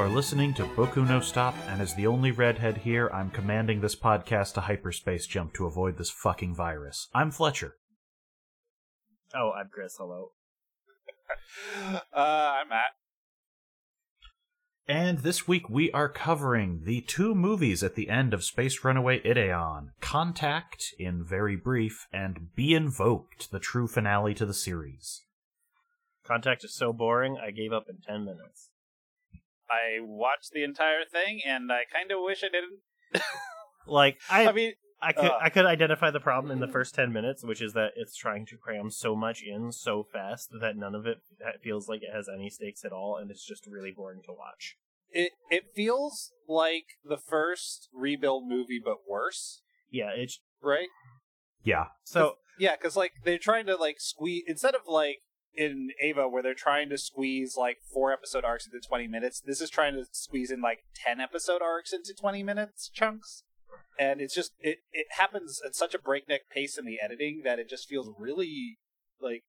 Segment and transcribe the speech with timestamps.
[0.00, 3.82] You are listening to Boku no Stop, and as the only redhead here, I'm commanding
[3.82, 7.08] this podcast to hyperspace jump to avoid this fucking virus.
[7.12, 7.76] I'm Fletcher.
[9.34, 9.96] Oh, I'm Chris.
[9.98, 10.30] Hello.
[12.16, 12.92] Uh, I'm Matt.
[14.88, 19.20] And this week we are covering the two movies at the end of Space Runaway
[19.20, 25.24] Ideon Contact, in very brief, and Be Invoked, the true finale to the series.
[26.24, 28.69] Contact is so boring, I gave up in 10 minutes.
[29.70, 32.80] I watched the entire thing, and I kind of wish I didn't.
[33.86, 35.38] Like, I, I mean, I could uh.
[35.40, 38.46] I could identify the problem in the first 10 minutes, which is that it's trying
[38.46, 41.18] to cram so much in so fast that none of it
[41.62, 44.76] feels like it has any stakes at all, and it's just really boring to watch.
[45.10, 50.88] it it feels like the first rebuild movie, but worse, Yeah, it's right?
[51.64, 51.86] Yeah.
[52.04, 55.22] so Yeah, because like they're trying to like squeeze instead of like
[55.54, 59.40] in Eva where they're trying to squeeze like four episode arcs into twenty minutes.
[59.40, 63.42] This is trying to squeeze in like ten episode arcs into twenty minutes chunks,
[63.98, 67.58] and it's just it it happens at such a breakneck pace in the editing that
[67.58, 68.78] it just feels really
[69.20, 69.44] like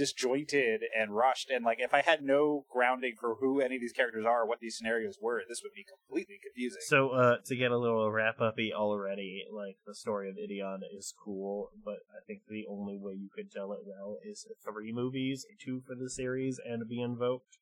[0.00, 3.92] disjointed and rushed and like if i had no grounding for who any of these
[3.92, 7.54] characters are or what these scenarios were this would be completely confusing So, uh, to
[7.54, 12.20] get a little wrap uppy already, like the story of Ideon is cool, but I
[12.26, 16.08] think the only way you could tell it well is three movies, two for the
[16.08, 17.58] series, and be invoked.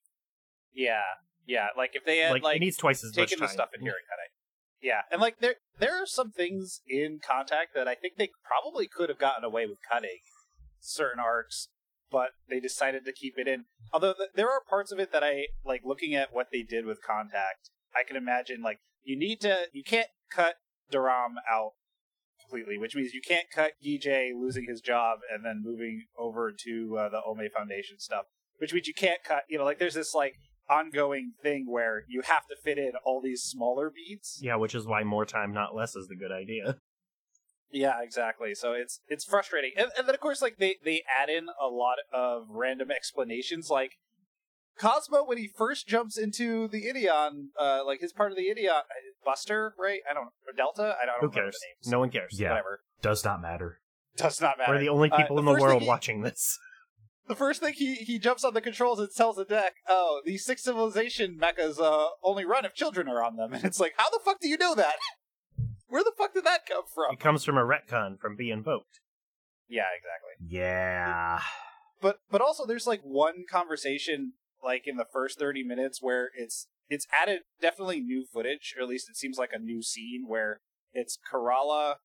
[0.72, 1.02] yeah
[1.46, 3.70] yeah like if they had Like, like, it needs twice as much taking the stuff
[3.74, 4.32] in here and cutting.
[4.80, 8.86] Yeah, and like there there are some things in Contact that I think they probably
[8.86, 10.20] could have gotten away with cutting
[10.80, 11.68] certain arcs,
[12.10, 13.64] but they decided to keep it in.
[13.92, 16.86] Although th- there are parts of it that I like looking at what they did
[16.86, 17.70] with Contact.
[17.94, 20.56] I can imagine like you need to you can't cut
[20.92, 21.72] Duram out
[22.40, 26.98] completely, which means you can't cut DJ losing his job and then moving over to
[26.98, 28.26] uh, the Ome Foundation stuff.
[28.58, 30.34] Which means you can't cut, you know, like there's this like
[30.68, 34.40] ongoing thing where you have to fit in all these smaller beats.
[34.42, 36.78] Yeah, which is why more time, not less, is the good idea.
[37.70, 38.54] Yeah, exactly.
[38.54, 41.66] So it's it's frustrating, and, and then of course, like they they add in a
[41.68, 43.92] lot of random explanations, like
[44.78, 48.70] Cosmo when he first jumps into the Ideon, uh, like his part of the Ideon,
[48.70, 48.82] uh,
[49.24, 50.00] Buster, right?
[50.10, 50.96] I don't know, or Delta.
[51.02, 51.54] I don't, I Who cares?
[51.60, 51.90] the names.
[51.92, 52.38] No one cares.
[52.40, 52.50] Yeah.
[52.50, 52.80] whatever.
[53.02, 53.80] Does not matter.
[54.16, 54.72] Does not matter.
[54.72, 56.58] We're the only Uh, people the in the world he- watching this.
[57.28, 60.46] The first thing he he jumps on the controls and tells the deck, "Oh, these
[60.46, 64.08] six civilization mechas uh, only run if children are on them." And it's like, how
[64.08, 64.94] the fuck do you know that?
[65.88, 67.14] Where the fuck did that come from?
[67.14, 69.00] It comes from a retcon from Be Invoked.
[69.68, 70.46] Yeah, exactly.
[70.56, 71.40] Yeah.
[72.00, 74.32] but but also there's like one conversation
[74.62, 78.88] like in the first 30 minutes where it's it's added definitely new footage or at
[78.88, 80.60] least it seems like a new scene where
[80.92, 81.96] it's Kerala,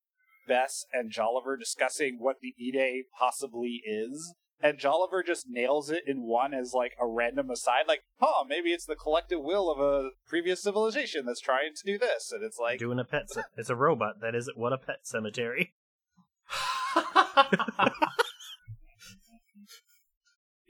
[0.47, 6.23] Bess and Jolliver discussing what the Ide possibly is and Jolliver just nails it in
[6.23, 10.09] one as like a random aside like huh maybe it's the collective will of a
[10.27, 13.29] previous civilization that's trying to do this and it's like Doing a pet.
[13.29, 14.21] Ce- it's a robot.
[14.21, 15.73] That is what a pet cemetery.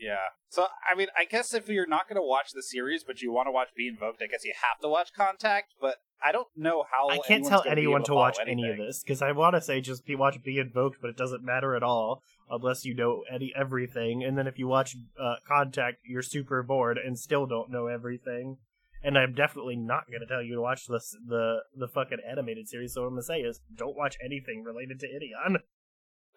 [0.03, 0.15] Yeah.
[0.53, 3.31] So I mean, I guess if you're not going to watch the series, but you
[3.31, 5.73] want to watch Be Invoked, I guess you have to watch Contact.
[5.81, 7.09] But I don't know how.
[7.09, 9.81] I can't tell anyone to follow watch any of this because I want to say
[9.81, 12.21] just be watch Be Invoked, but it doesn't matter at all
[12.51, 14.23] unless you know any everything.
[14.23, 18.57] And then if you watch uh, Contact, you're super bored and still don't know everything.
[19.01, 22.69] And I'm definitely not going to tell you to watch the the the fucking animated
[22.69, 22.93] series.
[22.93, 25.57] So what I'm gonna say is, don't watch anything related to Ideon.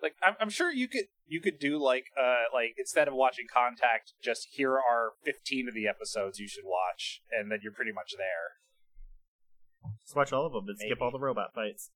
[0.02, 3.46] Like I'm, I'm sure you could you could do like uh like instead of watching
[3.52, 7.92] Contact, just here are 15 of the episodes you should watch, and then you're pretty
[7.92, 9.90] much there.
[10.02, 11.90] Just watch all of them and skip all the robot fights.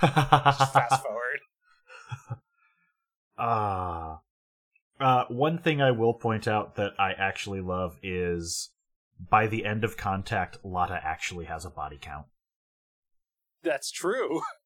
[0.00, 1.40] Just fast forward.
[3.38, 4.20] Ah.
[5.00, 8.68] Uh, one thing I will point out that I actually love is
[9.30, 12.26] by the end of Contact, Lotta actually has a body count.
[13.62, 14.42] That's true.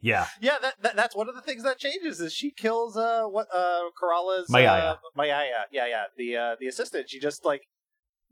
[0.00, 0.26] Yeah.
[0.40, 3.48] Yeah, that, that that's one of the things that changes is she kills uh what
[3.52, 4.92] uh Kerala's Mayaya.
[4.92, 5.64] uh, Mayaya.
[5.72, 6.04] Yeah, yeah.
[6.16, 7.10] The uh the assistant.
[7.10, 7.62] She just like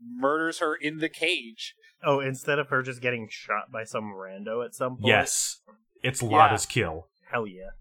[0.01, 1.75] murders her in the cage.
[2.05, 5.07] Oh, instead of her just getting shot by some rando at some point.
[5.07, 5.59] Yes.
[6.03, 7.07] It's Lotta's kill.
[7.31, 7.71] Hell yeah.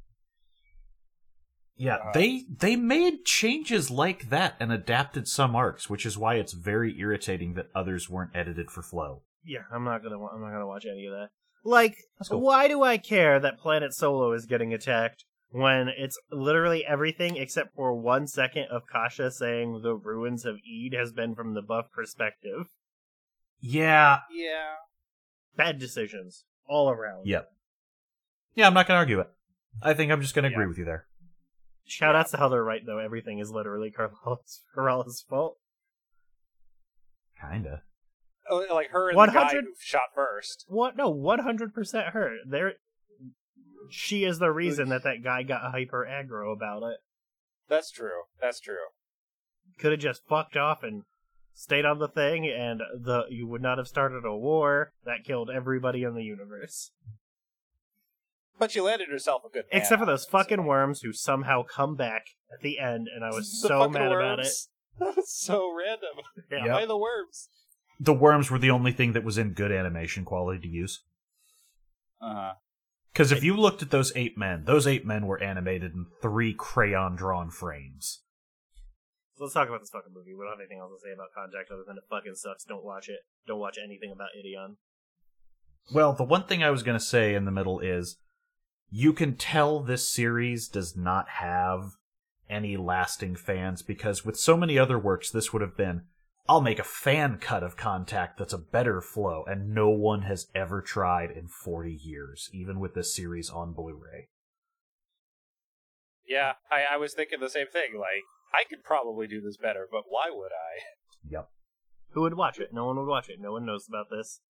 [1.79, 6.37] Yeah, Uh, they they made changes like that and adapted some arcs, which is why
[6.37, 9.23] it's very irritating that others weren't edited for flow.
[9.45, 10.17] Yeah, I'm not gonna.
[10.17, 11.29] I'm not gonna watch any of that.
[11.67, 11.97] Like,
[12.29, 12.41] cool.
[12.41, 17.75] why do I care that Planet Solo is getting attacked when it's literally everything except
[17.75, 21.87] for one second of Kasha saying the ruins of Eid has been from the buff
[21.93, 22.67] perspective?
[23.61, 24.21] Yeah.
[24.33, 24.75] Yeah.
[25.57, 27.27] Bad decisions all around.
[27.27, 27.51] Yep.
[28.55, 29.29] Yeah, I'm not gonna argue it.
[29.83, 31.07] I think I'm just gonna agree with you there.
[31.85, 32.99] Shout outs to how they're right though.
[32.99, 35.59] Everything is literally Carlos Corrales' fault.
[37.41, 37.83] Kinda.
[38.49, 40.65] Oh, like her and the guy 100 who shot first.
[40.69, 40.97] What?
[40.97, 42.37] No, one hundred percent her.
[42.49, 42.75] There,
[43.91, 46.99] she is the reason that that guy got hyper aggro about it.
[47.69, 48.23] That's true.
[48.41, 48.77] That's true.
[49.79, 51.03] Could have just fucked off and
[51.53, 55.51] stayed on the thing, and the you would not have started a war that killed
[55.55, 56.93] everybody in the universe,
[58.59, 59.81] But she landed herself a good man.
[59.83, 63.31] except for those so- fucking worms who somehow come back at the end, and I
[63.31, 64.43] was The so fucking mad about it.
[64.47, 64.69] worms.
[64.99, 66.25] That's so random.
[66.51, 66.65] Yeah.
[66.65, 66.75] Yep.
[66.75, 67.49] Why the worms?
[67.99, 71.03] The worms were the only thing that was in good animation quality to use.
[72.21, 72.53] Uh-huh.
[73.13, 76.53] Because if you looked at those eight men, those eight men were animated in three
[76.53, 78.21] crayon drawn frames.
[79.37, 80.35] So let's talk about this fucking movie.
[80.35, 82.65] We don't have anything else to say about Contact other than it fucking sucks.
[82.65, 83.21] Don't watch it.
[83.47, 84.77] Don't watch anything about Ideon.
[85.93, 88.17] Well, the one thing I was going to say in the middle is
[88.91, 91.93] you can tell this series does not have
[92.49, 96.03] any lasting fans because with so many other works, this would have been
[96.49, 100.47] I'll make a fan cut of Contact that's a better flow, and no one has
[100.55, 104.29] ever tried in 40 years, even with this series on Blu ray.
[106.27, 107.99] Yeah, I, I was thinking the same thing.
[107.99, 108.23] Like,
[108.55, 110.83] I could probably do this better, but why would I?
[111.29, 111.49] Yep.
[112.11, 112.73] Who would watch it?
[112.73, 113.41] No one would watch it.
[113.41, 114.41] No one knows about this,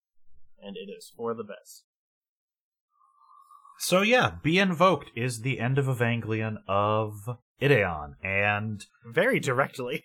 [0.62, 1.84] and it is for the best.
[3.78, 10.04] So yeah, Be Invoked is the end of Evangelion of Ideon, and Very directly.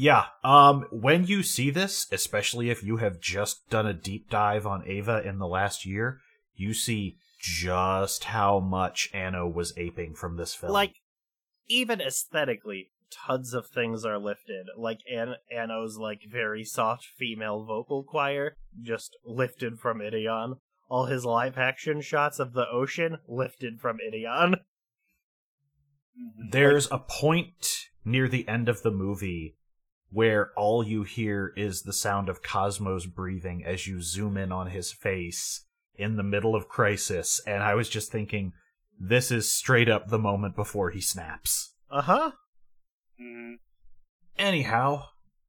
[0.00, 4.64] Yeah, um, when you see this, especially if you have just done a deep dive
[4.64, 6.20] on Eva in the last year,
[6.54, 10.72] you see just how much Anno was aping from this film.
[10.72, 10.94] Like,
[11.66, 14.66] even aesthetically, tons of things are lifted.
[14.76, 20.58] Like An- Anno's like very soft female vocal choir, just lifted from Ideon.
[20.88, 24.60] All his live action shots of the ocean lifted from Ideon.
[26.52, 29.56] there's a point near the end of the movie
[30.10, 34.68] where all you hear is the sound of Cosmos breathing as you zoom in on
[34.68, 35.64] his face
[35.94, 38.52] in the middle of Crisis, and I was just thinking,
[38.98, 41.74] this is straight up the moment before he snaps.
[41.90, 42.30] Uh huh.
[43.20, 43.56] Mhm.
[44.38, 45.04] Anyhow,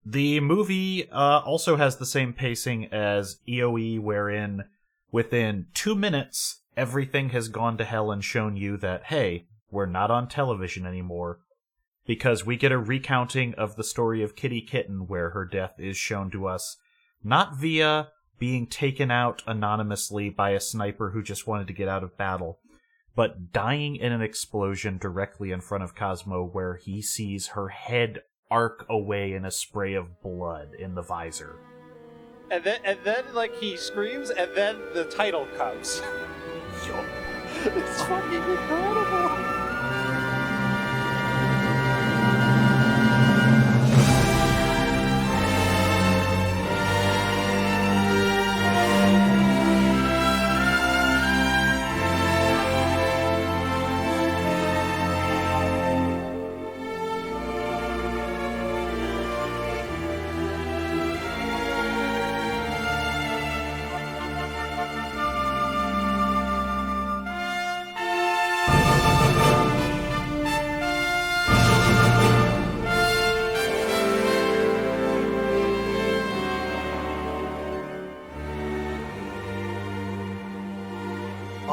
[0.06, 4.64] the movie uh, also has the same pacing as EOE, wherein
[5.12, 10.10] within two minutes, everything has gone to hell and shown you that, hey, we're not
[10.10, 11.40] on television anymore.
[12.10, 15.96] Because we get a recounting of the story of Kitty Kitten, where her death is
[15.96, 16.78] shown to us
[17.24, 18.08] not via
[18.40, 22.58] being taken out anonymously by a sniper who just wanted to get out of battle,
[23.16, 28.24] but dying in an explosion directly in front of Cosmo, where he sees her head
[28.50, 31.58] arc away in a spray of blood in the visor.
[32.50, 36.02] And then, and then, like he screams, and then the title comes.
[36.88, 37.06] Yup.
[37.66, 39.59] it's fucking incredible.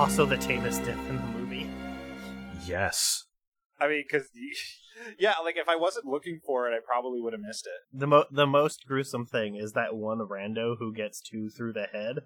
[0.07, 1.69] Also, the tamest death in the movie.
[2.65, 3.25] Yes.
[3.81, 4.29] I mean, because
[5.19, 7.99] yeah, like if I wasn't looking for it, I probably would have missed it.
[7.99, 11.89] The mo- the most gruesome thing is that one rando who gets two through the
[11.93, 12.19] head.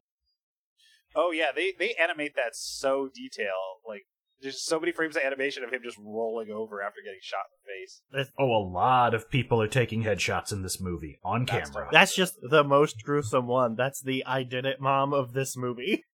[1.16, 3.56] Oh yeah, they they animate that so detail.
[3.88, 4.02] Like
[4.42, 8.18] there's so many frames of animation of him just rolling over after getting shot in
[8.18, 8.30] the face.
[8.38, 11.88] Oh, a lot of people are taking headshots in this movie on That's camera.
[11.90, 13.74] that's just the most gruesome one.
[13.74, 16.04] That's the I did it mom of this movie.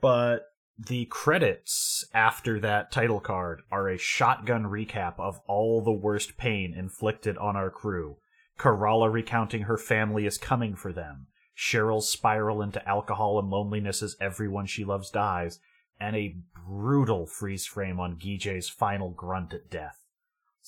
[0.00, 0.46] but
[0.78, 6.72] the credits after that title card are a shotgun recap of all the worst pain
[6.74, 8.16] inflicted on our crew.
[8.58, 11.26] Kerala recounting her family is coming for them.
[11.56, 15.60] Cheryl's spiral into alcohol and loneliness as everyone she loves dies,
[16.00, 16.36] and a
[16.66, 19.99] brutal freeze frame on Gijay's final grunt at death.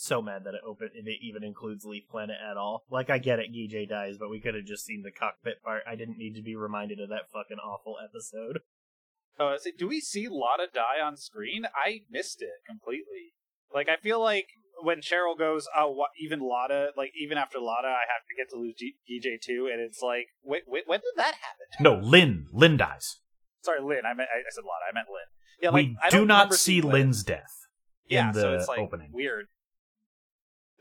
[0.03, 2.83] So mad that it open it even includes Leaf Planet at all.
[2.91, 5.83] Like I get it, Gijay dies, but we could have just seen the cockpit part.
[5.89, 8.59] I didn't need to be reminded of that fucking awful episode.
[9.41, 11.65] Oh, say, do we see Lotta die on screen?
[11.75, 13.33] I missed it completely.
[13.75, 14.47] Like I feel like
[14.83, 18.51] when Cheryl goes, oh, what, even Lotta, like even after Lotta, I have to get
[18.51, 21.67] to lose G- GJ too, and it's like, wait, wait, when did that happen?
[21.81, 22.47] No, Lynn.
[22.53, 23.21] Lynn dies.
[23.63, 24.05] Sorry, Lynn.
[24.05, 24.85] I meant I, I said Lotta.
[24.91, 25.31] I meant Lynn.
[25.63, 26.93] Yeah, we like I do don't see Lynn.
[26.93, 27.55] Lynn's death
[28.09, 29.09] Yeah, in the so it's like opening.
[29.15, 29.47] weird.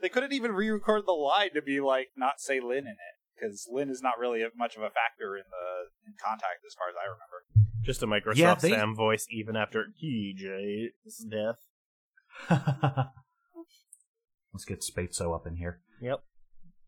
[0.02, 3.68] They couldn't even re-record the line to be like not say Lin in it because
[3.72, 6.96] Lin is not really much of a factor in the in contact as far as
[6.96, 7.46] I remember.
[7.84, 11.58] Just a Microsoft Yeah, they- Sam voice even after TJ's death.
[14.54, 15.80] Let's get Spatso up in here.
[16.02, 16.24] Yep.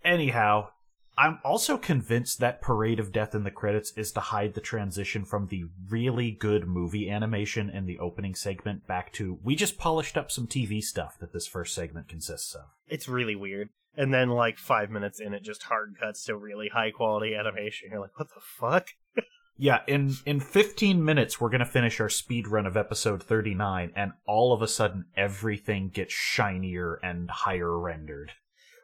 [0.03, 0.70] Anyhow,
[1.17, 5.25] I'm also convinced that Parade of Death in the credits is to hide the transition
[5.25, 10.17] from the really good movie animation in the opening segment back to we just polished
[10.17, 12.65] up some TV stuff that this first segment consists of.
[12.88, 13.70] It's really weird.
[13.96, 17.89] And then like five minutes in it just hard cuts to really high quality animation.
[17.91, 18.88] You're like, what the fuck?
[19.55, 23.91] Yeah, in in 15 minutes we're going to finish our speed run of episode 39
[23.96, 28.32] and all of a sudden everything gets shinier and higher rendered.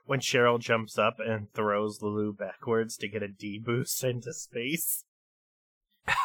[0.10, 5.04] When Cheryl jumps up and throws Lulu backwards to get a D boost into space.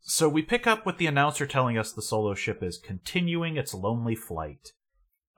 [0.00, 3.74] so we pick up with the announcer telling us the solo ship is continuing its
[3.74, 4.74] lonely flight.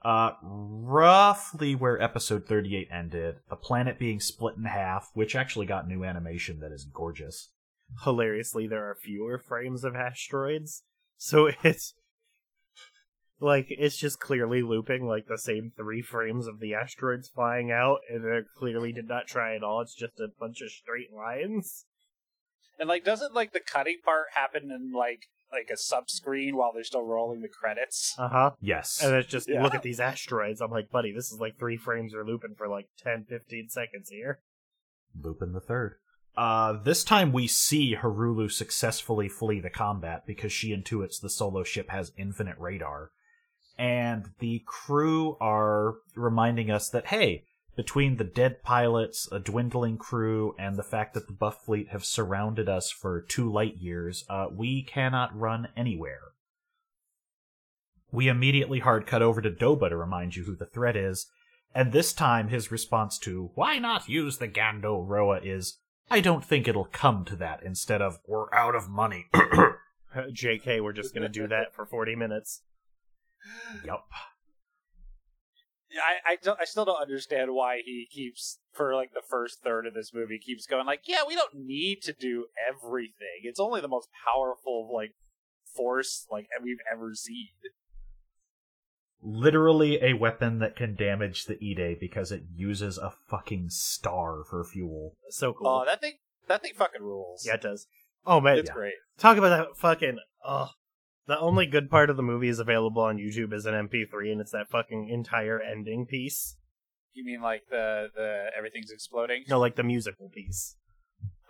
[0.05, 5.88] Uh, roughly where episode 38 ended, the planet being split in half, which actually got
[5.88, 7.52] new animation that is gorgeous.
[8.05, 10.83] Hilariously, there are fewer frames of asteroids.
[11.17, 11.95] So it's
[13.40, 17.99] like it's just clearly looping like the same three frames of the asteroids flying out,
[18.11, 19.80] and it clearly did not try at all.
[19.80, 21.85] It's just a bunch of straight lines.
[22.80, 26.73] And like, doesn't like the cutting part happen in like like a sub screen while
[26.75, 28.14] they're still rolling the credits?
[28.18, 28.50] Uh huh.
[28.61, 29.02] Yes.
[29.02, 29.62] And it's just Yeah.
[29.62, 30.61] look at these asteroids.
[30.61, 34.11] I'm like, buddy, this is like three frames are looping for like 10, 15 seconds
[34.11, 34.40] here.
[35.18, 35.97] looping the Third.
[36.37, 41.64] Uh, this time we see Harulu successfully flee the combat because she intuits the solo
[41.64, 43.11] ship has infinite radar.
[43.78, 47.44] And the crew are reminding us that, hey,
[47.78, 52.04] between the dead pilots, a dwindling crew, and the fact that the Buff Fleet have
[52.04, 56.32] surrounded us for two light years, uh, we cannot run anywhere.
[58.11, 61.30] We immediately hard cut over to Doba to remind you who the threat is,
[61.73, 65.78] and this time his response to, why not use the Gando Roa is,
[66.11, 69.26] I don't think it'll come to that, instead of, we're out of money.
[70.16, 72.62] JK, we're just gonna do that for 40 minutes.
[73.85, 74.07] Yup.
[75.92, 79.87] I I, don't, I still don't understand why he keeps for like the first third
[79.87, 83.42] of this movie keeps going like, yeah, we don't need to do everything.
[83.42, 85.14] It's only the most powerful like
[85.75, 87.49] force like we've ever seen.
[89.21, 94.62] Literally a weapon that can damage the Ide because it uses a fucking star for
[94.64, 95.16] fuel.
[95.30, 95.66] So cool.
[95.66, 96.14] Oh, that thing
[96.47, 97.45] that thing fucking rules.
[97.47, 97.87] yeah, it does.
[98.26, 98.75] Oh man, it's yeah.
[98.75, 98.95] great.
[99.18, 100.18] talk about that fucking.
[100.45, 100.68] Oh,
[101.28, 104.40] the only good part of the movie is available on YouTube as an MP3, and
[104.40, 106.56] it's that fucking entire ending piece.
[107.12, 109.44] You mean like the the everything's exploding?
[109.49, 110.76] No, like the musical piece.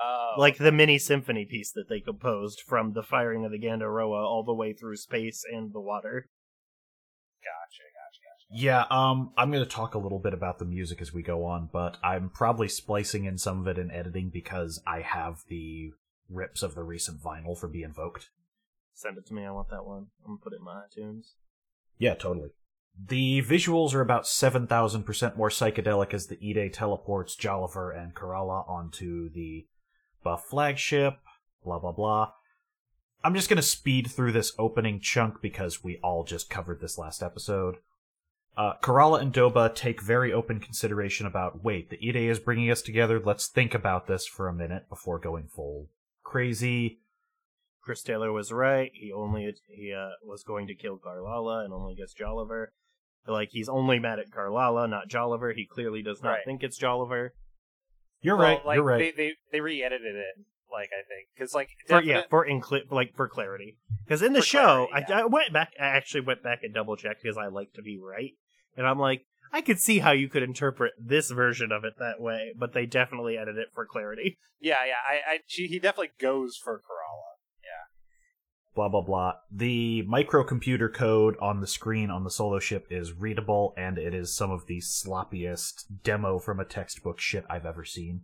[0.01, 4.25] Oh, like the mini symphony piece that they composed from the firing of the Gandoroa
[4.25, 6.29] all the way through space and the water.
[7.43, 8.63] gotcha, gotcha, gotcha.
[8.63, 11.45] Yeah, um, I'm going to talk a little bit about the music as we go
[11.45, 15.91] on, but I'm probably splicing in some of it in editing because I have the
[16.31, 18.31] rips of the recent vinyl for Be Invoked.
[18.99, 19.45] Send it to me.
[19.45, 20.07] I want that one.
[20.25, 21.35] I'm gonna put it in my iTunes.
[21.99, 22.51] Yeah, totally.
[23.01, 29.31] The visuals are about 7,000% more psychedelic as the Ide teleports Jolliver and Kerala onto
[29.31, 29.69] the
[30.25, 31.21] Buff flagship,
[31.65, 32.33] blah blah blah.
[33.23, 37.23] I'm just gonna speed through this opening chunk because we all just covered this last
[37.23, 37.77] episode.
[38.57, 42.83] Uh, Kerala and Doba take very open consideration about, wait, the Ide is bringing us
[42.83, 45.89] together, let's think about this for a minute before going full
[46.29, 46.99] crazy.
[47.89, 48.91] Chris Taylor was right.
[48.93, 52.67] He only he uh, was going to kill Carlala and only gets Jolliver.
[53.27, 55.55] Like he's only mad at Carlala, not Jolliver.
[55.55, 56.45] He clearly does not Right.
[56.45, 57.31] think it's Jolliver.
[58.21, 58.99] You're Well, right, Like, you're right.
[58.99, 60.35] They they they re-edited it.
[60.71, 63.79] Like I think because like For, yeah, for incli- like for clarity.
[64.05, 65.73] Because in the For show, clarity, I, I went back.
[65.81, 68.33] I actually went back and double checked because I like to be right,
[68.77, 72.21] and I'm like, I could see how you could interpret this version of it that
[72.21, 74.37] way, but they definitely edited it for clarity.
[74.61, 75.01] yeah, yeah.
[75.09, 77.28] I, I she, he definitely goes for Kerala.
[78.79, 79.33] Blah blah blah.
[79.51, 84.33] The microcomputer code on the screen on the solo ship is readable, and it is
[84.33, 88.21] some of the sloppiest demo from a textbook shit I've ever seen.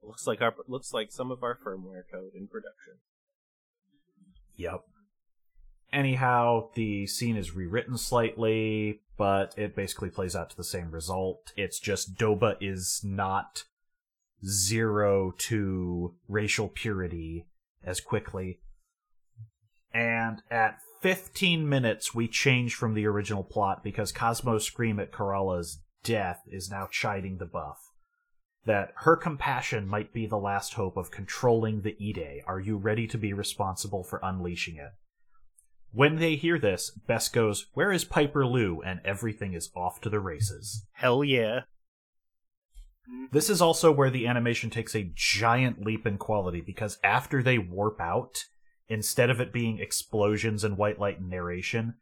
[0.00, 2.98] Looks like our looks like some of our firmware code in production.
[4.54, 4.82] Yep.
[5.92, 11.52] Anyhow, the scene is rewritten slightly, but it basically plays out to the same result.
[11.56, 13.64] It's just Doba is not
[14.46, 17.48] zero to racial purity
[17.82, 18.60] as quickly.
[19.92, 25.80] And at 15 minutes, we change from the original plot because Cosmo's scream at Kerala's
[26.04, 27.78] death is now chiding the buff.
[28.66, 32.42] That her compassion might be the last hope of controlling the Ide.
[32.46, 34.92] Are you ready to be responsible for unleashing it?
[35.92, 38.80] When they hear this, Bess goes, Where is Piper Lou?
[38.82, 40.86] And everything is off to the races.
[40.92, 41.60] Hell yeah.
[43.32, 47.58] This is also where the animation takes a giant leap in quality because after they
[47.58, 48.36] warp out,
[48.90, 51.94] instead of it being explosions and white light and narration,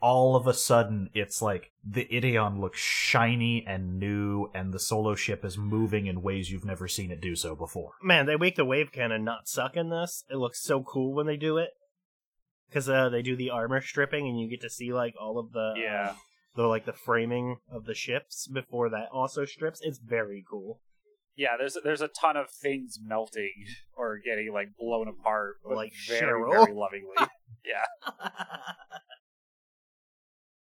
[0.00, 5.14] all of a sudden it's like the Ideon looks shiny and new and the solo
[5.14, 7.92] ship is moving in ways you've never seen it do so before.
[8.02, 10.24] Man, they make the wave cannon not suck in this.
[10.28, 11.70] It looks so cool when they do it.
[12.68, 15.52] Because uh, they do the armor stripping and you get to see like all of
[15.52, 16.14] the Yeah.
[16.56, 19.80] the like the framing of the ships before that also strips.
[19.82, 20.80] It's very cool.
[21.36, 23.52] Yeah, there's there's a ton of things melting
[23.96, 26.50] or getting like blown apart, but Like very Cheryl.
[26.50, 27.14] very lovingly.
[27.64, 27.84] yeah,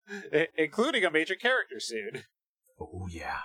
[0.33, 2.23] I- including a major character soon.
[2.79, 3.39] Oh yeah.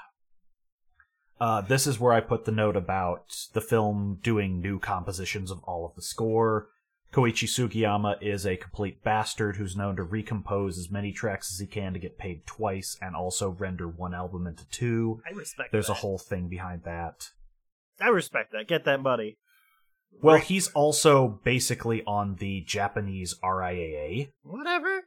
[1.41, 5.59] Uh, this is where I put the note about the film doing new compositions of
[5.65, 6.69] all of the score.
[7.15, 11.67] Koichi Sugiyama is a complete bastard who's known to recompose as many tracks as he
[11.67, 15.21] can to get paid twice and also render one album into two.
[15.25, 15.71] I respect.
[15.71, 15.93] There's that.
[15.93, 17.31] a whole thing behind that.
[18.01, 18.67] I respect that.
[18.67, 19.39] Get that money.
[20.23, 20.45] Well, Right.
[20.45, 24.33] he's also basically on the Japanese RIAA.
[24.43, 25.05] Whatever.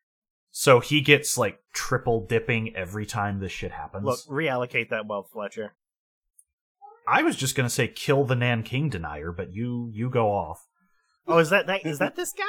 [0.49, 4.05] So he gets like triple dipping every time this shit happens.
[4.05, 5.75] Look, reallocate that wealth, Fletcher.
[7.05, 10.66] I was just gonna say kill the Nanking denier, but you you go off.
[11.27, 12.43] Oh, is that that is that this guy?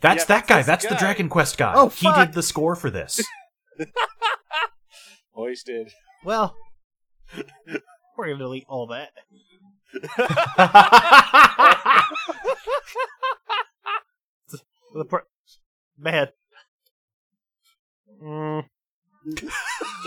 [0.00, 0.56] That's Yeah, that that's guy.
[0.58, 0.94] this That's the.
[0.96, 1.72] Dragon Quest guy.
[1.76, 3.20] Oh, he did the score for this.
[5.32, 5.92] Hoisted.
[6.24, 6.56] Well,
[8.16, 9.10] we're gonna delete all that.
[14.92, 15.20] The pro-
[15.96, 16.28] man.
[18.22, 18.64] Mm,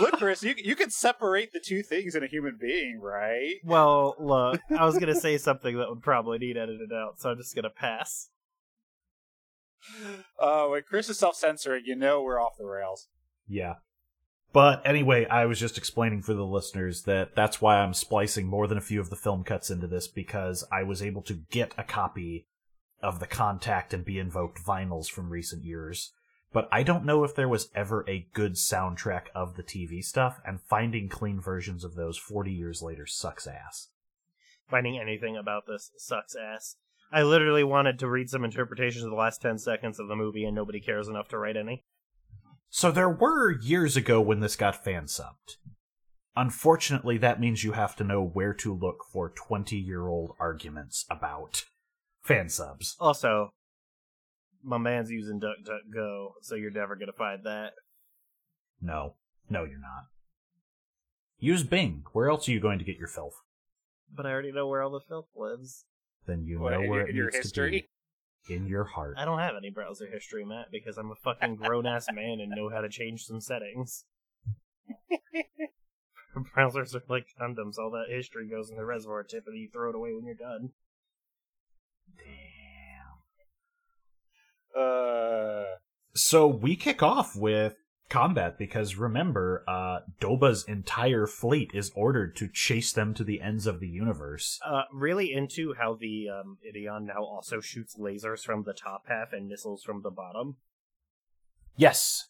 [0.00, 3.56] Look, Chris, you you can separate the two things in a human being, right?
[3.64, 7.36] well, look, I was gonna say something that would probably need edited out, so I'm
[7.36, 8.30] just gonna pass.
[10.40, 13.08] Uh, when Chris is self-censoring, you know we're off the rails.
[13.46, 13.74] yeah.
[14.52, 18.68] But anyway, I was just explaining for the listeners that that's why I'm splicing more
[18.68, 21.74] than a few of the film cuts into this because I was able to get
[21.76, 22.46] a copy
[23.02, 26.12] of the Contact and Be Invoked vinyls from recent years.
[26.54, 30.40] But I don't know if there was ever a good soundtrack of the TV stuff,
[30.46, 33.88] and finding clean versions of those 40 years later sucks ass.
[34.70, 36.76] Finding anything about this sucks ass.
[37.12, 40.44] I literally wanted to read some interpretations of the last 10 seconds of the movie,
[40.44, 41.82] and nobody cares enough to write any.
[42.70, 45.56] So there were years ago when this got fan subbed.
[46.36, 51.04] Unfortunately, that means you have to know where to look for 20 year old arguments
[51.10, 51.64] about
[52.22, 52.96] fan subs.
[53.00, 53.52] Also,
[54.64, 57.72] my man's using DuckDuckGo, so you're never gonna find that.
[58.80, 59.14] No,
[59.48, 60.06] no, you're not.
[61.38, 62.04] Use Bing.
[62.12, 63.34] Where else are you going to get your filth?
[64.14, 65.84] But I already know where all the filth lives.
[66.26, 67.70] Then you What, know in where your- it in your needs history?
[67.82, 67.86] to
[68.48, 68.54] be.
[68.54, 69.14] In your heart.
[69.16, 72.50] I don't have any browser history, Matt, because I'm a fucking grown ass man and
[72.50, 74.04] know how to change some settings.
[76.56, 77.78] Browsers are like condoms.
[77.78, 80.34] All that history goes in the reservoir tip, and you throw it away when you're
[80.34, 80.70] done.
[84.78, 85.64] Uh,
[86.14, 87.76] So we kick off with
[88.08, 93.66] combat because remember, uh, Doba's entire fleet is ordered to chase them to the ends
[93.66, 94.60] of the universe.
[94.64, 99.32] Uh, really into how the um, Ideon now also shoots lasers from the top half
[99.32, 100.56] and missiles from the bottom.
[101.76, 102.28] Yes,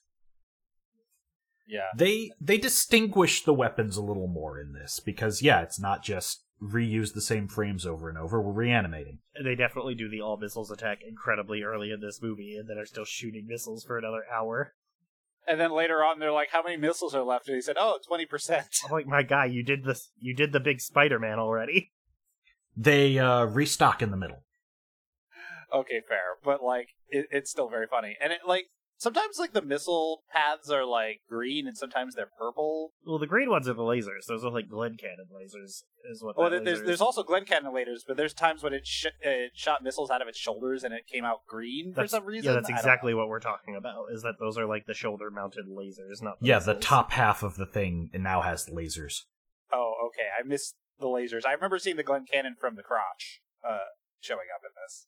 [1.68, 1.88] yeah.
[1.94, 6.43] they they distinguish the weapons a little more in this because yeah, it's not just
[6.64, 8.40] reuse the same frames over and over.
[8.40, 9.18] We're reanimating.
[9.42, 12.87] They definitely do the all missiles attack incredibly early in this movie, and then are
[12.87, 14.74] still shooting missiles for another hour.
[15.46, 17.98] And then later on, they're like, "How many missiles are left?" And he said, "Oh,
[18.07, 20.11] 20 percent." I'm like, my guy, you did this.
[20.18, 21.92] You did the big Spider-Man already.
[22.77, 24.42] They uh, restock in the middle.
[25.72, 28.16] okay, fair, but like, it, it's still very funny.
[28.22, 28.66] And it like
[28.98, 32.92] sometimes like the missile paths are like green, and sometimes they're purple.
[33.07, 34.26] Well, the green ones are the lasers.
[34.28, 36.37] Those are like Glen Cannon lasers, is what.
[36.37, 36.87] Well, that there- there's is.
[36.87, 40.22] there's also Glen Cannon lasers, but there's times when it, sh- it shot missiles out
[40.22, 42.50] of its shoulders and it came out green for some reason.
[42.50, 44.07] Yeah, that's exactly what we're talking about.
[44.12, 47.57] Is that those are like the shoulder-mounted lasers, not the Yeah, the top half of
[47.57, 49.22] the thing now has lasers.
[49.72, 50.28] Oh, okay.
[50.38, 51.44] I missed the lasers.
[51.46, 53.78] I remember seeing the Glen Cannon from the crotch uh,
[54.20, 55.07] showing up in this.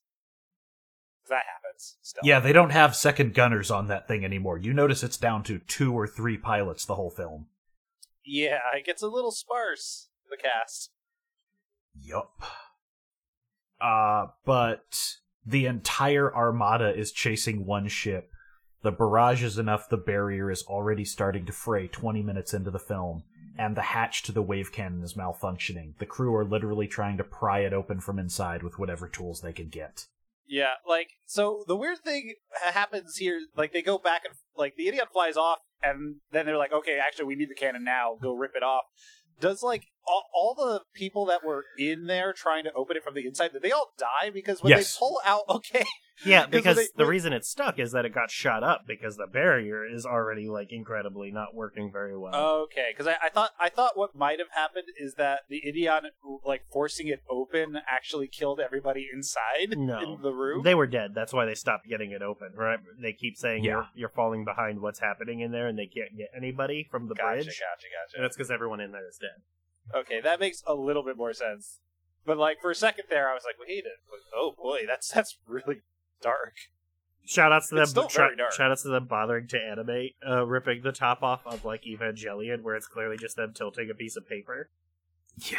[1.28, 2.22] That happens still.
[2.24, 4.58] Yeah, they don't have second gunners on that thing anymore.
[4.58, 7.46] You notice it's down to two or three pilots the whole film.
[8.24, 10.08] Yeah, it gets a little sparse.
[10.28, 10.90] The cast.
[11.94, 12.42] Yup.
[13.80, 18.30] Uh, but the entire armada is chasing one ship.
[18.82, 22.78] The barrage is enough the barrier is already starting to fray 20 minutes into the
[22.78, 23.24] film,
[23.58, 25.96] and the hatch to the wave cannon is malfunctioning.
[25.98, 29.52] The crew are literally trying to pry it open from inside with whatever tools they
[29.52, 30.06] can get.
[30.48, 33.40] Yeah, like so the weird thing happens here.
[33.56, 36.98] Like they go back and like the idiot flies off, and then they're like, "Okay,
[36.98, 38.16] actually, we need the cannon now.
[38.22, 38.84] Go rip it off."
[39.40, 43.14] Does like all, all the people that were in there trying to open it from
[43.14, 43.52] the inside?
[43.52, 44.30] Did they all die?
[44.30, 44.94] Because when Yes.
[44.94, 45.84] they pull out, okay,
[46.24, 49.16] Yeah, 'Cause because they- the reason it stuck is that it got shot up because
[49.16, 52.34] the barrier is already like incredibly not working very well.
[52.64, 52.86] okay.
[52.92, 56.04] Because I, I thought I thought what might have happened is that the idiot
[56.44, 59.98] like forcing it open actually killed everybody inside No.
[60.00, 60.62] in the room.
[60.62, 61.12] They were dead.
[61.14, 62.52] That's why they stopped getting it open.
[62.54, 62.78] Right?
[63.00, 63.70] They keep saying Yeah.
[63.72, 67.14] you're you're falling behind what's happening in there, and they can't get anybody from the
[67.14, 67.46] gotcha, bridge.
[67.46, 68.16] gotcha, gotcha.
[68.16, 69.42] And that's because everyone in there is dead.
[69.94, 71.80] Okay, that makes a little bit more sense.
[72.24, 75.38] But like for a second there, I was like, wait, a- oh boy, that's that's
[75.46, 75.82] really
[76.20, 76.54] dark.
[77.24, 77.82] Shout outs to them.
[77.82, 78.52] It's still try- very dark.
[78.52, 82.62] shout outs to them bothering to animate uh, ripping the top off of like Evangelion,
[82.62, 84.70] where it's clearly just them tilting a piece of paper.
[85.38, 85.58] Yeah.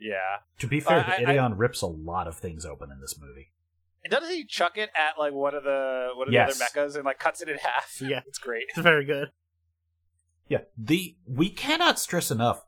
[0.00, 0.16] Yeah.
[0.58, 3.18] To be fair, I- the I- Ideon rips a lot of things open in this
[3.20, 3.52] movie.
[4.04, 6.58] And doesn't he chuck it at like one of the one of Yes.
[6.58, 8.00] the other mechas and like cuts it in half?
[8.00, 8.20] Yeah.
[8.26, 8.64] it's great.
[8.70, 9.30] It's very good.
[10.48, 12.64] Yeah, the we cannot stress enough.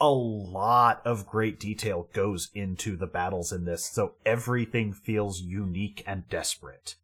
[0.00, 6.02] A lot of great detail goes into the battles in this, so everything feels unique
[6.06, 6.96] and desperate.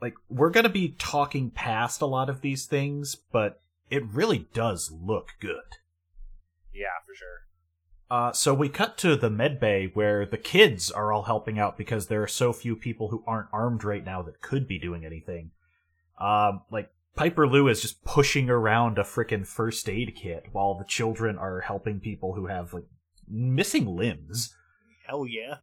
[0.00, 4.90] Like we're gonna be talking past a lot of these things, but it really does
[4.90, 5.76] look good.
[6.72, 7.38] Yeah, for sure.
[8.10, 11.76] Uh, so we cut to the med bay where the kids are all helping out
[11.76, 15.04] because there are so few people who aren't armed right now that could be doing
[15.04, 15.50] anything.
[16.18, 20.84] Um, like Piper Lou is just pushing around a frickin' first aid kit while the
[20.84, 22.86] children are helping people who have like
[23.26, 24.54] missing limbs.
[25.04, 25.56] Hell yeah.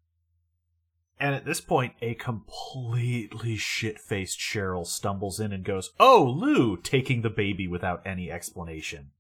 [1.18, 7.22] And at this point, a completely shit-faced Cheryl stumbles in and goes, "Oh, Lou!" taking
[7.22, 9.12] the baby without any explanation.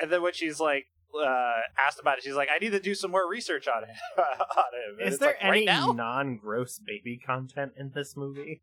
[0.00, 2.94] And then when she's like uh asked about it, she's like, I need to do
[2.94, 5.06] some more research on it on him.
[5.06, 5.92] Is it's there like, any now?
[5.92, 8.62] non-gross baby content in this movie?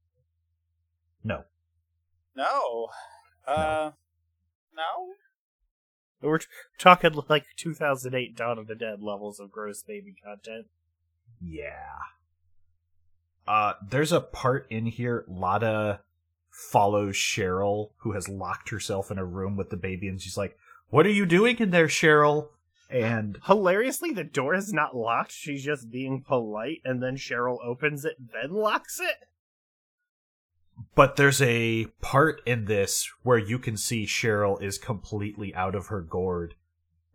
[1.23, 1.43] No,
[2.39, 2.87] No.
[3.45, 3.91] Uh
[4.75, 5.13] no.
[6.21, 6.47] We're t-
[6.77, 10.67] talking like 2008 Dawn of the Dead levels of gross baby content.
[11.41, 11.97] Yeah.
[13.47, 16.01] Uh, there's a part in here, Lada
[16.51, 20.57] follows Cheryl, who has locked herself in a room with the baby, and she's like,
[20.89, 22.49] What are you doing in there, Cheryl?
[22.89, 25.31] And Hilariously, the door is not locked.
[25.31, 29.27] She's just being polite, and then Cheryl opens it, then locks it.
[30.95, 35.87] But there's a part in this where you can see Cheryl is completely out of
[35.87, 36.55] her gourd,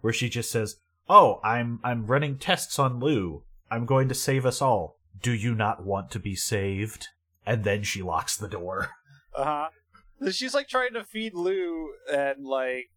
[0.00, 0.77] where she just says,
[1.09, 3.42] "Oh, I'm I'm running tests on Lou.
[3.70, 4.98] I'm going to save us all.
[5.22, 7.09] Do you not want to be saved?"
[7.46, 8.90] And then she locks the door.
[9.37, 10.31] Uh huh.
[10.31, 12.90] She's like trying to feed Lou, and like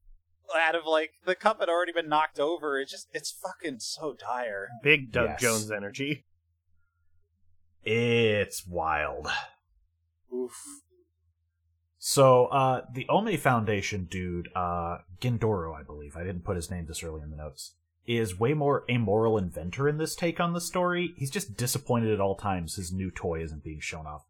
[0.56, 2.80] out of like the cup had already been knocked over.
[2.80, 4.68] It just it's fucking so dire.
[4.84, 5.42] Big Doug Yes.
[5.42, 6.26] Jones energy.
[7.84, 9.30] It's wild.
[10.34, 10.82] Oof.
[11.98, 16.86] So, uh, the Ome Foundation dude, uh, Gindoro, I believe, I didn't put his name
[16.86, 17.74] this early in the notes,
[18.06, 21.14] is way more amoral inventor in this take on the story.
[21.18, 24.26] He's just disappointed at all times his new toy isn't being shown off.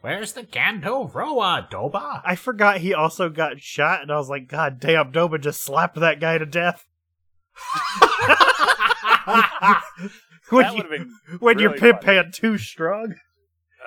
[0.00, 2.22] Where's the Gando Roa, Doba?
[2.24, 5.96] I forgot he also got shot, and I was like, God damn, Doba just slapped
[5.96, 6.86] that guy to death.
[10.50, 12.16] when that you, would have been when your really pimp funny.
[12.16, 13.16] hand too strong.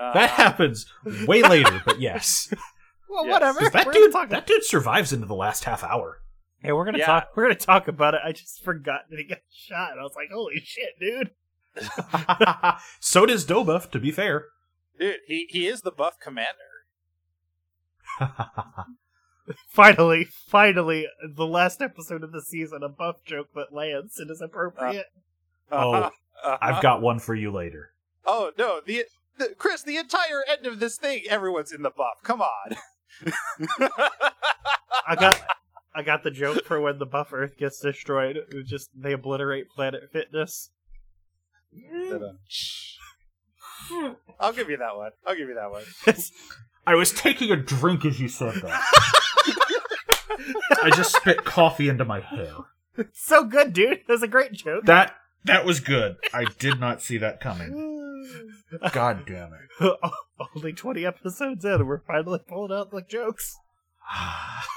[0.01, 0.85] Uh, That happens
[1.27, 2.53] way later, but yes.
[3.09, 3.31] Well, Yes.
[3.33, 3.59] whatever.
[3.59, 6.21] 'Cause that We're dude, talk- that dude survives into the last half hour.
[6.63, 7.05] Yeah, we're gonna Yeah.
[7.07, 7.29] talk.
[7.35, 8.21] We're gonna talk about it.
[8.23, 9.97] I just forgot that he got shot.
[9.99, 11.31] I was like, "Holy shit, dude!"
[12.99, 14.45] so does Dobuff, to be fair.
[14.99, 16.55] Dude, he he is the buff commander.
[19.67, 24.39] Finally, finally, the last episode of the season, a buff joke that lands and is
[24.41, 25.07] appropriate.
[25.71, 26.57] Oh, Uh-huh.
[26.61, 27.93] I've got one for you later.
[28.25, 29.03] Oh no, the,
[29.37, 32.21] the Chris, the entire end of this thing, everyone's in the buff.
[32.23, 32.75] Come on.
[35.07, 35.41] I got,
[35.93, 38.37] I got the joke for when the buff Earth gets destroyed.
[38.37, 40.69] It just they obliterate Planet Fitness.
[44.39, 45.11] I'll give you that one.
[45.25, 45.83] I'll give you that one.
[46.85, 48.81] I was taking a drink as you said that.
[50.83, 52.55] I just spit coffee into my hair.
[52.97, 53.91] It's so good, dude.
[53.91, 54.85] It was a great joke.
[54.85, 55.15] That
[55.45, 56.17] that was good.
[56.33, 58.00] I did not see that coming.
[58.91, 59.97] God damn it.
[60.55, 63.55] Only twenty episodes in, and we're finally pulling out the jokes.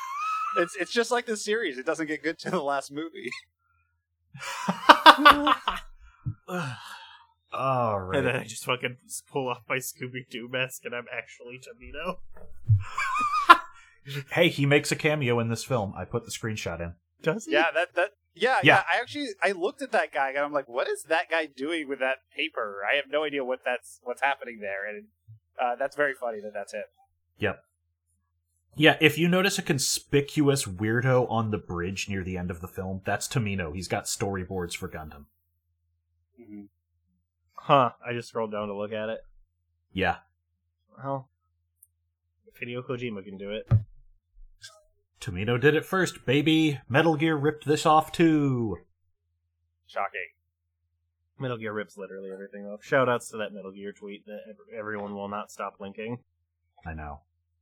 [0.57, 1.79] It's it's just like the series.
[1.79, 3.33] It doesn't get good to the last movie.
[7.53, 8.19] All right.
[8.19, 8.99] And then I just fucking
[9.31, 12.19] pull off my Scooby Doo mask, and I'm actually Tomino.
[14.33, 15.95] Hey, he makes a cameo in this film.
[15.97, 16.95] I put the screenshot in.
[17.23, 17.53] Does he?
[17.53, 18.77] Yeah, that that Yeah, Yeah.
[18.77, 21.47] yeah, I actually I looked at that guy and I'm like, what is that guy
[21.47, 22.81] doing with that paper?
[22.91, 25.05] I have no idea what that's what's happening there, and
[25.61, 26.87] uh, that's very funny that that's it.
[27.39, 27.63] Yep.
[28.77, 32.67] Yeah, if you notice a conspicuous weirdo on the bridge near the end of the
[32.67, 33.73] film, that's Tomino.
[33.73, 35.27] He's got storyboards for Gundam.
[37.55, 37.93] Huh.
[38.05, 39.21] I just scrolled down to look at it.
[39.93, 40.17] Yeah.
[41.03, 41.29] Well,
[42.47, 43.71] if Hideo Kojima can do it.
[45.25, 46.81] Tomino did it first, baby.
[46.87, 48.77] Metal Gear ripped this off too.
[49.87, 50.29] Shocking.
[51.39, 52.83] Metal Gear rips literally everything off.
[52.83, 54.41] Shoutouts to that Metal Gear tweet that
[54.77, 56.19] everyone will not stop linking.
[56.85, 57.21] I know.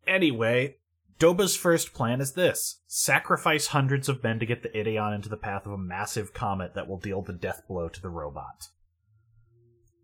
[0.09, 0.79] Anyway,
[1.20, 5.37] Doba's first plan is this sacrifice hundreds of men to get the Ideon into the
[5.37, 8.70] path of a massive comet that will deal the death blow to the robot.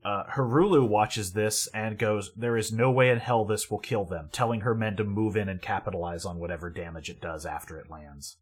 [0.05, 4.05] Uh, Harulu watches this and goes, There is no way in hell this will kill
[4.05, 7.79] them, telling her men to move in and capitalize on whatever damage it does after
[7.79, 8.37] it lands.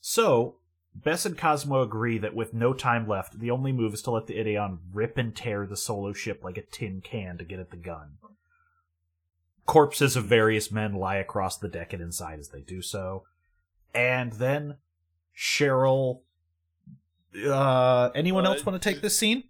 [0.00, 0.56] So,
[0.94, 4.26] Bess and Cosmo agree that with no time left, the only move is to let
[4.28, 7.70] the Ideon rip and tear the solo ship like a tin can to get at
[7.70, 8.12] the gun.
[9.66, 13.24] Corpses of various men lie across the deck and inside as they do so.
[13.94, 14.76] And then
[15.36, 16.20] Cheryl.
[17.44, 19.44] Uh, anyone Uh, else want to take this scene?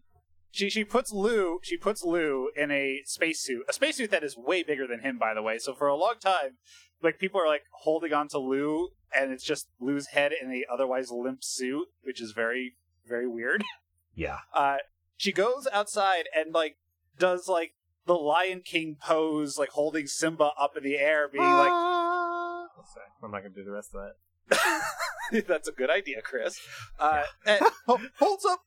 [0.50, 4.62] She she puts Lou she puts Lou in a spacesuit, a spacesuit that is way
[4.62, 5.58] bigger than him, by the way.
[5.58, 6.56] So for a long time,
[7.02, 10.64] like people are like holding on to Lou, and it's just Lou's head in a
[10.72, 13.64] otherwise limp suit, which is very very weird.
[14.14, 14.38] Yeah.
[14.54, 14.78] Uh,
[15.16, 16.76] she goes outside and like
[17.18, 17.74] does like
[18.06, 23.30] the Lion King pose, like holding Simba up in the air, being like, Sorry, I'm
[23.30, 24.14] not gonna do the rest of that.
[25.46, 26.58] "That's a good idea, Chris."
[26.98, 27.60] Uh, and
[28.18, 28.62] holds up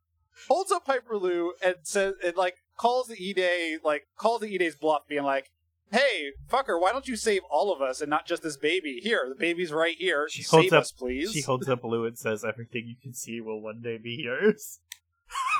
[0.48, 4.76] holds up Piper Lou and says and like calls the Ide like calls the Ide's
[4.76, 5.52] bluff, being like,
[5.92, 9.00] "Hey, fucker, why don't you save all of us and not just this baby?
[9.02, 10.28] Here, the baby's right here.
[10.30, 13.14] She save holds up- us, please." She holds up Blue and says, "Everything you can
[13.14, 14.80] see will one day be yours."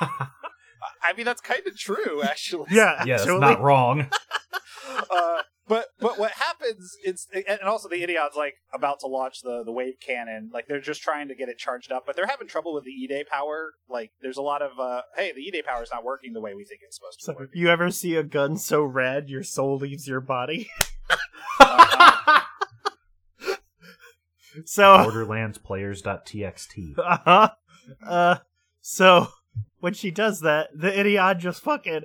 [1.02, 2.66] I mean, that's kind of true, actually.
[2.70, 4.08] Yeah, Yeah, that's not wrong.
[5.10, 9.62] uh, but but what happens is and also the Idiot's like about to launch the
[9.64, 12.48] the wave cannon like they're just trying to get it charged up but they're having
[12.48, 15.82] trouble with the Ide power like there's a lot of uh hey the Ide power
[15.82, 17.50] is not working the way we think it's supposed to So, work.
[17.54, 20.68] you ever see a gun so red your soul leaves your body?
[24.64, 26.98] so, Borderlandsplayers.txt.
[26.98, 27.48] uh-huh.
[28.06, 28.36] Uh,
[28.80, 29.28] so
[29.80, 32.04] when she does that, the idiot just fucking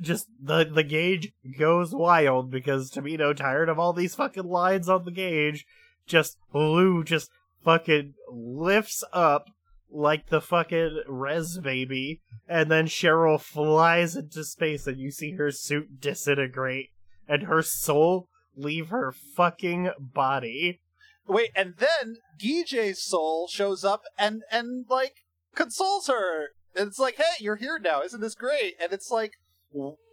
[0.00, 5.04] just the the gauge goes wild because Tomino, tired of all these fucking lines on
[5.04, 5.66] the gauge,
[6.06, 7.30] just Lou just
[7.64, 9.48] fucking lifts up
[9.92, 15.50] like the fucking res baby, and then Cheryl flies into space, and you see her
[15.50, 16.90] suit disintegrate,
[17.28, 20.80] and her soul leave her fucking body.
[21.26, 26.48] Wait, and then Gijay's soul shows up and and like consoles her.
[26.74, 28.02] And it's like, hey, you're here now.
[28.02, 28.74] Isn't this great?
[28.80, 29.32] And it's like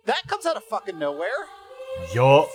[0.06, 1.30] that comes out of fucking nowhere.
[2.14, 2.48] Yo.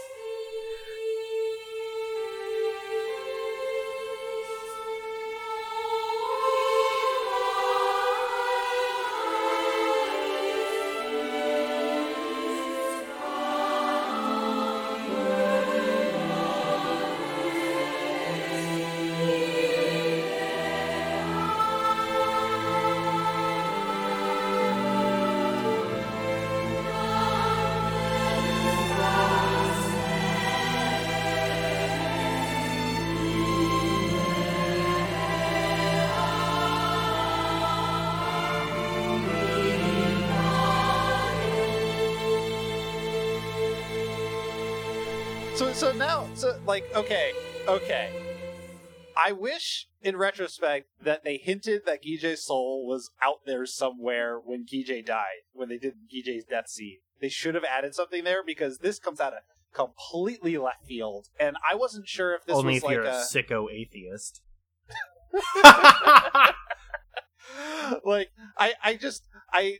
[46.66, 47.32] Like okay
[47.68, 48.10] okay.
[49.14, 54.64] I wish in retrospect that they hinted that Gijay's soul was out there somewhere when
[54.64, 56.98] Gijay died when they did Gijay's death scene.
[57.20, 59.40] They should have added something there because this comes out of
[59.72, 63.18] completely left field, and I wasn't sure if this Only was if like you're a,
[63.18, 64.42] a sicko atheist.
[68.04, 69.78] like I I just I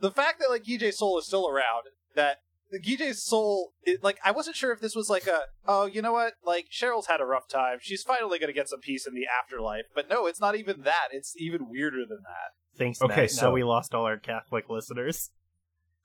[0.00, 2.38] the fact that like Gijay's soul is still around that
[2.72, 6.02] the Gijay's soul it, like I wasn't sure if this was like a oh you
[6.02, 9.14] know what like Cheryl's had a rough time she's finally gonna get some peace in
[9.14, 13.22] the afterlife but no it's not even that it's even weirder than that Thanks, Okay,
[13.22, 13.30] Matt.
[13.30, 15.30] so- now we lost all our Catholic listeners.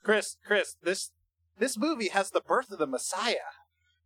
[0.03, 1.11] Chris Chris this
[1.57, 3.35] this movie has the birth of the Messiah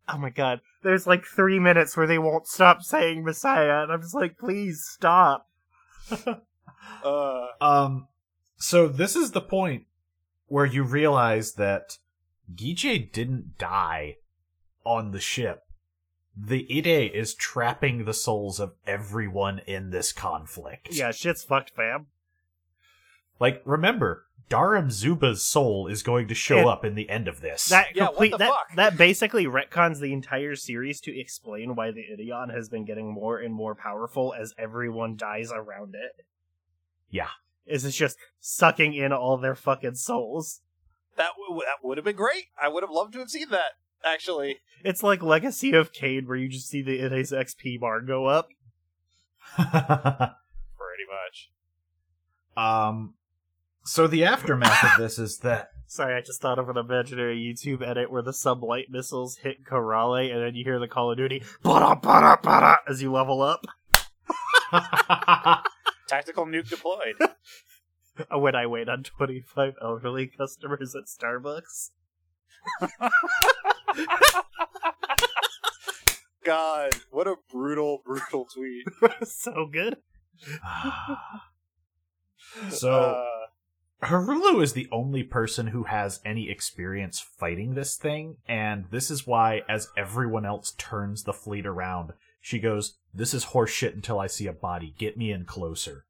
[0.08, 0.60] Oh my god.
[0.82, 4.84] There's like three minutes where they won't stop saying Messiah, and I'm just like, please
[4.84, 5.48] stop.
[7.04, 8.08] uh Um,
[8.56, 9.84] so this is the point
[10.46, 11.98] where you realize that
[12.54, 14.16] Gijay didn't die
[14.84, 15.64] on the ship.
[16.34, 20.88] the Ide is trapping the souls of everyone in this conflict.
[20.90, 22.06] Yeah, shit's fucked, fam.
[23.38, 27.42] Like, remember, Darum Zuba's soul is going to show It- up in the end of
[27.42, 27.66] this.
[27.66, 28.76] That Yeah, what complete the that fuck?
[28.76, 33.38] that basically retcons the entire series to explain why the Ideon has been getting more
[33.38, 36.24] and more powerful as everyone dies around it.
[37.10, 37.28] Yeah.
[37.66, 40.62] Is it's just sucking in all their fucking souls.
[41.16, 42.46] That w- that would have been great.
[42.60, 43.72] I would have loved to have seen that.
[44.04, 48.26] Actually, It's like Legacy of Cade where you just see the Ide's XP bar go
[48.26, 48.48] up.
[49.56, 49.70] pretty
[51.08, 51.50] much.
[52.56, 53.14] um,
[53.84, 57.86] so the aftermath of this is that Sorry, I just thought of an imaginary YouTube
[57.86, 61.42] edit where the sublight missiles hit Karala and then you hear the Call of Duty
[61.62, 63.60] "Bada, bada, bada," as you level up.
[66.08, 67.14] Tactical nuke deployed.
[68.32, 71.90] When I wait on 25 elderly customers at Starbucks.
[76.44, 78.86] God, what a brutal, brutal tweet.
[79.28, 79.98] so good.
[82.70, 83.24] so Uh,
[84.06, 89.26] Harulu is the only person who has any experience fighting this thing, and this is
[89.28, 94.26] why, as everyone else turns the fleet around, she goes, This is horseshit until I
[94.26, 94.92] see a body.
[94.98, 96.04] Get me in closer.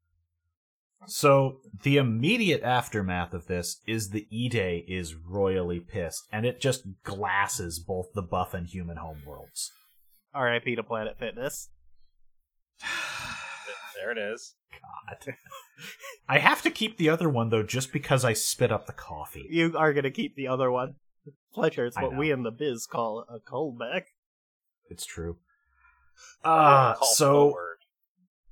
[1.07, 6.83] So, the immediate aftermath of this is the Ide is royally pissed, and it just
[7.03, 9.69] glasses both the buff and human homeworlds.
[10.35, 11.69] RIP to Planet Fitness.
[13.95, 14.55] there it is.
[14.71, 15.35] God.
[16.29, 19.47] I have to keep the other one, though, just because I spit up the coffee.
[19.49, 20.95] You are going to keep the other one.
[21.53, 24.03] Fletcher, it's what we in the biz call a callback.
[24.89, 25.37] It's true.
[26.43, 27.72] Uh, Call so forward.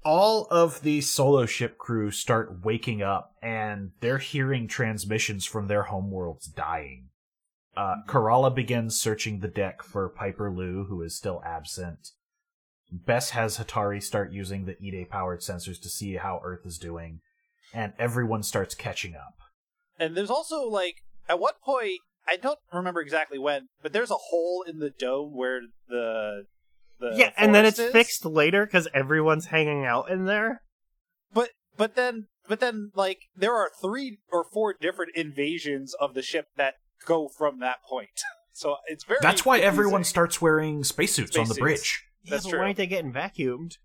[0.03, 5.83] All of the solo ship crew start waking up and they're hearing transmissions from their
[5.83, 7.09] homeworlds dying.
[7.77, 12.09] Uh, Karala begins searching the deck for Piper Lou, who is still absent.
[12.91, 17.21] Bess has Hatari start using the Ide powered sensors to see how Earth is doing,
[17.73, 19.35] and everyone starts catching up.
[19.97, 24.15] And there's also like at what point I don't remember exactly when, but there's a
[24.15, 26.60] hole in the dome where the the
[27.13, 27.91] yeah, and then it's is.
[27.91, 30.61] fixed later because everyone's hanging out in there.
[31.33, 36.21] But but then but then like there are three or four different invasions of the
[36.21, 38.09] ship that go from that point.
[38.53, 42.03] So it's very That's why everyone starts wearing spacesuits on the bridge.
[42.25, 42.59] That's yeah, but true.
[42.59, 43.77] Why aren't they getting vacuumed?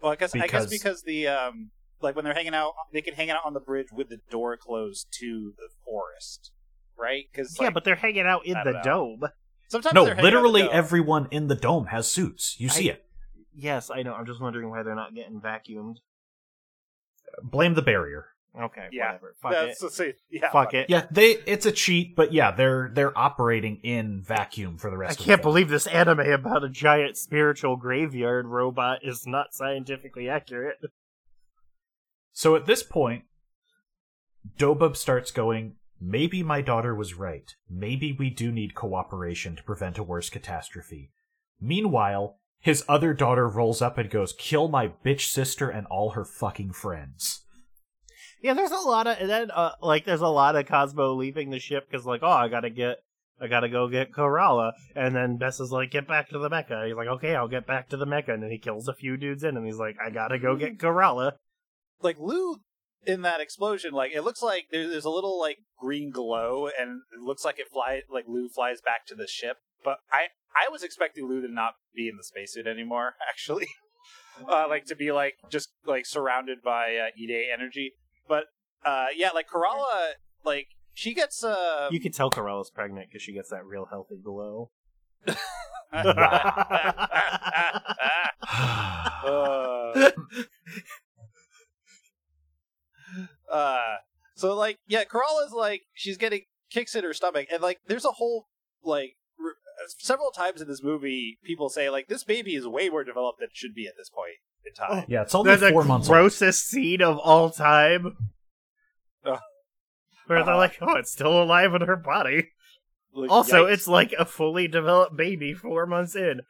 [0.00, 1.70] Well, I guess I guess Because- because the um
[2.00, 4.56] like when they're hanging out, they can hang out on the bridge with the door
[4.56, 6.50] closed to the forest,
[6.98, 7.24] right?
[7.30, 8.82] Because yeah, but they're hanging out in the know.
[8.82, 9.20] dome.
[9.68, 12.56] Sometimes No, they're hanging out in the literally everyone in the dome has suits.
[12.58, 13.02] You see I- it.
[13.58, 14.12] Yes, I know.
[14.12, 15.96] I'm just wondering why they're not getting vacuumed.
[17.42, 18.26] Blame the barrier.
[18.58, 19.34] Okay, Yeah, whatever.
[19.42, 19.84] Fuck That's it.
[19.84, 20.12] the same.
[20.30, 20.88] Yeah, Fuck it.
[20.88, 25.00] Yeah, they it's a cheat, but yeah, they're they're operating in vacuum for the I
[25.00, 25.34] rest of the year.
[25.34, 30.28] I can't the believe this anime about a giant spiritual graveyard robot is not scientifically
[30.30, 30.78] accurate.
[32.32, 33.24] So at this point,
[34.58, 37.54] Doba starts going, maybe my daughter was right.
[37.68, 41.10] Maybe we do need cooperation to prevent a worse catastrophe.
[41.60, 46.24] Meanwhile, his other daughter rolls up and goes, kill my bitch sister and all her
[46.24, 47.42] fucking friends.
[48.42, 51.50] Yeah, there's a lot of and then uh, like there's a lot of Cosmo leaving
[51.50, 52.98] the ship because like oh I gotta get
[53.40, 56.84] I gotta go get Karala and then Bess is like get back to the Mecca.
[56.86, 59.16] He's like okay I'll get back to the Mecca and then he kills a few
[59.16, 61.32] dudes in and he's like I gotta go get Karala.
[62.02, 62.56] like Lou
[63.06, 67.02] in that explosion, like it looks like there's there's a little like green glow, and
[67.12, 69.58] it looks like it fly like Lou flies back to the ship.
[69.84, 73.68] But I I was expecting Lou to not be in the spacesuit anymore, actually,
[74.48, 77.92] uh, like to be like just like surrounded by uh, Ide energy.
[78.28, 78.44] But
[78.84, 80.12] uh, yeah, like Karala,
[80.44, 84.18] like she gets uh, you can tell Karala's pregnant because she gets that real healthy
[84.22, 84.70] glow.
[85.92, 86.02] uh,
[93.50, 93.96] uh,
[94.34, 98.12] so like yeah, Karala's like she's getting kicks in her stomach, and like there's a
[98.12, 98.48] whole
[98.82, 99.54] like r-
[99.98, 103.46] several times in this movie, people say like this baby is way more developed than
[103.50, 104.34] it should be at this point
[104.66, 105.04] in time.
[105.08, 106.14] Yeah, it's only That's four the months old.
[106.14, 108.16] grossest scene of all time.
[109.24, 109.38] Oh.
[110.26, 110.56] Where they're Uh-huh.
[110.56, 112.50] like, oh, it's still alive in her body.
[113.12, 113.72] Like, Also, yikes.
[113.72, 116.40] it's like a fully developed baby four months in.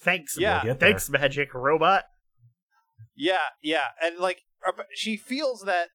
[0.00, 0.62] Thanks, Yeah.
[0.64, 2.04] We'll thanks, magic robot.
[3.14, 5.88] yeah, yeah, and like uh, Uh, she feels that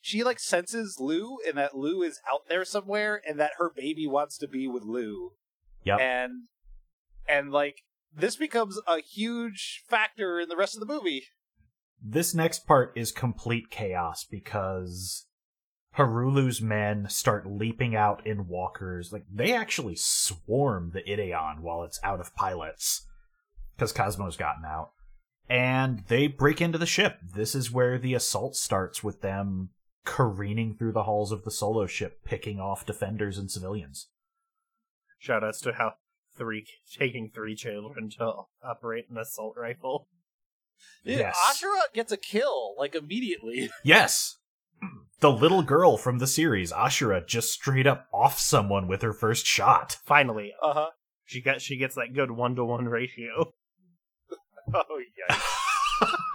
[0.00, 4.06] she like senses Lou, and that Lou is out there somewhere, and that her baby
[4.06, 5.32] wants to be with Lou.
[5.84, 5.98] Yep.
[5.98, 6.32] and
[7.26, 7.84] and like
[8.14, 11.24] this becomes a huge factor in the rest of the movie.
[12.02, 15.26] This next part is complete chaos because
[15.96, 19.12] Harulu's men start leaping out in walkers.
[19.12, 23.06] Like they actually swarm the Ideon while it's out of pilots
[23.76, 24.92] because Cosmo's gotten out.
[25.50, 27.18] And they break into the ship.
[27.34, 29.70] This is where the assault starts with them
[30.06, 34.08] careening through the halls of the solo ship, picking off defenders and civilians.
[35.22, 35.94] Shoutouts to how
[36.38, 36.64] three
[36.96, 38.32] taking three children to
[38.62, 40.06] operate an assault rifle.
[41.04, 41.36] Dude, Yes.
[41.44, 43.70] Ashura gets a kill like immediately.
[43.84, 44.36] Yes.
[45.18, 49.44] The little girl from the series, Ashura, just straight up off someone with her first
[49.44, 49.98] shot.
[50.06, 50.90] Finally, Uh huh.
[51.26, 53.52] she got she gets that good one to one ratio.
[54.74, 55.00] Oh
[55.30, 55.42] yikes!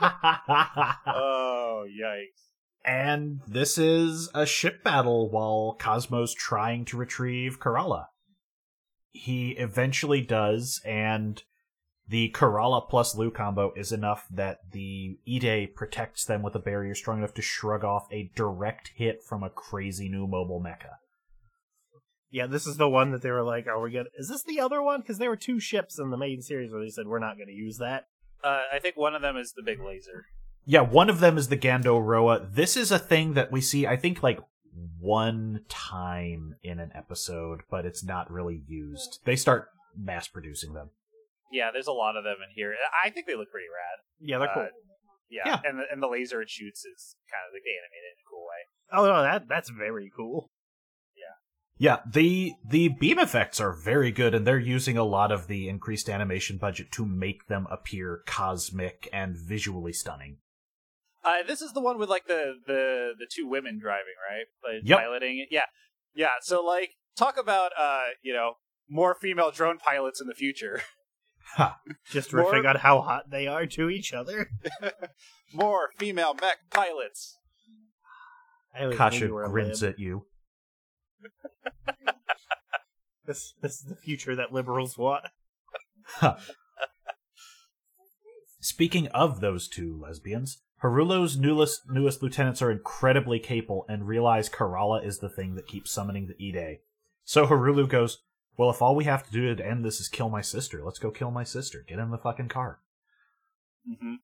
[1.08, 2.46] Oh yikes!
[2.86, 8.06] and this is a ship battle while Cosmo's trying to retrieve Karala.
[9.12, 11.42] He eventually does, and
[12.08, 16.94] the Karala plus Lu combo is enough that the Ide protects them with a barrier
[16.94, 20.98] strong enough to shrug off a direct hit from a crazy new mobile mecha.
[22.30, 24.10] Yeah, this is the one that they were like, "Are we gonna?
[24.16, 26.84] Is this the other one?" Because there were two ships in the main series where
[26.84, 28.08] they said we're not going to use that.
[28.46, 30.26] Uh, I think one of them is the big laser.
[30.66, 32.46] Yeah, one of them is the Gando Roa.
[32.48, 34.40] This is a thing that we see, I think, like
[35.00, 39.20] one time in an episode, but it's not really used.
[39.26, 40.90] They start mass producing them.
[41.52, 42.76] Yeah, there's a lot of them in here.
[43.04, 44.00] I think they look pretty rad.
[44.20, 44.64] Yeah, they're cool.
[44.64, 44.68] Uh,
[45.30, 45.60] Yeah, Yeah.
[45.64, 48.28] and the, and the laser it shoots is kind of like they animated in a
[48.30, 48.62] cool way.
[48.94, 50.50] oh no, that that's very cool.
[51.78, 55.68] Yeah, the the beam effects are very good, and they're using a lot of the
[55.68, 60.38] increased animation budget to make them appear cosmic and visually stunning.
[61.24, 64.46] Uh, this is the one with like the the the two women driving, right?
[64.64, 65.00] Like, Yep.
[65.00, 65.48] Piloting it.
[65.52, 65.66] Yeah,
[66.14, 66.36] yeah.
[66.42, 68.54] So like, talk about uh, you know,
[68.90, 70.82] more female drone pilots in the future.
[71.58, 71.78] Ha!
[72.10, 74.50] Just More- riffing on how hot they are to each other.
[75.54, 77.38] more female mech pilots.
[78.94, 80.26] Kasha knew where I grins at you.
[83.26, 85.26] This this is the future that liberals want.
[88.60, 95.06] Speaking of those two lesbians, Harulu's newest, newest lieutenants are incredibly capable and realize Karala
[95.06, 96.80] is the thing that keeps summoning the Ide.
[97.24, 98.24] So Harulu goes,
[98.58, 101.00] Well, if all we have to do to end this is kill my sister, let's
[101.00, 101.84] go kill my sister.
[101.88, 102.80] Get in the fucking car.
[103.90, 104.16] Mm-hmm.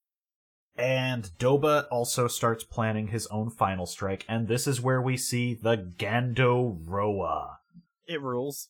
[0.76, 5.53] And Doba also starts planning his own final strike, and this is where we see
[5.53, 7.59] the Gando Roa.
[8.07, 8.69] It rules.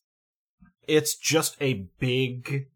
[0.86, 2.66] It's just a big.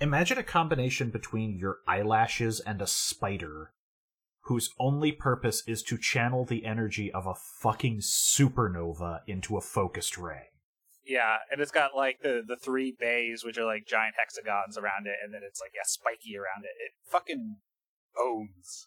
[0.00, 3.72] Imagine a combination between your eyelashes and a spider,
[4.42, 10.18] whose only purpose is to channel the energy of a fucking supernova into a focused
[10.18, 10.48] ray.
[11.04, 15.06] Yeah, and it's got like the the three bays, which are like giant hexagons around
[15.06, 16.74] it, and then it's like yeah, spiky around it.
[16.84, 17.56] It fucking
[18.20, 18.86] owns.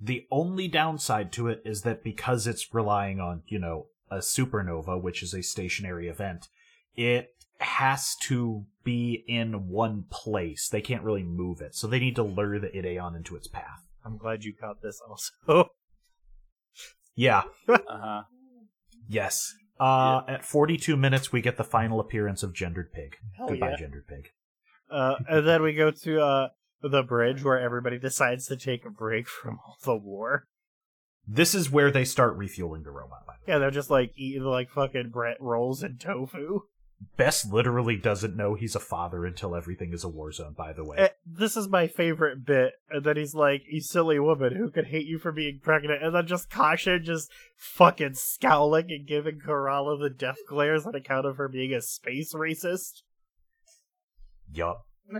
[0.00, 5.00] The only downside to it is that because it's relying on, you know, a supernova,
[5.00, 6.48] which is a stationary event,
[6.96, 10.68] it has to be in one place.
[10.68, 13.86] They can't really move it, so they need to lure the Ideon into its path.
[14.04, 15.70] I'm glad you caught this also.
[17.14, 18.22] Yeah, Uh huh.
[19.06, 19.54] yes.
[19.78, 23.16] Uh, At 42 minutes, we get the final appearance of Gendered Pig.
[23.36, 23.76] Hell Goodbye, yeah.
[23.76, 24.30] Gendered Pig.
[24.90, 26.48] Uh, and then we go to uh,
[26.82, 30.46] the bridge where everybody decides to take a break from all the war.
[31.26, 33.26] This is where they start refueling the robot.
[33.26, 33.54] By the way.
[33.54, 36.62] Yeah, they're just like eating like fucking Brett rolls and tofu.
[37.16, 40.54] Bess literally doesn't know he's a father until everything is a war zone.
[40.56, 42.74] By the way, Eh, this is my favorite bit.
[42.90, 46.14] And then he's like, "You silly woman, who could hate you for being pregnant?" And
[46.14, 51.38] then just Kasha just fucking scowling and giving Karala the death glares on account of
[51.38, 53.02] her being a space racist.
[54.52, 54.86] yup,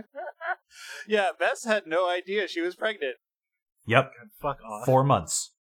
[1.07, 3.15] Yeah, Bess had no idea she was pregnant.
[3.85, 4.11] yep.
[4.41, 4.85] Fuck off.
[4.85, 5.51] four months.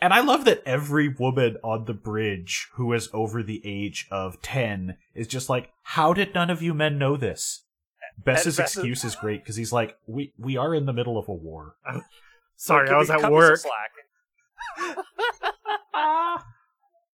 [0.00, 4.42] And I love that every woman on the bridge who is over the age of
[4.42, 7.64] 10 is just like, how did none of you men know this?
[8.18, 11.28] Bess's Bess excuse is great because he's like, we, we are in the middle of
[11.28, 11.76] a war.
[12.56, 13.58] Sorry, Could I was at cut me some work.
[13.58, 13.92] slack?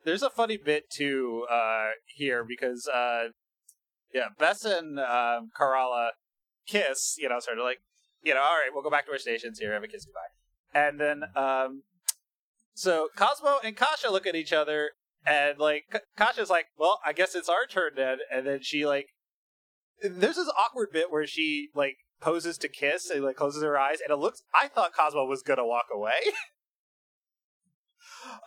[0.04, 3.28] There's a funny bit too uh, here because uh,
[4.14, 6.10] yeah, Bess and um, Karala
[6.66, 7.16] kiss.
[7.18, 7.78] You know, sort of like
[8.22, 10.78] you know, all right, we'll go back to our stations here, have a kiss goodbye,
[10.78, 11.82] and then um,
[12.74, 14.90] so Cosmo and Kasha look at each other,
[15.24, 18.84] and like K- Kasha's like, well, I guess it's our turn then, and then she
[18.84, 19.08] like,
[20.02, 23.98] there's this awkward bit where she like poses to kiss and like closes her eyes,
[24.02, 24.42] and it looks.
[24.54, 26.20] I thought Cosmo was gonna walk away.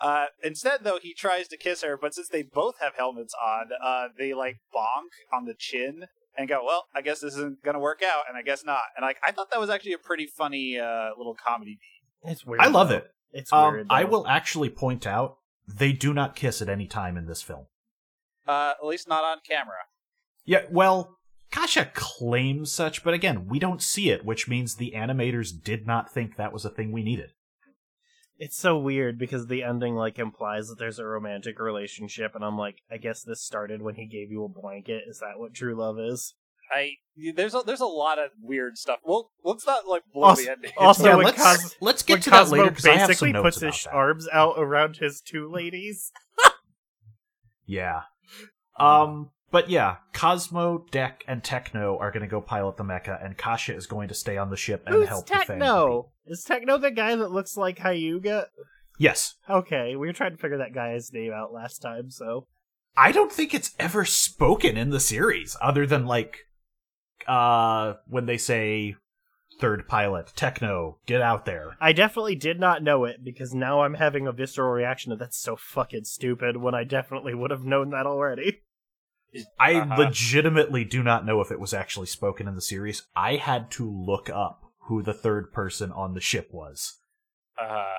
[0.00, 3.66] Uh, instead, though, he tries to kiss her, but since they both have helmets on,
[3.82, 6.04] uh, they like bonk on the chin
[6.36, 8.82] and go, "Well, I guess this isn't gonna work out," and I guess not.
[8.96, 12.30] And like, I thought that was actually a pretty funny uh, little comedy beat.
[12.30, 12.60] It's weird.
[12.60, 12.96] I love though.
[12.96, 13.10] it.
[13.32, 13.86] It's Um, weird.
[13.90, 17.66] I will actually point out they do not kiss at any time in this film.
[18.46, 19.74] Uh, at least not on camera.
[20.44, 21.18] Yeah, well,
[21.52, 26.10] Kasha claims such, but again, we don't see it, which means the animators did not
[26.12, 27.32] think that was a thing we needed.
[28.42, 32.56] It's so weird because the ending like implies that there's a romantic relationship, and I'm
[32.56, 35.02] like, I guess this started when he gave you a blanket.
[35.06, 36.34] Is that what true love is?
[36.74, 36.92] I
[37.34, 39.00] there's a there's a lot of weird stuff.
[39.04, 40.70] Well, let's not like blow Also- the ending.
[40.78, 43.00] also- yeah, when let's, Cos- let's get when to that Cosmo later because I have
[43.00, 43.92] some basically notes puts about his that.
[43.92, 46.10] arms out around his two ladies.
[47.66, 48.02] Yeah.
[48.78, 53.36] Um, but yeah, Cosmo, Dek, and Techno are going to go pilot the mecha, and
[53.36, 55.46] Kasha is going to stay on the ship and Who's help defend.
[55.46, 56.10] Techno?
[56.26, 58.46] Is Techno the guy that looks like Hyuga?
[58.98, 59.34] Yes.
[59.48, 62.46] Okay, we were trying to figure that guy's name out last time, so
[62.96, 66.38] I don't think it's ever spoken in the series, other than like,
[67.26, 68.96] uh, when they say
[69.60, 71.76] third pilot, Techno, get out there.
[71.80, 75.38] I definitely did not know it because now I'm having a visceral reaction of that's
[75.38, 78.62] so fucking stupid when I definitely would have known that already.
[79.58, 79.94] I Uh-huh.
[79.96, 83.06] legitimately do not know if it was actually spoken in the series.
[83.14, 86.98] I had to look up who the third person on the ship was.
[87.60, 87.94] Uh,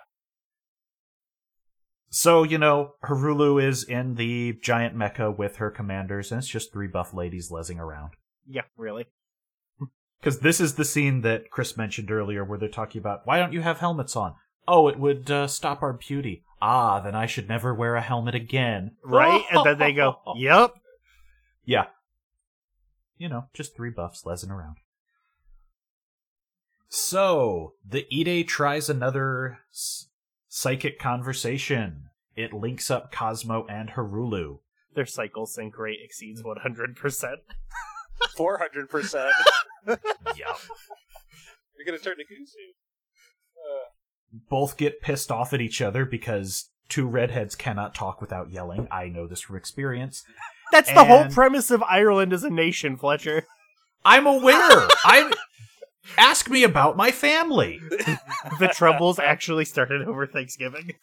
[2.13, 6.73] So, you know, Harulu is in the giant mecha with her commanders, and it's just
[6.73, 8.11] three buff ladies lezzing around.
[8.47, 9.05] Yeah, really.
[10.19, 13.53] Because this is the scene that Chris mentioned earlier where they're talking about, why don't
[13.53, 14.35] you have helmets on?
[14.67, 16.43] Oh, it would uh, stop our beauty.
[16.61, 18.91] Ah, then I should never wear a helmet again.
[19.03, 19.43] Right?
[19.49, 20.75] and then they go, Yup.
[21.65, 21.85] Yeah.
[23.17, 24.77] You know, just three buffs lezzing around.
[26.89, 30.07] So, the Ide tries another s-
[30.49, 32.09] psychic conversation.
[32.35, 34.59] It links up Cosmo and Harulu.
[34.93, 36.55] Their cycle sync rate exceeds mm.
[36.65, 37.35] 100%.
[38.35, 39.31] four hundred percent.
[39.87, 39.99] Yup.
[40.35, 42.71] You're gonna turn to Kusu.
[43.55, 43.89] Uh.
[44.49, 48.87] Both get pissed off at each other because two redheads cannot talk without yelling.
[48.91, 50.23] I know this from experience.
[50.71, 53.45] That's the whole premise of Ireland as a nation, Fletcher.
[54.05, 54.87] I'm aware.
[55.05, 55.33] I'm.
[56.17, 57.79] Ask me about my family.
[58.59, 60.93] The troubles actually started over Thanksgiving.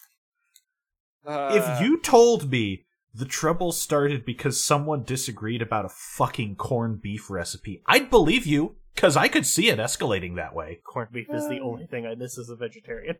[1.26, 7.00] Uh, if you told me the troubles started because someone disagreed about a fucking corned
[7.02, 10.80] beef recipe, I'd believe you, because I could see it escalating that way.
[10.84, 13.16] Corned beef is the only thing I miss as a vegetarian.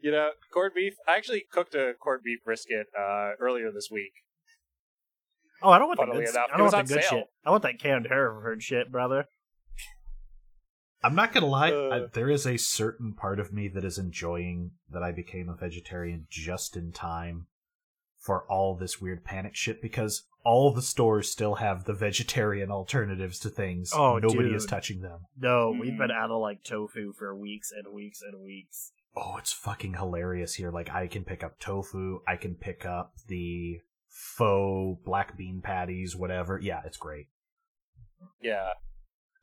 [0.00, 0.94] you know, corned beef.
[1.08, 4.12] I actually cooked a corned beef brisket uh, earlier this week.
[5.62, 7.18] Oh, I don't want the good, enough, I don't want the good sale.
[7.18, 7.26] shit.
[7.44, 9.26] I want that canned Hereford shit, brother.
[11.02, 11.88] I'm not gonna lie, Uh.
[11.90, 15.54] I, there is a certain part of me that is enjoying that I became a
[15.54, 17.46] vegetarian just in time
[18.18, 23.38] for all this weird panic shit because all the stores still have the vegetarian alternatives
[23.40, 23.92] to things.
[23.94, 25.26] Oh, Nobody is touching them.
[25.38, 28.92] No, we've been out of like tofu for weeks and weeks and weeks.
[29.14, 30.70] Oh, it's fucking hilarious here.
[30.70, 33.80] Like I can pick up tofu, I can pick up the
[34.16, 36.58] faux black bean patties, whatever.
[36.62, 37.26] Yeah, it's great.
[38.40, 38.70] Yeah.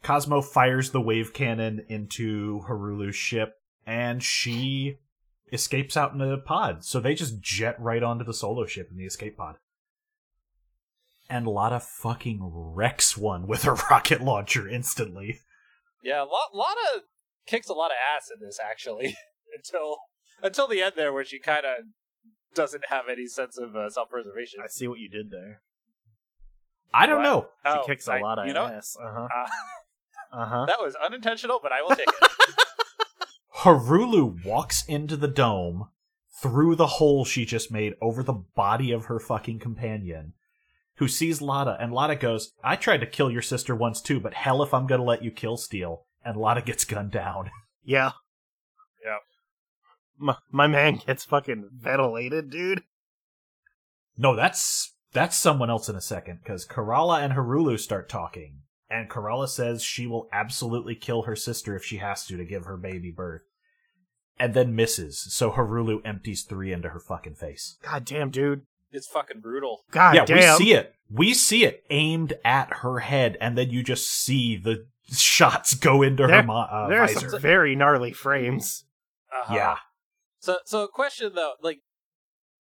[0.02, 3.54] Cosmo fires the wave cannon into Harulu's ship,
[3.86, 4.98] and she
[5.52, 6.84] escapes out in a pod.
[6.84, 9.56] So they just jet right onto the solo ship in the escape pod.
[11.30, 15.40] And Lotta fucking wrecks one with her rocket launcher instantly.
[16.04, 17.04] Yeah, a lot, lot of
[17.46, 19.16] kicks a lot of ass in this actually
[19.56, 19.98] until
[20.42, 21.86] until the end there, where she kind of
[22.56, 24.60] doesn't have any sense of uh, self preservation.
[24.64, 25.62] I see what you did there.
[26.94, 27.24] I don't What?
[27.24, 27.42] know.
[27.66, 28.96] She Oh, kicks a I- lot of you know, ass.
[29.02, 29.28] Uh huh.
[29.36, 29.46] uh,
[30.42, 30.66] Uh huh.
[30.68, 32.30] that was unintentional, but I will take it.
[33.58, 35.90] Harulu walks into the dome
[36.42, 40.34] through the hole she just made over the body of her fucking companion,
[40.96, 44.34] who sees Lotta, and Lotta goes, I tried to kill your sister once too, but
[44.34, 46.06] hell if I'm gonna let you kill Steel.
[46.26, 47.52] And Lotta gets gunned down.
[47.84, 48.06] Yeah.
[48.06, 48.12] Yeah.
[50.24, 52.84] My, my man gets fucking ventilated, dude.
[54.18, 58.60] No, that's that's someone else in a second, because Karala and Harulu start talking.
[58.90, 62.66] And Karala says she will absolutely kill her sister if she has to to give
[62.66, 63.42] her baby birth.
[64.40, 67.78] And then misses, so Harulu empties three into her fucking face.
[67.84, 68.62] God damn, dude.
[68.92, 69.84] It's fucking brutal.
[69.92, 70.58] God yeah, damn.
[70.60, 70.96] we see it.
[71.10, 76.02] We see it aimed at her head, and then you just see the shots go
[76.02, 77.30] into There- her mo- uh, there are visor.
[77.32, 78.86] some very gnarly frames.
[79.32, 79.56] Uh-huh.
[79.56, 79.78] Yeah,
[80.44, 81.80] So, so a question though, like,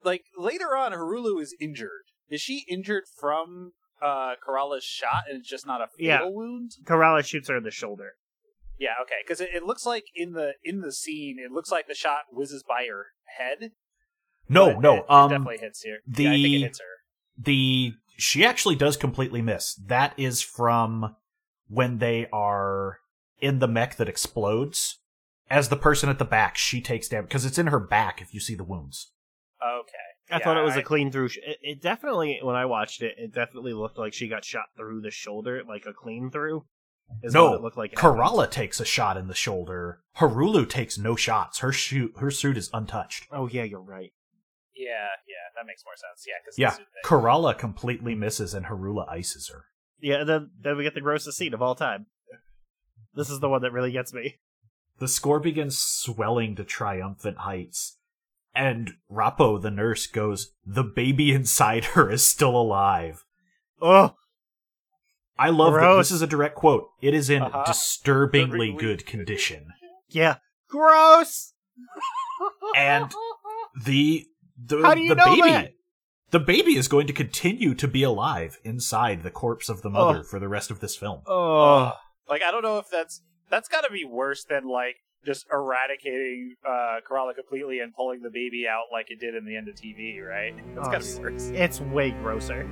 [0.05, 2.05] like later on, Harulu is injured.
[2.29, 6.21] Is she injured from uh Karala's shot, and it's just not a fatal Yeah.
[6.23, 6.71] wound?
[6.85, 8.13] Karala shoots her in the shoulder.
[8.79, 11.87] Yeah, okay, because it, it looks like in the in the scene, it looks like
[11.87, 13.07] the shot whizzes by her
[13.37, 13.71] head.
[14.47, 14.95] no, no.
[14.95, 15.99] it, it um, definitely hits here.
[16.07, 16.85] the- yeah, I think it hits her.
[17.37, 19.75] the she actually does completely miss.
[19.75, 21.15] That is from
[21.67, 22.99] when they are
[23.41, 24.99] in the mech that explodes.
[25.49, 28.21] As the person at the back, she takes damage because it's in her back.
[28.21, 29.11] If you see the wounds,
[29.61, 29.93] Okay,
[30.31, 31.29] I Yeah, thought it was a I- clean through.
[31.29, 34.65] Sh- it, it definitely, when I watched it, it definitely looked like she got shot
[34.75, 36.65] through the shoulder, like a clean through.
[37.21, 37.93] Is No, what it looked like.
[37.93, 39.99] Karala takes a shot in the shoulder.
[40.17, 41.59] Harulu takes no shots.
[41.59, 43.27] Her shoot, her suit is untouched.
[43.31, 44.11] Oh yeah, you're right.
[44.75, 44.89] Yeah,
[45.27, 46.25] yeah, that makes more sense.
[46.25, 49.65] Yeah, because Yeah, Karala completely misses and Harulu ices her.
[49.99, 52.07] Yeah, and then then we get the grossest scene of all time.
[53.13, 54.37] This is the one that really gets me.
[54.99, 57.97] The score begins swelling to triumphant heights,
[58.55, 63.25] and Rappo, the nurse, goes, The baby inside her is still alive.
[63.81, 64.15] Oh,
[65.37, 65.79] I love that.
[65.79, 66.09] Gross.
[66.09, 66.87] This is a direct quote.
[67.01, 67.63] It is in Uh-huh.
[67.65, 69.73] disturbingly Disturbingly good good condition.
[70.09, 70.35] yeah,
[70.69, 71.53] gross.
[72.75, 73.11] And
[73.85, 75.71] the the, How do you the know baby that?
[76.29, 80.19] the baby is going to continue to be alive inside the corpse of the mother
[80.19, 80.23] Oh.
[80.23, 81.21] for the rest of this film.
[81.25, 81.93] Oh,
[82.29, 83.21] like I don't know if that's
[83.53, 84.95] that's got to be worse than like
[85.25, 89.55] just eradicating uh Karala completely and pulling the baby out like it did in the
[89.55, 90.53] end of TV, right?
[90.75, 91.49] That's Oh, got to be worse.
[91.53, 92.67] it's way grosser.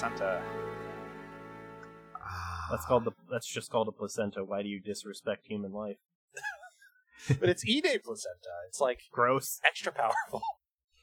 [0.00, 0.42] Placenta.
[2.70, 3.12] That's called the.
[3.30, 4.44] That's just called a placenta.
[4.44, 5.96] Why do you disrespect human life?
[7.40, 8.48] but it's E Day placenta.
[8.68, 9.60] It's like Gross.
[9.66, 10.42] extra powerful.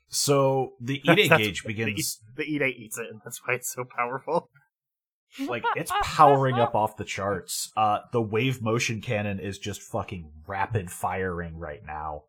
[0.09, 3.73] So the E Day gauge begins The E Day eats it, and that's why it's
[3.73, 4.49] so powerful.
[5.49, 7.73] like it's powering up off the charts.
[7.75, 12.23] Uh the wave motion cannon is just fucking rapid firing right now.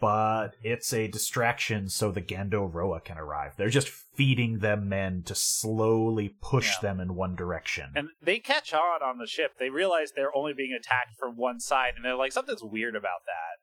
[0.00, 3.52] But it's a distraction so the Gando Roa can arrive.
[3.56, 6.80] They're just feeding them men to slowly push Yeah.
[6.88, 7.92] them in one direction.
[7.94, 9.58] And they catch on on the ship.
[9.58, 13.20] They realize they're only being attacked from one side, and they're like, something's weird about
[13.26, 13.60] that.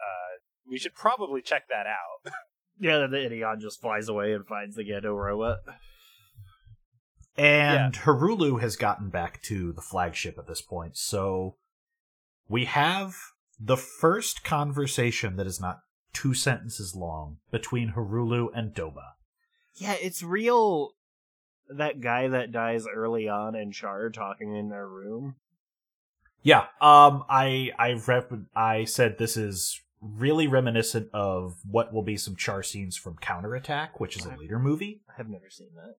[0.00, 0.38] Uh,
[0.70, 2.32] we should probably check that out.
[2.82, 5.58] Yeah, then the Ideon just flies away and finds the Gando Roa.
[7.36, 10.96] And Harulu has gotten back to the flagship at this point.
[10.96, 11.56] So
[12.48, 13.14] we have
[13.60, 15.80] the first conversation that is not
[16.12, 19.12] two sentences long between Harulu and Doba.
[19.74, 20.92] Yeah, it's real.
[21.68, 25.36] That guy that dies early on in Char talking in their room.
[26.42, 32.16] Yeah, um I I rep- I said this is really reminiscent of what will be
[32.16, 35.02] some char scenes from Counterattack, which is a later movie.
[35.08, 35.96] I have never seen that.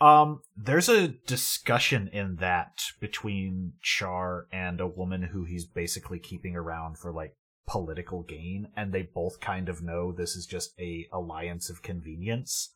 [0.00, 6.54] Um, there's a discussion in that between Char and a woman who he's basically keeping
[6.54, 7.34] around for like
[7.66, 12.74] political gain, and they both kind of know this is just a alliance of convenience.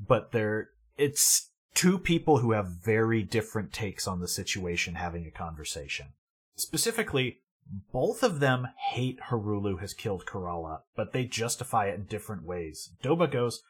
[0.00, 5.30] But they're it's two people who have very different takes on the situation having a
[5.30, 6.06] conversation.
[6.56, 7.40] Specifically,
[7.92, 12.90] both of them hate Harulu has killed Karala, but they justify it in different ways.
[13.02, 13.62] Doba goes,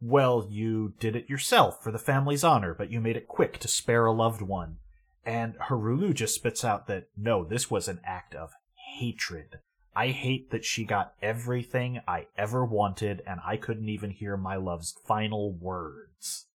[0.00, 3.68] well, you did it yourself for the family's honor, but you made it quick to
[3.68, 4.78] spare a loved one.
[5.24, 8.52] And Harulu just spits out that, no, this was an act of
[8.98, 9.58] hatred.
[9.96, 14.56] I hate that she got everything I ever wanted, and I couldn't even hear my
[14.56, 16.46] love's final words.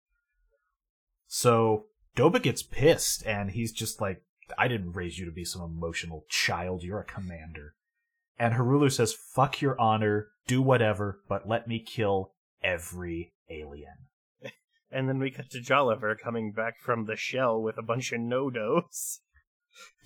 [1.27, 1.87] So,
[2.17, 4.23] Doba gets pissed, and he's just like,
[4.57, 7.75] I didn't raise you to be some emotional child, you're a commander.
[8.39, 12.33] And Harulu says, fuck your honor, do whatever, but let me kill
[12.63, 13.95] every alien.
[14.91, 18.21] And then we cut to Jolliver coming back from the shell with a bunch of
[18.21, 19.21] no-dos.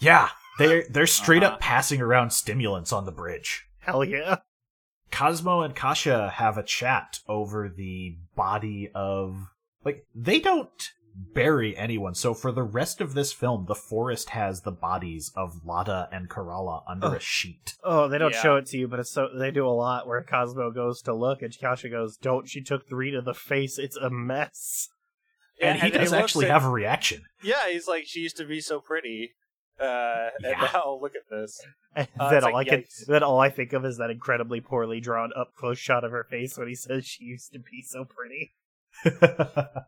[0.01, 1.55] Yeah, they're they're straight Uh-huh.
[1.55, 3.65] up passing around stimulants on the bridge.
[3.79, 4.39] Hell yeah.
[5.13, 9.37] Cosmo and Kasha have a chat over the body of
[9.85, 12.15] like they don't bury anyone.
[12.15, 16.29] So for the rest of this film, the forest has the bodies of Lada and
[16.29, 17.13] Karala under Oh.
[17.13, 17.75] a sheet.
[17.85, 18.43] Oh, they don't Yeah.
[18.43, 21.15] show it to you, but it's so they do a lot where Cosmo goes to
[21.15, 23.79] look and Kasha goes, "Don't." She took three to the face.
[23.79, 24.89] It's a mess.
[25.61, 27.25] And he does looks actually at- have a reaction.
[27.43, 29.35] Yeah, he's like, she used to be so pretty.
[29.81, 30.71] Uh, and Yeah.
[30.73, 31.61] now look at this.
[31.95, 33.07] And Uh, then it's all like, I can, yikes.
[33.07, 36.25] then all I think of is that incredibly poorly drawn up close shot of her
[36.25, 38.55] face when he says she used to be so pretty.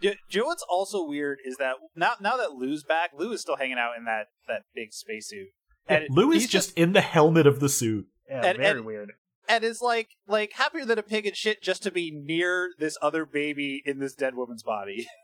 [0.00, 3.32] Do, do you know what's also weird is that now now that Lou's back, Lou
[3.32, 5.48] is still hanging out in that that big spacesuit.
[5.88, 8.06] And Lou is he's just in the helmet of the suit.
[8.28, 9.12] Yeah, And- very and- weird.
[9.48, 12.96] and is like like happier than a pig in shit just to be near this
[13.02, 15.06] other baby in this dead woman's body.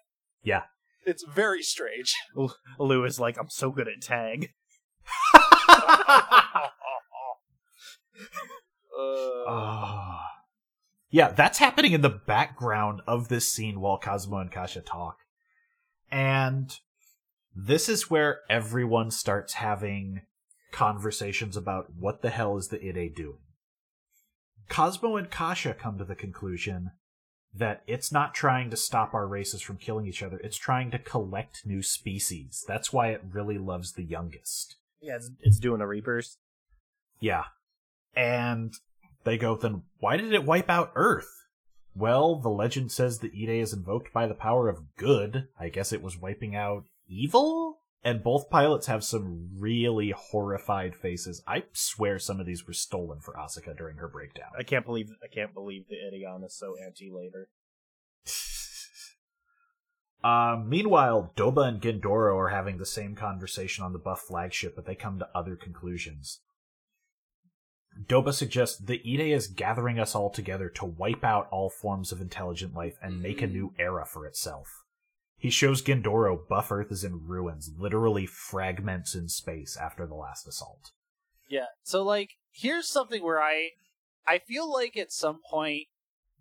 [0.43, 0.64] Yeah.
[1.07, 2.12] It's very strange.
[2.79, 4.51] Lou is like, I'm so good at tag.
[5.33, 6.68] Uh,
[9.49, 10.20] Ah.
[11.15, 15.19] Yeah, that's happening in the background of this scene while Cosmo and Kasha talk.
[16.11, 16.77] And
[17.55, 20.23] this is where everyone starts having
[20.73, 23.39] conversations about what the hell is the Ide doing.
[24.69, 26.91] Cosmo and Kasha come to the conclusion
[27.55, 30.99] that it's not trying to stop our races from killing each other, it's trying to
[30.99, 32.65] collect new species.
[32.67, 34.79] That's why it really loves the youngest.
[35.01, 36.39] Yeah, it's, it's doing a Reapers.
[37.21, 37.45] Yeah.
[38.17, 38.75] And
[39.25, 41.45] they go, then why did it wipe out Earth?
[41.95, 45.49] Well, the legend says the Ide is invoked by the power of good.
[45.59, 47.79] I guess it was wiping out evil?
[48.03, 51.43] And both pilots have some really horrified faces.
[51.47, 54.51] I swear some of these were stolen for Asuka during her breakdown.
[54.59, 57.49] I can't believe I can't believe the Ideon is so anti-labor.
[60.22, 64.85] Um, meanwhile, Doba and Gindoro are having the same conversation on the buff flagship, but
[64.85, 66.41] they come to other conclusions.
[68.07, 72.20] Doba suggests the Ide is gathering us all together to wipe out all forms of
[72.20, 73.55] intelligent life and make a mm-hmm.
[73.55, 74.84] new era for itself.
[75.36, 80.49] He shows Gindoro buff Earth is in ruins, literally fragments in space after the last
[80.49, 80.92] assault.
[81.49, 81.66] Yeah.
[81.82, 83.70] So like here's something where I
[84.26, 85.88] I feel like at some point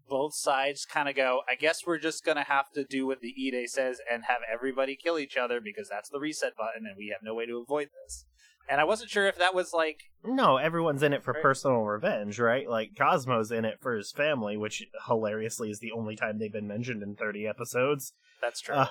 [0.09, 3.21] both sides kind of go, I guess we're just going to have to do what
[3.21, 6.95] the Ide says and have everybody kill each other because that's the reset button and
[6.97, 8.25] we have no way to avoid this.
[8.70, 11.41] And I wasn't sure if that was like No, everyone's in it for Right.
[11.43, 12.68] personal revenge, right?
[12.70, 16.68] Like Cosmo's in it for his family, which hilariously is the only time they've been
[16.68, 18.14] mentioned in 30 episodes.
[18.41, 18.76] that's true.
[18.76, 18.88] Uh,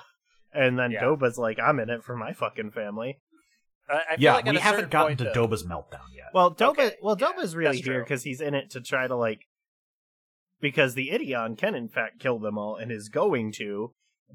[0.53, 1.01] And then Yeah.
[1.03, 3.19] Doba's like, I'm in it for my fucking family.
[3.89, 6.27] I, I feel yeah, like we haven't certain gotten to though- Doba's meltdown yet.
[6.33, 9.15] Well, Doba, Okay, well, yeah, Doba's really here because he's in it to try to
[9.15, 9.41] like,
[10.61, 13.93] because the Ideon can in fact kill them all and is going to,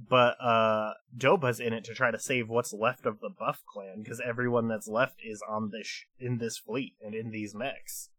[0.08, 4.02] but uh Doba's in it to try to save what's left of the Buff clan
[4.02, 8.10] because everyone that's left is on this sh- in this fleet and in these mechs.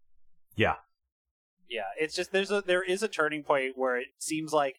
[0.55, 0.75] yeah.
[1.71, 4.77] Yeah, it's just there's a there is a turning point where it seems like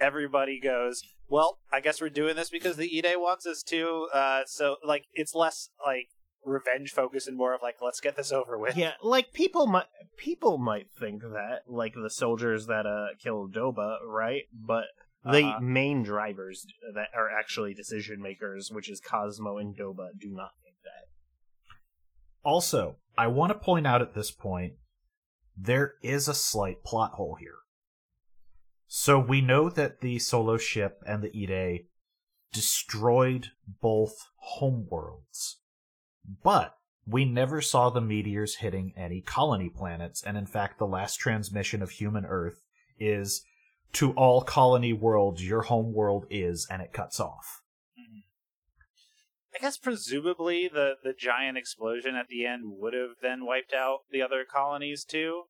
[0.00, 4.06] everybody goes, well, I guess we're doing this because the Ide wants us to.
[4.14, 6.06] Uh, so like it's less like
[6.44, 8.76] revenge focus and more of like let's get this over with.
[8.76, 9.86] Yeah, like people might
[10.16, 14.44] people might think that like the soldiers that uh killed Doba, right?
[14.52, 14.84] But
[15.24, 15.60] the Uh-huh.
[15.60, 20.76] main drivers that are actually decision makers, which is Cosmo and Doba, do not think
[20.82, 21.08] that.
[22.42, 24.74] Also, I want to point out at this point
[25.56, 27.58] there is a slight plot hole here.
[28.86, 31.86] So we know that the solo ship and the Ide
[32.52, 34.14] destroyed both
[34.58, 35.56] homeworlds,
[36.42, 41.16] but we never saw the meteors hitting any colony planets, and in fact, the last
[41.16, 42.62] transmission of human Earth
[42.98, 43.44] is
[43.94, 47.60] to all colony worlds, your home world is, and it cuts off.
[49.54, 54.00] I guess presumably the the giant explosion at the end would have then wiped out
[54.10, 55.44] the other colonies too.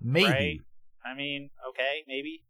[0.00, 0.30] Maybe.
[0.30, 0.60] Right.
[1.04, 2.44] I mean, okay, maybe.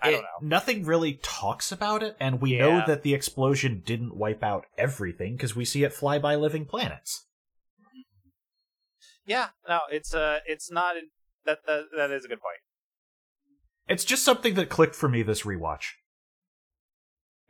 [0.00, 0.46] I don't know.
[0.48, 5.34] Nothing really talks about it, and we know that the explosion didn't wipe out everything
[5.34, 7.26] because we see it fly by living planets.
[9.26, 10.94] Yeah, no, it's uh, it's not.
[11.46, 12.60] That that that is a good point.
[13.88, 15.92] It's just something that clicked for me this rewatch.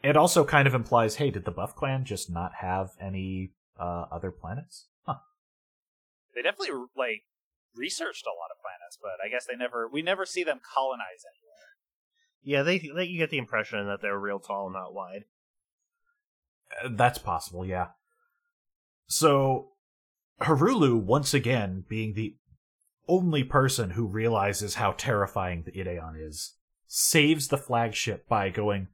[0.02, 4.06] It also kind of implies, hey, did the Buff Clan just not have any uh,
[4.12, 4.86] other planets?
[5.04, 5.16] Huh.
[6.34, 7.22] They definitely like
[7.74, 9.88] researched a lot of planets, but I guess they never.
[9.88, 11.48] We never see them colonize anywhere.
[12.42, 15.24] Yeah, they, they you get the impression that they're real tall, and not wide.
[16.84, 17.88] Uh, That's possible, yeah.
[19.08, 19.72] So,
[20.40, 22.36] Harulu, once again, being the
[23.08, 26.54] only person who realizes how terrifying the Ideon is,
[26.86, 28.88] saves the flagship by going,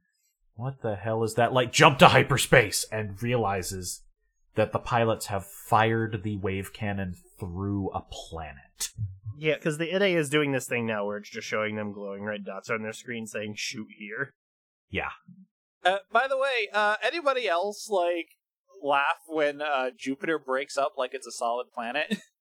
[0.55, 1.53] What the hell is that?
[1.53, 2.85] Like, jump to hyperspace!
[2.91, 4.01] And realizes
[4.55, 8.89] that the pilots have fired the wave cannon through a planet.
[9.37, 12.23] Yeah, because the Ide is doing this thing now where it's just showing them glowing
[12.23, 14.33] red dots on their screen saying "shoot here."
[14.89, 15.09] Yeah.
[15.83, 18.29] Uh, by the way, uh, anybody else like
[18.81, 22.17] laugh when uh, Jupiter breaks up like it's a solid planet?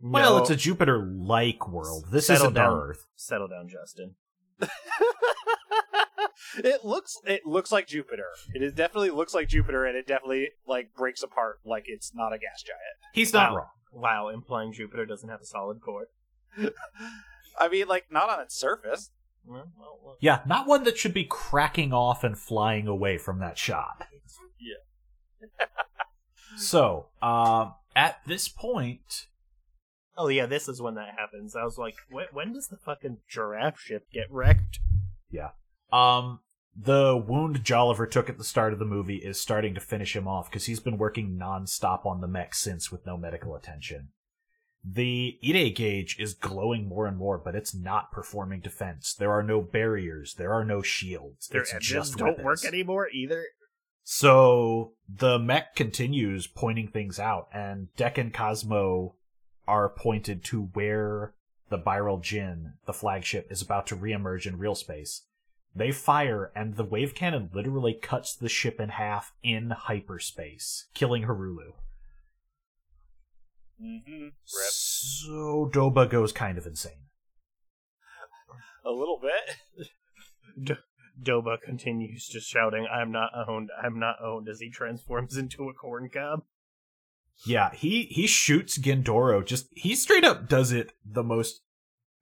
[0.00, 0.42] Well, No.
[0.42, 2.06] it's a Jupiter like world.
[2.10, 2.78] This Settle isn't down.
[2.80, 3.06] Earth.
[3.16, 4.14] settle down, Justin.
[6.58, 8.26] it looks it looks like Jupiter.
[8.54, 12.32] It is definitely looks like Jupiter, and it definitely like breaks apart like it's not
[12.32, 12.80] a gas giant.
[13.12, 13.56] He's not Wow.
[13.56, 13.66] wrong.
[13.92, 16.08] Wow, implying Jupiter doesn't have a solid core.
[17.58, 19.10] I mean, like not on its surface.
[20.20, 24.06] Yeah, not one that should be cracking off and flying away from that shot.
[24.60, 25.66] Yeah.
[26.56, 29.27] so, um, at this point,
[30.18, 31.54] Oh yeah, this is when that happens.
[31.54, 34.80] I was like, when, when does the fucking giraffe ship get wrecked?
[35.30, 35.50] Yeah.
[35.92, 36.40] Um,
[36.76, 40.26] the wound Jolliver took at the start of the movie is starting to finish him
[40.26, 44.08] off because he's been working nonstop on the mech since with no medical attention.
[44.84, 49.14] The Ide gauge is glowing more and more, but it's not performing defense.
[49.14, 50.34] There are no barriers.
[50.34, 51.48] There are no shields.
[51.48, 52.44] Their it's just don't weapons.
[52.44, 53.44] work anymore either.
[54.04, 59.16] So the mech continues pointing things out, and Dek and Cosmo
[59.68, 61.34] are pointed to where
[61.68, 65.26] the Biral Jin, the flagship, is about to reemerge in real space.
[65.74, 71.24] They fire, and the wave cannon literally cuts the ship in half in hyperspace, killing
[71.24, 71.74] Harulu.
[73.80, 74.28] Mm-hmm.
[74.44, 77.04] So Doba goes kind of insane.
[78.84, 79.86] A little bit.
[80.64, 80.74] D-
[81.22, 83.70] Doba continues just shouting, "I'm not owned!
[83.80, 86.42] I'm not owned!" as he transforms into a corn cob.
[87.46, 89.44] Yeah, he he shoots Gindoro.
[89.44, 91.60] Just he straight up does it the most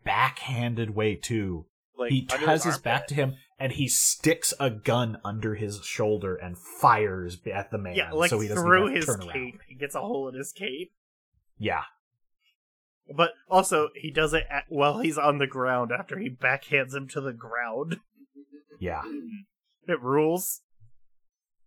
[0.05, 1.67] backhanded way too.
[1.99, 6.37] Like he has his back to him and he sticks a gun under his shoulder
[6.37, 7.95] and fires at the man.
[7.95, 9.19] yeah, like so he doesn't through his cape.
[9.19, 9.61] around.
[9.67, 10.93] He gets a hole in his cape.
[11.59, 11.85] Yeah,
[13.17, 17.09] But also, he does it at, while he's on the ground after he backhands him
[17.09, 17.97] to the ground.
[18.79, 19.01] yeah.
[19.89, 20.61] It rules.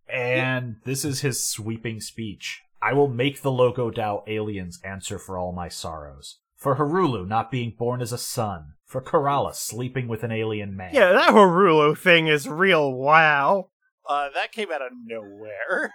[0.08, 2.62] And this is his sweeping speech.
[2.82, 6.40] I will make the Logo Dau aliens answer for all my sorrows.
[6.56, 8.74] For Harulu not being born as a son.
[8.86, 10.94] For Karala sleeping with an alien man.
[10.94, 13.70] Yeah, that Harulu thing is real wow.
[14.08, 15.94] Uh, that came out of nowhere.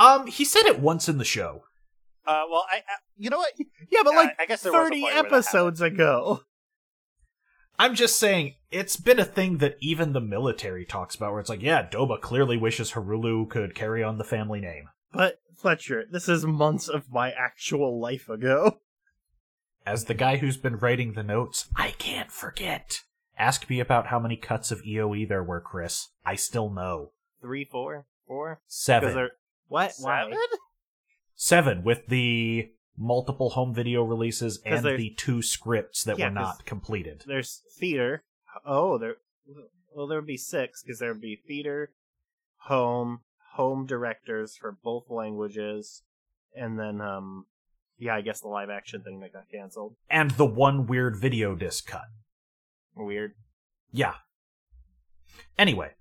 [0.00, 1.64] Um, he said it once in the show.
[2.26, 3.52] Uh, well, I, I you know what?
[3.90, 6.40] Yeah, but like I, I guess there 30 point episodes ago.
[7.78, 11.50] I'm just saying, it's been a thing that even the military talks about, where it's
[11.50, 14.88] like, yeah, Doba clearly wishes Harulu could carry on the family name.
[15.14, 18.80] But, Fletcher, this is months of my actual life ago.
[19.86, 23.02] As the guy who's been writing the notes, I can't forget.
[23.38, 26.08] Ask me about how many cuts of EOE there were, Chris.
[26.24, 27.12] I still know.
[27.40, 28.60] Three, four, four?
[28.66, 29.28] Because Seven.
[29.68, 29.92] What?
[30.00, 30.22] Why?
[30.22, 30.38] Seven?
[31.36, 36.58] Seven, with the multiple home video releases and the two scripts that Yeah, were 'cause-
[36.58, 37.24] not completed.
[37.26, 38.22] There's theater.
[38.64, 39.16] Oh, there.
[39.92, 41.92] Well, there would be six because there would be theater,
[42.68, 43.20] home,
[43.54, 46.02] home directors for both languages,
[46.56, 47.46] and then um,
[47.98, 49.94] yeah, I guess the live action thing that got canceled.
[50.10, 52.06] And the one weird video disc cut.
[52.96, 53.32] Weird.
[53.92, 54.14] Yeah.
[55.58, 55.92] Anyway,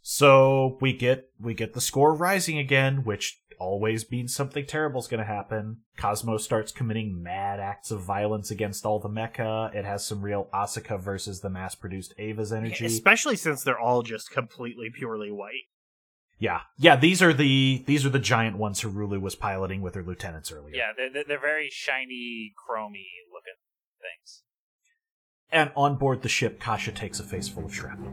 [0.00, 5.20] so we get we get the score rising again, which always means something terrible's going
[5.20, 5.78] to happen.
[5.96, 9.72] Cosmo starts committing mad acts of violence against all the mecha.
[9.74, 12.84] It has some real Asuka versus the mass-produced Eva's energy.
[12.84, 15.68] Especially since they're all just completely purely white.
[16.42, 16.96] Yeah, yeah.
[16.96, 20.74] These are the these are the giant ones Harulu was piloting with her lieutenants earlier.
[20.74, 23.60] Yeah, they're, they're- very shiny, chromy looking
[24.00, 24.42] things.
[25.52, 28.12] And on board the ship, Kasha takes a face full of shrapnel.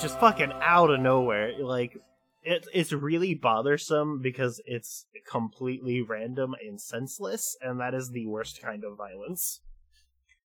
[0.00, 1.96] Just fucking out of nowhere, like
[2.42, 8.62] it, it's really bothersome because it's completely random and senseless, and that is the worst
[8.62, 9.60] kind of violence.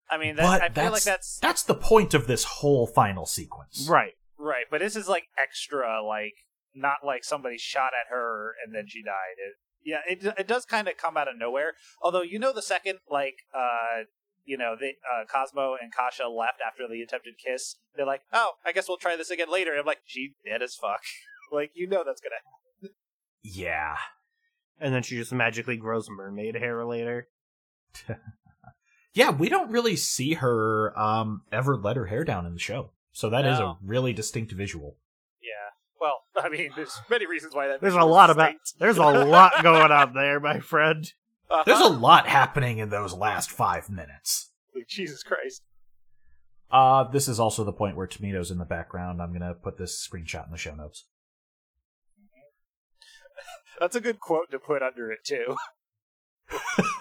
[0.10, 3.26] I mean, that, I feel that's like that's that's the point of this whole final
[3.26, 3.88] sequence.
[3.90, 4.14] Right.
[4.38, 6.36] right, but this is like extra, like
[6.76, 9.38] not like somebody shot at her and then she died.
[9.38, 9.54] It,
[9.84, 11.74] yeah, it it does kind of come out of nowhere.
[12.02, 14.04] Although you know, the second like uh
[14.46, 18.52] you know the uh, Cosmo and Kasha left after the attempted kiss, they're like, oh,
[18.66, 19.72] I guess we'll try this again later.
[19.72, 21.02] And I'm like, she dead as fuck.
[21.52, 22.36] like you know that's gonna.
[22.36, 22.96] happen.
[23.48, 23.96] Yeah.
[24.80, 27.28] And then she just magically grows mermaid hair later.
[29.14, 32.92] Yeah, we don't really see her um ever let her hair down in the show.
[33.14, 33.66] So that is No.
[33.66, 34.98] a really distinct visual.
[35.42, 35.72] Yeah.
[36.02, 37.80] Well, I mean, there's many reasons why that.
[37.80, 38.80] There's a visual is lot about distinct.
[38.80, 41.10] there's a lot going on there, my friend.
[41.50, 41.64] Uh-huh.
[41.66, 44.52] There's a lot happening in those last 5 minutes.
[44.88, 45.64] Jesus Christ.
[46.72, 49.22] Uh this is also the point where Tomato's in the background.
[49.22, 51.06] I'm going to put this screenshot in the show notes.
[53.80, 55.56] That's a good quote to put under it too.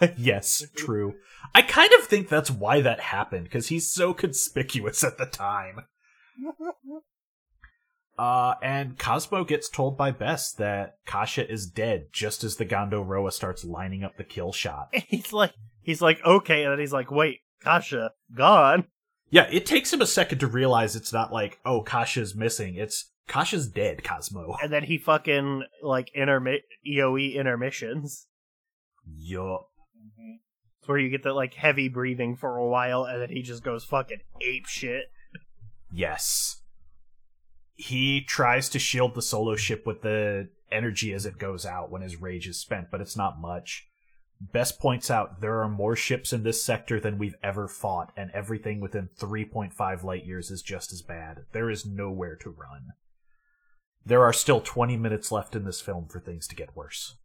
[0.17, 1.17] yes, true.
[1.55, 5.87] I kind of think that's why that happened cuz he's so conspicuous at the time.
[8.19, 13.05] Uh, and Cosmo gets told by Bess that Kasha is dead just as the Gando
[13.05, 14.89] Roa starts lining up the kill shot.
[15.09, 15.53] He's like
[15.85, 18.87] he's like, okay, and then he's like, wait, Kasha, gone.
[19.31, 22.77] Yeah, it takes him a second to realize it's not like, oh, Kasha's missing.
[22.77, 24.57] It's Kasha's dead, Cosmo.
[24.63, 28.27] And then he fucking like intermi- EOE intermissions.
[29.07, 29.69] Yup.
[30.81, 33.65] It's where you get the like heavy breathing for a while, and then he just
[33.65, 35.05] goes fucking ape shit.
[35.91, 36.61] Yes.
[37.77, 42.03] He tries to shield the solo ship with the energy as it goes out when
[42.03, 43.87] his rage is spent, but it's not much.
[44.41, 48.31] Best points out there are more ships in this sector than we've ever fought, and
[48.33, 51.45] everything within 3.5 light years is just as bad.
[51.53, 52.93] There is nowhere to run.
[54.05, 57.17] There are still 20 minutes left in this film for things to get worse.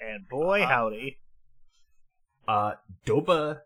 [0.00, 0.72] And boy, Uh-huh.
[0.72, 1.18] howdy.
[2.48, 2.74] Uh,
[3.06, 3.60] Doba.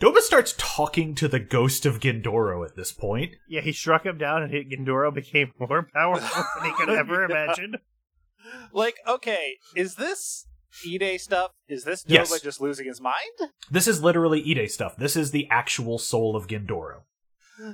[0.00, 3.32] Doba starts talking to the ghost of Gindoro at this point.
[3.48, 7.76] Yeah, he struck him down, and Gindoro became more powerful than he could ever imagine.
[8.72, 10.46] Like, okay, is this
[10.86, 11.50] Ide stuff?
[11.68, 12.40] Is this Doba Yes.
[12.40, 13.50] just losing his mind?
[13.70, 14.96] This is literally Ide stuff.
[14.96, 17.02] This is the actual soul of Gindoro.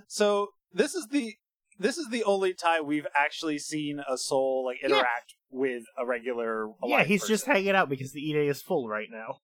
[0.09, 1.35] So this is the
[1.79, 6.69] this is the only time we've actually seen a soul like interact with a regular.
[6.85, 7.35] yeah, he's person.
[7.35, 9.41] just hanging out because the Ide is full right now.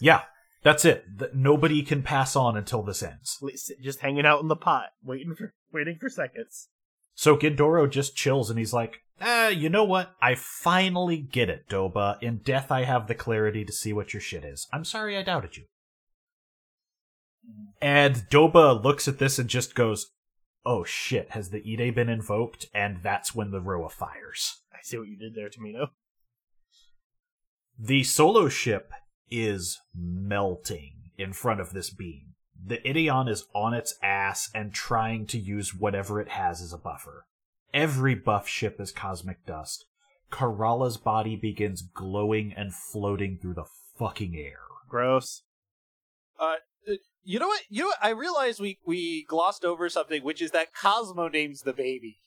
[0.00, 0.22] Yeah,
[0.64, 1.04] that's it.
[1.34, 3.38] Nobody can pass on until this ends.
[3.82, 6.68] Just hanging out in the pot, waiting for waiting for seconds.
[7.14, 10.16] So Gindoro just chills and he's like, eh, you know what?
[10.20, 12.20] I finally get it, Doba.
[12.22, 14.66] In death, I have the clarity to see what your shit is.
[14.72, 15.64] I'm sorry I doubted you.
[17.80, 20.12] And Doba looks at this and just goes,
[20.64, 22.66] oh shit, has the Ide been invoked?
[22.74, 24.62] And that's when the Roa fires.
[24.72, 25.88] I see what you did there, Tomino.
[27.78, 28.90] The solo ship
[29.30, 32.34] is melting in front of this beam.
[32.66, 36.78] The Ideon is on its ass and trying to use whatever it has as a
[36.78, 37.26] buffer.
[37.72, 39.84] Every buff ship is cosmic dust.
[40.30, 43.66] Karala's body begins glowing and floating through the
[43.98, 44.60] fucking air.
[44.88, 45.42] Gross.
[46.38, 46.54] Uh,
[47.22, 47.62] you know what?
[47.68, 47.98] You know what?
[48.02, 52.18] I realized we we glossed over something, which is that Cosmo names the baby.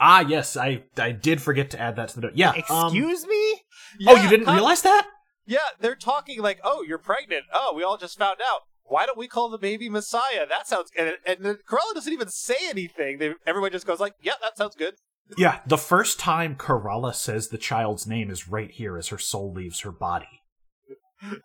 [0.00, 2.32] Ah, yes, I I did forget to add that to the note.
[2.34, 2.50] Yeah.
[2.70, 3.62] um, Excuse me?
[4.06, 5.06] oh, you didn't Cos- realize that?
[5.46, 7.44] Yeah, they're talking like, "Oh, you're pregnant.
[7.52, 8.62] Oh, we all just found out.
[8.84, 10.46] Why don't we call the baby Messiah?
[10.48, 13.18] That sounds." And, and then Karala doesn't even say anything.
[13.18, 14.94] They, everyone just goes like, "Yeah, that sounds good."
[15.36, 15.60] Yeah.
[15.66, 19.80] The first time Karala says the child's name is right here as her soul leaves
[19.80, 20.40] her body.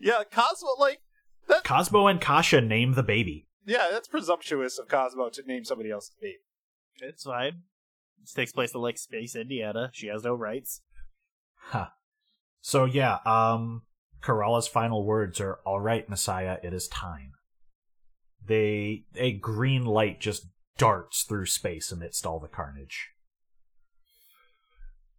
[0.00, 1.00] Yeah, Cosmo like
[1.48, 1.62] that.
[1.62, 3.46] Cosmo and Kasha name the baby.
[3.66, 6.38] Yeah, that's presumptuous of Cosmo to name somebody else's baby.
[7.02, 7.64] It's fine.
[8.22, 9.90] This takes place in like Space Indiana.
[9.92, 10.80] She has no rights.
[11.54, 11.88] Huh.
[12.60, 13.82] So yeah, um
[14.22, 17.32] Karala's final words are all right, Messiah, it is time.
[18.44, 20.46] They a green light just
[20.76, 23.08] darts through space amidst all the carnage.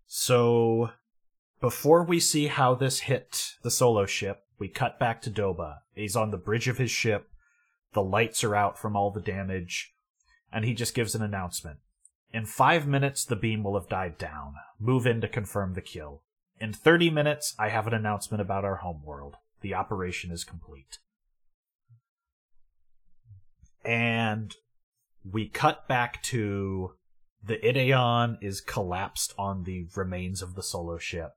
[0.07, 0.91] So
[1.61, 5.79] before we see how this hit the solo ship, we cut back to Doba.
[5.93, 7.29] He's on the bridge of his ship.
[7.93, 9.93] The lights are out from all the damage,
[10.51, 11.79] and he just gives an announcement.
[12.31, 14.53] In five minutes, the beam will have died down.
[14.79, 16.23] Move in to confirm the kill.
[16.59, 19.35] In 30 minutes, I have an announcement about our homeworld.
[19.61, 20.99] The operation is complete.
[23.85, 24.53] And
[25.23, 26.95] we cut back to
[27.41, 31.31] the Ideon is collapsed on the remains of the solo ship.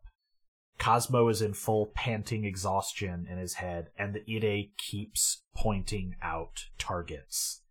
[0.78, 6.64] Cosmo is in full panting exhaustion in his head, and the Ide keeps pointing out
[6.78, 7.62] targets.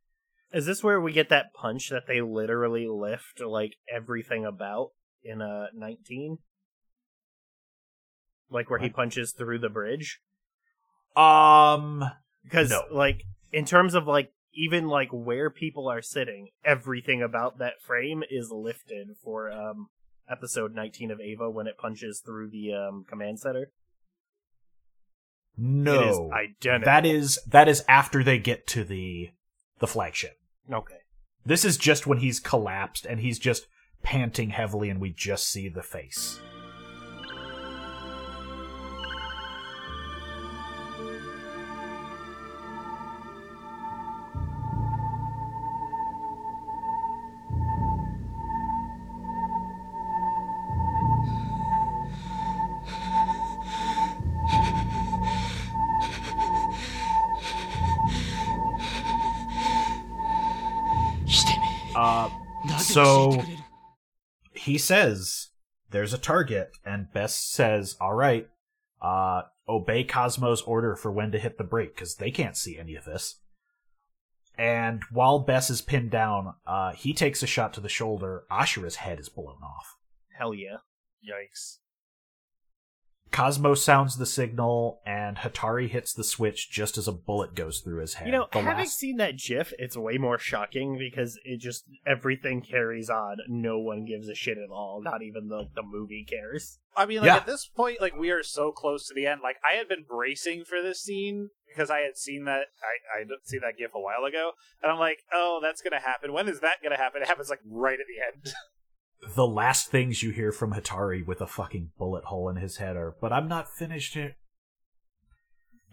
[0.54, 4.92] Is this where we get that punch that they literally lift like everything about
[5.24, 6.38] in uh 19?
[8.52, 10.20] Like where he punches through the bridge?
[11.16, 12.04] Um,
[12.44, 12.84] Because No.
[12.92, 18.24] like in terms of like even like where people are sitting, everything about that frame
[18.30, 19.88] is lifted for um
[20.30, 23.72] episode 19 of Eva when it punches through the um command center.
[25.58, 25.94] no.
[25.94, 26.86] It is identical.
[26.92, 29.30] That is that is after they get to the
[29.80, 30.38] the flagship.
[30.72, 30.96] okay.
[31.46, 33.66] This is just when he's collapsed and he's just
[34.04, 36.40] panting heavily and we just see the face.
[62.94, 63.44] So
[64.54, 65.50] he says
[65.90, 68.48] there's a target and Bess says, "All right,
[69.02, 72.96] uh obey Cosmo's order for when to hit the brake cuz they can't see any
[72.96, 73.40] of this."
[74.58, 78.44] And while Bess is pinned down, uh he takes a shot to the shoulder.
[78.52, 79.98] Ashura's head is blown off.
[80.38, 80.78] Hell yeah.
[81.24, 81.78] Yikes!
[83.32, 88.02] Cosmo sounds the signal, and Hatari hits the switch just as a bullet goes through
[88.02, 88.28] his head.
[88.28, 91.86] You know, The having last- seen that GIF, it's way more shocking because it just
[92.06, 93.38] everything carries on.
[93.48, 95.02] No one gives a shit at all.
[95.02, 96.80] Not even the the movie cares.
[96.96, 97.38] I mean, like Yeah.
[97.38, 99.40] at this point, like we are so close to the end.
[99.42, 103.24] Like I had been bracing for this scene because I had seen that I I
[103.24, 104.52] did see that gif a while ago,
[104.84, 106.34] and I'm like, oh, that's gonna happen.
[106.34, 107.22] When is that gonna happen?
[107.22, 108.54] It happens like right at the end.
[109.36, 112.96] the last things you hear from Hatari with a fucking bullet hole in his head
[112.96, 114.36] are, but I'm not finished here.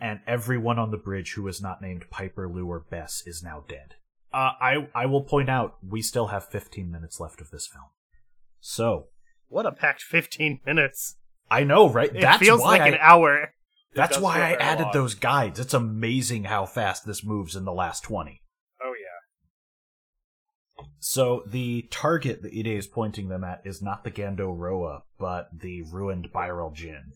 [0.00, 3.64] And everyone on the bridge who is not named Piper, Lou, or Bess is now
[3.68, 3.94] dead.
[4.32, 7.86] Uh, I I will point out we still have 15 minutes left of this film.
[8.60, 9.06] So
[9.48, 11.16] What a packed fifteen minutes!
[11.50, 12.14] I know, right?
[12.14, 13.54] It that's feels like I, an hour.
[13.94, 14.92] that's why I added long.
[14.92, 15.58] those guides.
[15.58, 18.42] It's amazing how fast this moves in the last 20.
[20.98, 25.48] So the target that Ide is pointing them at is not the Gando Roa, but
[25.52, 27.12] the ruined Biral Jin.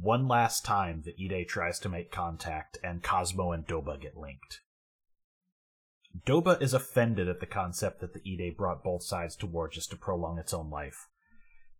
[0.00, 4.60] One last time that Ide tries to make contact, and Cosmo and Doba get linked.
[6.26, 9.90] Doba is offended at the concept that the Ide brought both sides to war just
[9.90, 11.08] to prolong its own life.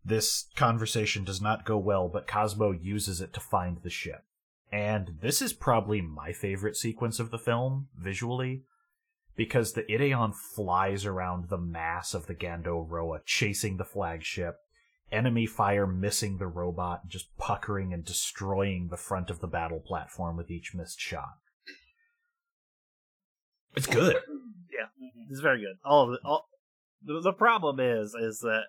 [0.05, 4.25] This conversation does not go well, but Cosmo uses it to find the ship.
[4.71, 8.65] And this is probably my favorite sequence of the film, visually
[9.39, 14.57] because the Ideon flies around the mass of the Gando Roa, chasing the flagship,
[15.13, 20.37] enemy fire missing the robot, just puckering and destroying the front of the battle platform
[20.37, 21.37] with each missed shot.
[23.77, 24.17] It's good.
[24.73, 25.77] Yeah, it's very good.
[25.85, 26.21] All of it.
[26.25, 26.49] All,
[27.03, 28.65] the, the problem is, is that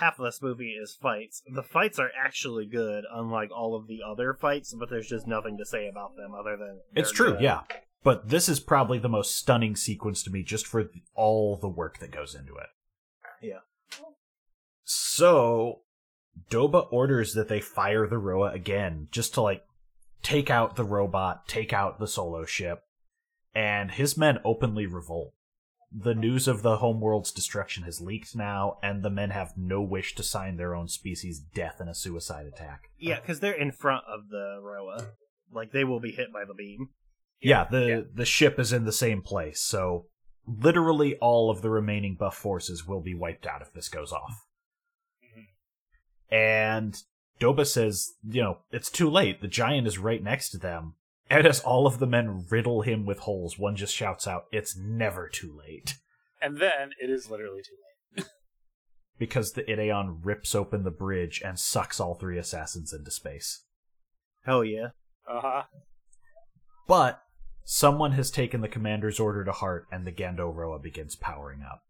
[0.00, 1.42] half of this movie is fights.
[1.54, 5.56] The fights are actually good, unlike all of the other fights, but there's just nothing
[5.58, 7.40] to say about them other than It's true, good.
[7.42, 7.60] yeah.
[8.02, 11.98] But this is probably the most stunning sequence to me just for all the work
[11.98, 12.68] that goes into it.
[13.42, 13.58] Yeah.
[14.84, 15.80] So,
[16.50, 19.64] Doba orders that they fire the Roa again, just to, like,
[20.22, 22.82] take out the robot, take out the solo ship,
[23.54, 25.34] and his men openly revolt.
[25.90, 30.14] The news of the homeworld's destruction has leaked now, and the men have no wish
[30.16, 32.90] to sign their own species' death in a suicide attack.
[32.98, 35.08] Yeah, because they're in front of the Roa.
[35.50, 36.90] Like, they will be hit by the beam.
[37.40, 38.00] Yeah, the Yeah.
[38.14, 40.06] the ship is in the same place, so
[40.46, 44.44] literally all of the remaining buff forces will be wiped out if this goes off.
[46.30, 47.02] And
[47.40, 49.40] Doba says, you know, it's too late.
[49.40, 50.94] The giant is right next to them.
[51.30, 54.76] And as all of the men riddle him with holes, one just shouts out, "It's
[54.76, 55.96] never too late."
[56.40, 57.76] And then it is literally too
[58.16, 58.26] late.
[59.18, 63.64] Because the Ideon rips open the bridge and sucks all three assassins into space.
[64.44, 64.90] Hell yeah.
[65.28, 65.62] Uh huh.
[66.86, 67.20] But
[67.70, 71.82] someone has taken the commander's order to heart, and the Gando Roa begins powering up.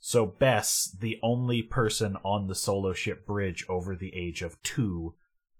[0.00, 5.14] So Bess, the only person on the solo ship bridge over the age of two,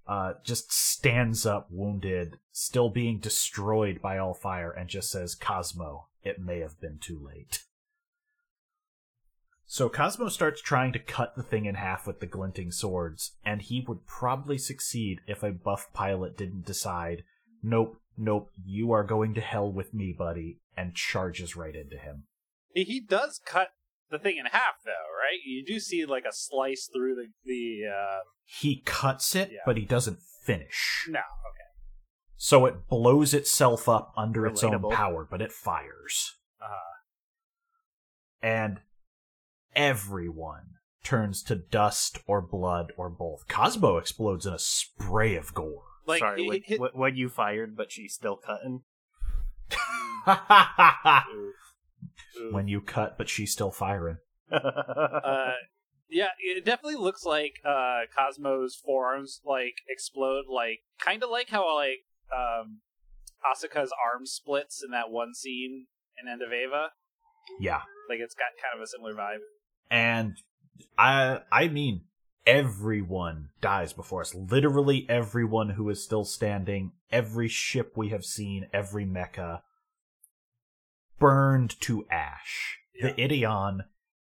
[0.08, 6.08] uh, just stands up wounded, still being destroyed by all fire, and just says, Cosmo,
[6.24, 7.62] it may have been too late.
[9.64, 13.62] So Cosmo starts trying to cut the thing in half with the glinting swords, and
[13.62, 17.22] he would probably succeed if a buff pilot didn't decide,
[17.62, 22.24] nope, nope, you are going to hell with me, buddy, and charges right into him.
[22.74, 23.68] He, he does cut
[24.10, 25.38] the thing in half, though, right?
[25.44, 27.88] You do see like a slice through the the.
[27.88, 28.20] Uh...
[28.44, 29.58] He cuts it, Yeah.
[29.66, 31.06] but he doesn't finish.
[31.08, 31.68] No, okay.
[32.36, 36.36] So it blows itself up under its own power, but it fires.
[36.62, 36.66] Uh,
[38.42, 38.80] And
[39.74, 40.74] everyone
[41.04, 43.48] turns to dust or blood or both.
[43.48, 45.82] Cosmo explodes in a spray of gore.
[46.08, 48.82] Like Sorry, it- when, it- when- when you fired, but she's still cutting.
[52.52, 54.18] When you cut, but she's still firing.
[54.52, 55.52] uh,
[56.08, 61.74] yeah, it definitely looks like uh, Cosmo's forearms like explode, like kind of like how
[61.76, 62.78] like um,
[63.44, 65.86] Asuka's arm splits in that one scene
[66.22, 66.90] in End of Eva.
[67.60, 67.80] Yeah.
[68.08, 69.38] Like it's got kind of a similar vibe.
[69.90, 70.36] and
[70.96, 72.02] I I mean
[72.48, 74.34] everyone dies before us.
[74.34, 79.60] Literally everyone who is still standing, every ship we have seen, every mecha
[81.18, 82.78] burned to ash.
[83.00, 83.80] The Ideon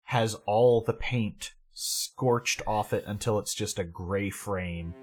[0.06, 4.94] has all the paint scorched off it until it's just a gray frame.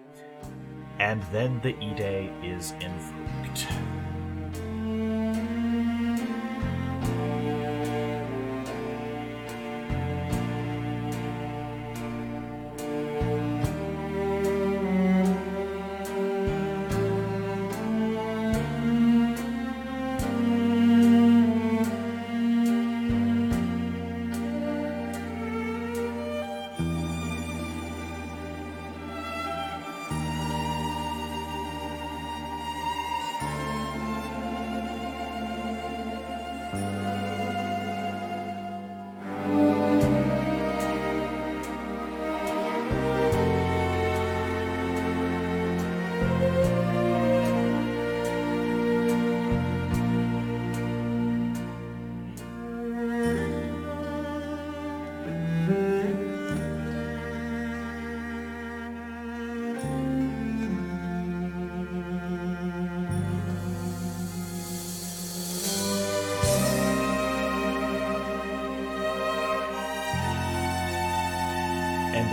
[0.98, 3.99] And then the Ide is invoked.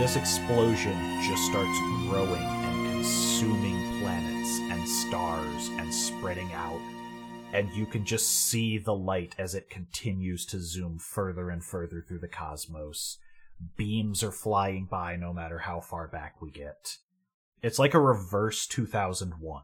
[0.08, 1.78] This explosion just starts
[2.08, 6.80] growing and consuming planets and stars and spreading out.
[7.52, 12.00] And you can just see the light as it continues to zoom further and further
[12.00, 13.18] through the cosmos.
[13.76, 16.96] Beams are flying by no matter how far back we get.
[17.60, 19.62] It's like a reverse 2001.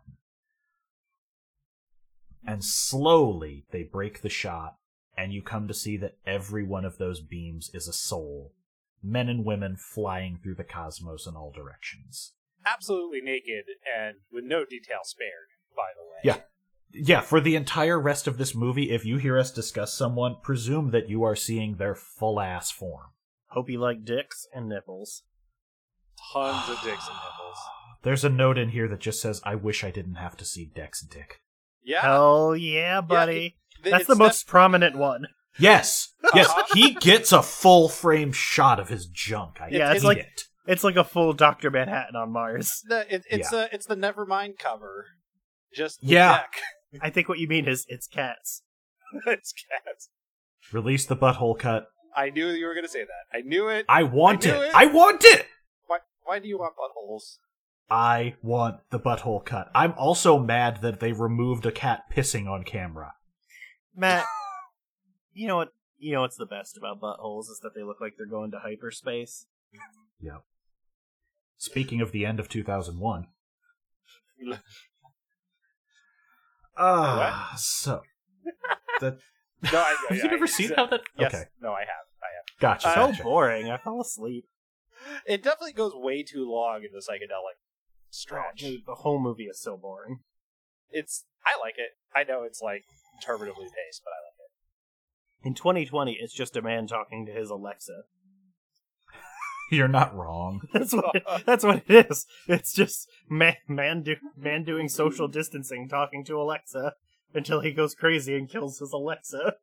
[2.47, 4.77] And slowly they break the shot,
[5.17, 8.53] and you come to see that every one of those beams is a soul.
[9.05, 12.33] Men and women flying through the cosmos in all directions.
[12.67, 13.65] Absolutely naked
[13.97, 16.19] and with no detail spared, by the way.
[16.25, 16.43] Yeah.
[16.97, 20.91] Yeah, for the entire rest of this movie, if you hear us discuss someone, presume
[20.93, 23.09] that you are seeing their full ass form.
[23.49, 25.25] Hope you like dicks and nipples.
[26.33, 27.59] Tons of dicks and nipples.
[28.03, 30.71] There's a note in here that just says, I wish I didn't have to see
[30.75, 31.41] Dek's dick.
[31.83, 32.03] Yeah.
[32.03, 33.57] Hell yeah, buddy.
[33.83, 35.27] th- That's it's the def- most prominent one.
[35.59, 36.11] Yes!
[36.35, 39.61] Yes, he gets a full frame shot of his junk.
[39.61, 40.43] I Yeah, it's like- it.
[40.67, 41.71] It's like a full Dr.
[41.71, 42.83] Manhattan on Mars.
[42.89, 45.05] the, it, it's the it's the Nevermind cover.
[45.75, 46.39] Just the Yeah.
[46.39, 47.03] deck.
[47.03, 48.63] I think what you mean is it's cats.
[49.27, 50.09] it's cats.
[50.73, 51.89] Release the butthole cut.
[52.17, 53.37] I knew you were going to say that.
[53.37, 53.85] I knew it.
[53.91, 54.55] I want I it.
[54.69, 54.75] it.
[54.75, 55.47] I want it!
[55.87, 55.99] Why?
[56.23, 57.37] Why do you want buttholes?
[57.91, 59.71] I want the butthole cut.
[59.75, 63.13] I'm also mad that they removed a cat pissing on camera.
[63.95, 64.25] Matt,
[65.35, 65.69] you know what?
[65.99, 68.59] You know what's the best about buttholes is that they look like they're going to
[68.59, 69.47] hyperspace.
[70.21, 70.43] Yep.
[71.57, 73.27] Speaking of the end of 2001.
[76.77, 78.03] Ah, so.
[79.01, 79.19] The,
[79.73, 81.01] No, I, have you never seen how that?
[81.19, 81.33] Yes.
[81.35, 82.07] Okay, No, I have.
[82.21, 82.61] I have.
[82.61, 82.89] gotcha.
[82.89, 83.23] Uh, So gotcha.
[83.23, 83.71] boring.
[83.71, 84.45] I fell asleep.
[85.27, 88.59] It definitely goes way too long in the psychedelic Oh, stretch.
[88.59, 90.21] dude, the whole movie is so boring.
[90.91, 91.25] it's.
[91.47, 91.93] I like it.
[92.15, 92.85] I know it's like
[93.17, 94.34] interminatively paced, but I like it.
[95.45, 98.05] In 2020, it's just a man talking to his Alexa.
[99.71, 100.63] You're not wrong.
[100.73, 101.15] That's what.
[101.15, 102.27] It, that's what it is.
[102.49, 106.95] It's just man, man, do, man doing social distancing, talking to Alexa
[107.35, 109.55] until he goes crazy and kills his Alexa.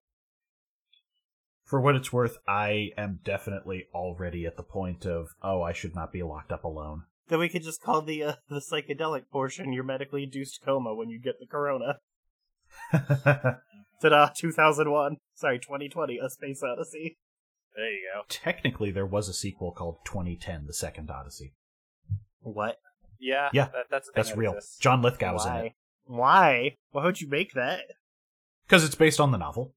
[1.64, 5.96] For what it's worth, I am definitely already at the point of, oh, I should
[5.96, 7.04] not be locked up alone.
[7.30, 11.10] Then we could just call the uh, the psychedelic portion your medically induced coma when
[11.10, 12.00] you get the corona.
[14.02, 14.30] Ta-da!
[14.36, 15.18] 2001.
[15.36, 16.18] Sorry, 2020.
[16.20, 17.18] A Space Odyssey.
[17.76, 18.24] There you go.
[18.28, 21.54] Technically, there was a sequel called 2010, The Second Odyssey.
[22.42, 22.78] What?
[23.20, 23.50] Yeah.
[23.54, 24.54] Yeah, That, that's That's that real.
[24.54, 24.78] exists.
[24.80, 25.16] John was
[25.46, 25.74] in it.
[26.06, 26.76] Why?
[26.92, 27.82] Why would you make that?
[28.66, 29.74] Because it's based on the novel.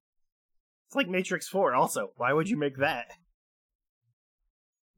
[0.89, 1.75] It's like Matrix 4.
[1.75, 3.07] Also, why would you make that?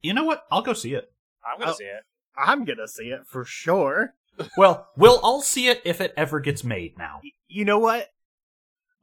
[0.01, 0.44] You know what?
[0.51, 1.11] I'll go see it.
[1.44, 1.74] I'm gonna Oh.
[1.74, 2.03] see it.
[2.36, 4.15] I'm gonna see it for sure.
[4.57, 7.20] Well, we'll all see it if it ever gets made now.
[7.24, 8.09] Y- you know what?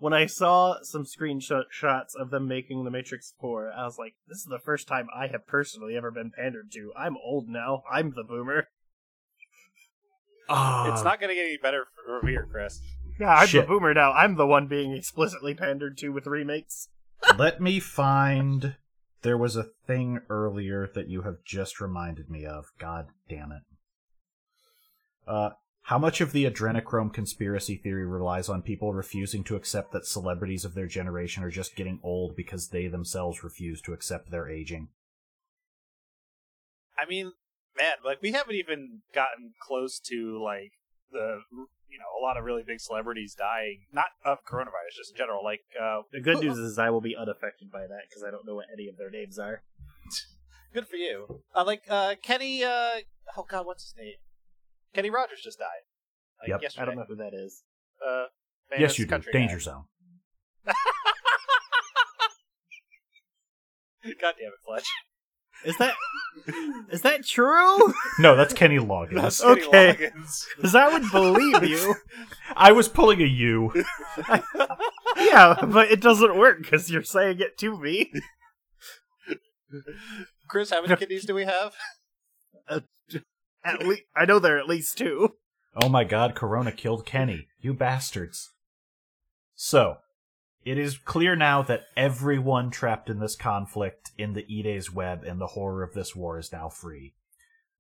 [0.04, 4.40] When I saw some screenshots of them making The Matrix 4, I was like, this
[4.40, 6.92] is the first time I have personally ever been pandered to.
[6.98, 7.84] I'm old now.
[7.90, 8.68] I'm the boomer.
[10.50, 12.82] Ah, it's not gonna get any better from here, Chris.
[13.18, 13.62] Yeah, I'm Shit.
[13.62, 14.12] the boomer now.
[14.12, 16.90] I'm the one being explicitly pandered to with remakes.
[17.38, 18.76] Let me find.
[19.22, 22.66] There was a thing earlier that you have just reminded me of.
[22.78, 23.62] God damn it.
[25.26, 25.52] Uh,
[25.84, 30.64] how much of the adrenochrome conspiracy theory relies on people refusing to accept that celebrities
[30.64, 34.88] of their generation are just getting old because they themselves refuse to accept their aging?
[36.98, 37.34] I mean,
[37.78, 40.72] man, like we haven't even gotten close to like
[41.12, 41.42] the
[41.90, 45.44] you know a lot of really big celebrities dying, not of coronavirus, just in general.
[45.44, 48.46] Like, uh, The good news is I will be unaffected by that because I don't
[48.46, 49.64] know what any of their names are.
[50.74, 51.42] good for you.
[51.54, 52.64] Uh, like uh, Kenny.
[52.64, 53.02] Uh,
[53.38, 54.16] oh God, what's his name?
[54.94, 55.68] Kenny Rogers just died.
[56.42, 56.62] Like, Yep.
[56.62, 56.82] Yesterday.
[56.82, 57.64] I don't know who that is.
[58.06, 58.26] Uh,
[58.70, 59.22] famous yes, you do.
[59.32, 59.62] Danger guy.
[59.62, 59.84] Zone.
[64.22, 64.86] God damn it, Fletch.
[65.66, 65.94] Is that
[66.92, 67.94] is that true?
[68.20, 69.42] No, that's Kenny Loggins.
[69.42, 69.94] Kenny Okay.
[69.94, 70.44] Loggins.
[70.58, 71.96] Because I would believe you.
[72.56, 73.72] I was pulling a U.
[75.18, 78.12] Yeah, but it doesn't work because you're saying it to me.
[80.50, 81.74] Chris, how many kidneys do we have?
[83.64, 85.36] At least I know there are at least two.
[85.82, 87.48] Oh my god, Corona killed Kenny.
[87.60, 88.52] You bastards.
[89.56, 89.98] So,
[90.66, 95.40] it is clear now that everyone trapped in this conflict in the Ide's web and
[95.40, 97.14] the horror of this war is now free.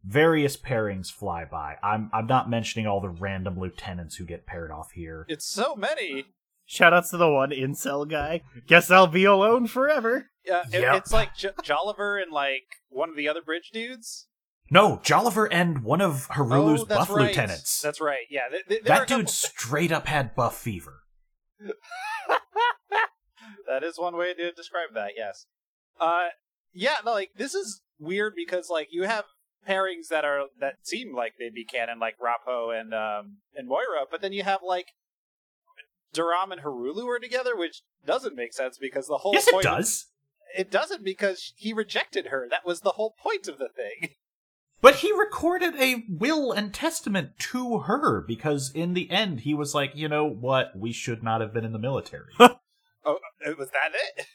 [0.03, 1.76] Various pairings fly by.
[1.81, 5.26] I'm I'm not mentioning all the random lieutenants who get paired off here.
[5.30, 6.26] It's so many.
[6.69, 8.41] Shoutouts to the one incel guy.
[8.68, 10.30] Guess I'll be alone forever.
[10.45, 10.95] Yeah, it- Yep.
[10.95, 14.27] it's like J- Jolliver and like one of the other bridge dudes.
[14.74, 17.28] No, Jolliver and one of Harulu's oh, buff right.
[17.28, 17.80] lieutenants.
[17.80, 18.26] That's right.
[18.28, 21.04] Yeah, th- th- that dude straight up had buff fever.
[23.68, 25.12] that is one way to describe that.
[25.16, 25.45] Yes.
[26.00, 26.30] Uh,
[26.74, 26.95] yeah.
[27.06, 29.26] No, like this is weird because like you have
[29.70, 34.08] pairings that are that seem like they'd be canon, like Rapo and um and Moira,
[34.10, 34.88] but then you have like
[36.16, 40.08] Duram and Harulu are together, which doesn't make sense because the whole yes, it does.
[40.58, 42.48] it doesn't because he rejected her.
[42.50, 44.16] That was the whole point of the thing.
[44.84, 49.73] But he recorded a will and testament to her because in the end he was
[49.73, 52.34] like, you know what, we should not have been in the military.
[53.05, 53.19] Oh,
[53.57, 54.27] was that it?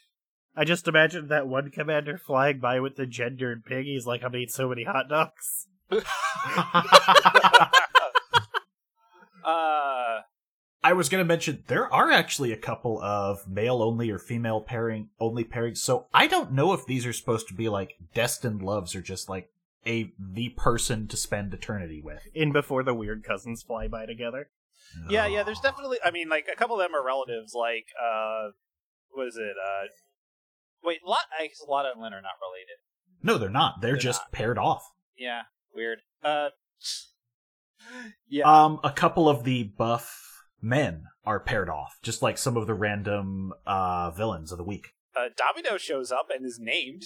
[0.55, 3.85] I just imagined that one commander flying by with the gendered pig.
[3.85, 5.67] He's like, I'm gonna eat so many hot dogs.
[9.43, 10.21] Uh,
[10.83, 14.61] I was going to mention there are actually a couple of male only or female
[14.61, 15.77] pairing only pairings.
[15.77, 19.27] So I don't know if these are supposed to be like destined loves or just
[19.27, 19.49] like
[19.85, 22.23] a the person to spend eternity with.
[22.33, 24.49] In before the weird cousins fly by together.
[25.09, 25.43] yeah, yeah.
[25.43, 25.97] There's definitely.
[26.03, 27.53] I mean, like a couple of them are relatives.
[27.53, 28.49] Like, uh,
[29.11, 29.55] what is it?
[29.63, 29.87] Uh,
[30.83, 31.19] wait, lot.
[31.39, 32.77] I guess Lotta and Lynn are not related.
[33.21, 33.81] No, they're not.
[33.81, 34.31] They're, They're just not.
[34.31, 34.83] paired off.
[35.17, 35.41] Yeah,
[35.73, 35.99] weird.
[36.23, 36.49] Uh,
[38.29, 38.43] yeah.
[38.65, 42.73] Um, a couple of the buff men are paired off, just like some of the
[42.73, 44.89] random uh villains of the week.
[45.15, 47.03] uh, Domino shows up and is named.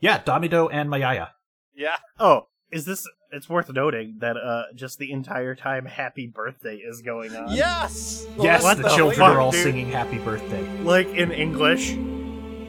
[0.00, 1.30] Yeah, Domino and Mayaya.
[1.78, 1.96] Yeah.
[2.18, 3.06] Oh, is this?
[3.30, 7.52] It's worth noting that uh, just the entire time "Happy Birthday" is going on.
[7.54, 8.26] Yes.
[8.40, 9.62] yes, what the, the children fuck, are all dude?
[9.62, 11.96] singing "Happy Birthday" like in English.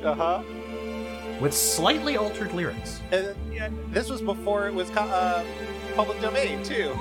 [0.03, 0.43] Uh huh.
[1.41, 3.01] with slightly altered lyrics.
[3.11, 5.43] And yeah, this was before it was co- uh,
[5.95, 6.93] public domain too.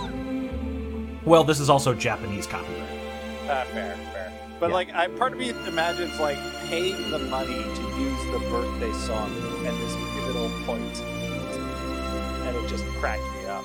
[1.25, 2.83] Well, this is also Japanese copyright.
[3.49, 4.33] Uh, fair, fair.
[4.59, 4.75] But Yeah.
[4.75, 9.31] like, I part of me imagines like paying the money to use the birthday song
[9.67, 11.03] at this pivotal point,
[12.49, 13.65] and it just cracked me up.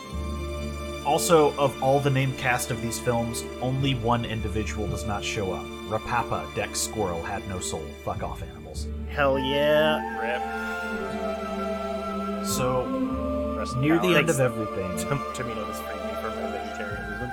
[1.05, 5.51] Also, of all the named cast of these films, only one individual does not show
[5.51, 5.65] up.
[5.89, 7.83] Rapapa, Dex Squirrel, had no soul.
[8.05, 8.87] Fuck off, animals.
[9.09, 9.99] Hell yeah!
[10.19, 10.41] Rip.
[12.45, 12.85] So,
[13.57, 14.17] Rest near the power.
[14.17, 14.97] end of everything,
[15.33, 17.29] Tomato has freed me from my vegetarianism.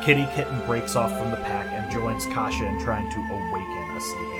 [0.04, 4.00] Kitty Kitten breaks off from the pack and joins Kasha in trying to awaken a
[4.00, 4.39] sleeping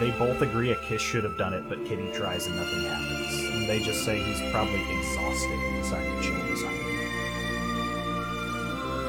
[0.00, 3.44] They both agree a kiss should have done it, but Kitty tries and nothing happens.
[3.54, 6.90] And they just say he's probably exhausted and decide to chill beside him.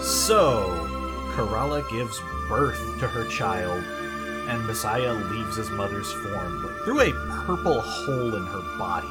[0.03, 0.67] So,
[1.33, 2.19] Karala gives
[2.49, 3.81] birth to her child,
[4.49, 7.11] and Messiah leaves his mother's form but through a
[7.45, 9.07] purple hole in her body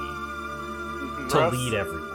[1.31, 1.52] to Gross.
[1.55, 2.11] lead everyone.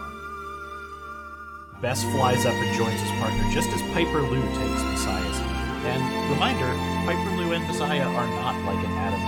[1.81, 5.65] Bess flies up and joins his partner just as Piper Lou takes Messiah's hand.
[5.85, 6.69] And reminder,
[7.05, 9.21] Piper Lou and Messiah are not like an Adam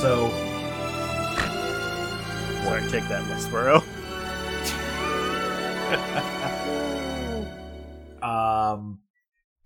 [0.00, 0.30] So,
[2.64, 3.82] Sorry, take that, Westboro.
[8.22, 9.00] um,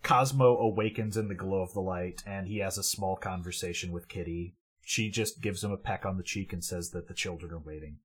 [0.02, 4.08] Cosmo awakens in the glow of the light, and he has a small conversation with
[4.08, 4.56] Kitty.
[4.82, 7.58] She just gives him a peck on the cheek and says that the children are
[7.58, 7.98] waiting.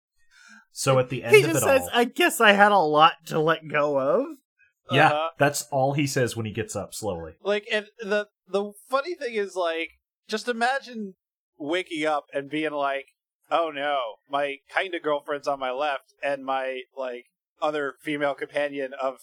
[0.71, 2.77] So at the end He of just it says, all, "I guess I had a
[2.77, 4.27] lot to let go of."
[4.91, 5.29] yeah, Uh-huh.
[5.39, 7.33] that's all he says when he gets up slowly.
[7.41, 9.89] Like, and the the funny thing is, like,
[10.27, 11.15] just imagine
[11.59, 13.05] waking up and being like,
[13.51, 13.97] "Oh no,
[14.29, 17.25] my kind of girlfriend's on my left, and my like
[17.61, 19.17] other female companion of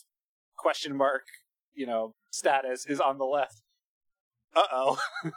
[0.57, 1.23] question mark,
[1.75, 3.63] you know, status is on the left."
[4.55, 4.99] Uh oh.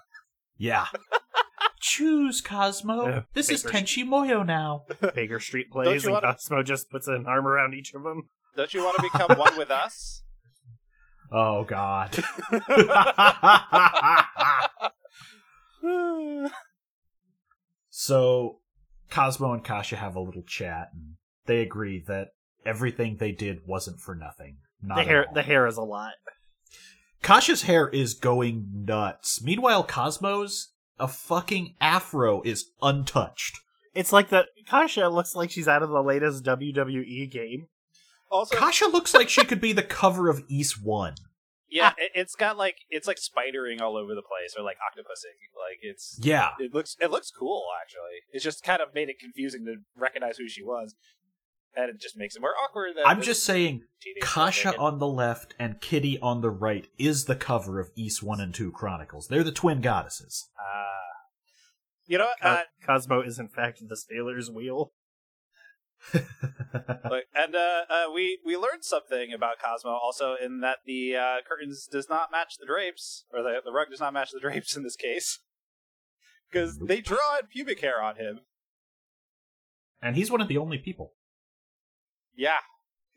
[0.62, 0.88] Yeah.
[1.80, 3.06] Choose, Cosmo.
[3.08, 4.84] Uh, this is Tenchi Muyo now.
[5.16, 8.24] Baker Street plays, and wanna- Cosmo just puts an arm around each of them.
[8.58, 10.24] Don't you want to become one with us?
[11.32, 12.12] Oh, God.
[18.02, 18.60] So,
[19.10, 21.16] Cosmo and Kasha have a little chat, and
[21.48, 22.30] they agree that
[22.66, 24.60] everything they did wasn't for nothing.
[24.82, 26.14] Not the hair, the hair is a lot.
[27.22, 29.44] Kasha's hair is going nuts.
[29.44, 33.60] Meanwhile, Cosmo's a fucking afro is untouched.
[33.94, 37.68] It's like the Kasha looks like she's out of the latest WWE game.
[38.32, 41.16] Also, Kasha looks like she could be the cover of Ys One.
[41.72, 45.38] Yeah, it, it's got like it's like spidering all over the place, or like octopusing.
[45.56, 46.50] Like it's Yeah.
[46.60, 48.22] it looks it looks cool actually.
[48.32, 50.96] It's just kind of made it confusing to recognize who she was,
[51.76, 52.96] and it just makes it more awkward.
[52.98, 53.84] That I'm just saying,
[54.22, 58.40] Kasha on the left and Kitty on the right is the cover of Ys 1
[58.42, 59.28] and 2 Chronicles.
[59.28, 60.50] They're the twin goddesses.
[60.60, 60.86] Ah.
[62.08, 64.92] you know, what, Co- uh, Cosmo is in fact the Sailor's wheel.
[66.14, 71.36] look, and uh, uh, we we learned something about Cosmo also in that the uh,
[71.48, 74.76] curtains does not match the drapes, or the the rug does not match the drapes
[74.76, 75.40] in this case,
[76.52, 78.42] because they draw in pubic hair on him.
[80.02, 81.14] and he's one of the only people.
[82.36, 82.60] Yeah,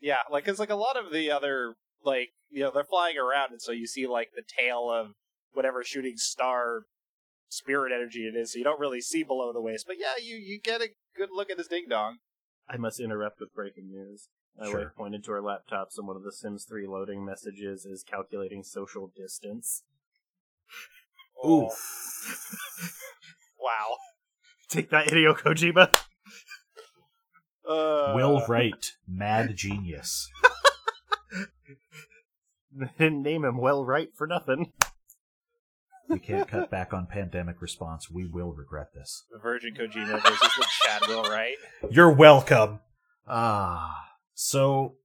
[0.01, 3.51] yeah, like it's like a lot of the other like you know they're flying around,
[3.51, 5.13] and so you see like the tail of
[5.53, 6.83] whatever shooting star
[7.47, 9.85] spirit energy it is, so you don't really see below the waist.
[9.87, 12.17] But yeah, you you get a good look at this ding dong.
[12.69, 14.29] I must interrupt with breaking news.
[14.57, 14.79] My Sure.
[14.85, 18.63] wife pointed to our laptops, and one of the Sims 3 loading messages is calculating
[18.63, 19.83] social distance.
[21.45, 22.95] Oh, Oof.
[23.59, 23.97] wow.
[24.69, 25.93] Take that, Hideo Kojima.
[27.67, 30.29] Uh, Will Wright, mad genius.
[32.97, 34.71] Didn't name him well right for nothing.
[36.13, 38.09] We can't cut back on pandemic response.
[38.09, 39.23] We will regret this.
[39.31, 41.55] the Virgin Kojima versus the Chad Wright.
[41.89, 42.79] You're welcome.
[43.27, 44.09] Ah.
[44.33, 44.95] So,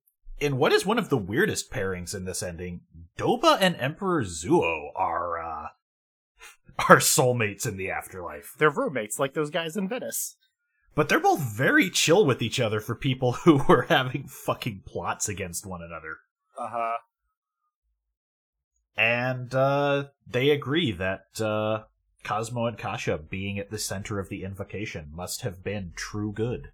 [0.40, 2.82] in what is one of the weirdest pairings in this ending,
[3.18, 5.66] Doba and Emperor Zuo are, uh,
[6.89, 8.55] are soulmates in the afterlife.
[8.59, 10.36] They're roommates like those guys in Venice.
[10.94, 15.28] But they're both very chill with each other for people who were having fucking plots
[15.28, 16.16] against one another.
[16.59, 16.97] Uh huh.
[18.99, 21.85] And, uh, they agree that, uh,
[22.25, 26.73] Cosmo and Kasha being at the center of the invocation must have been true good.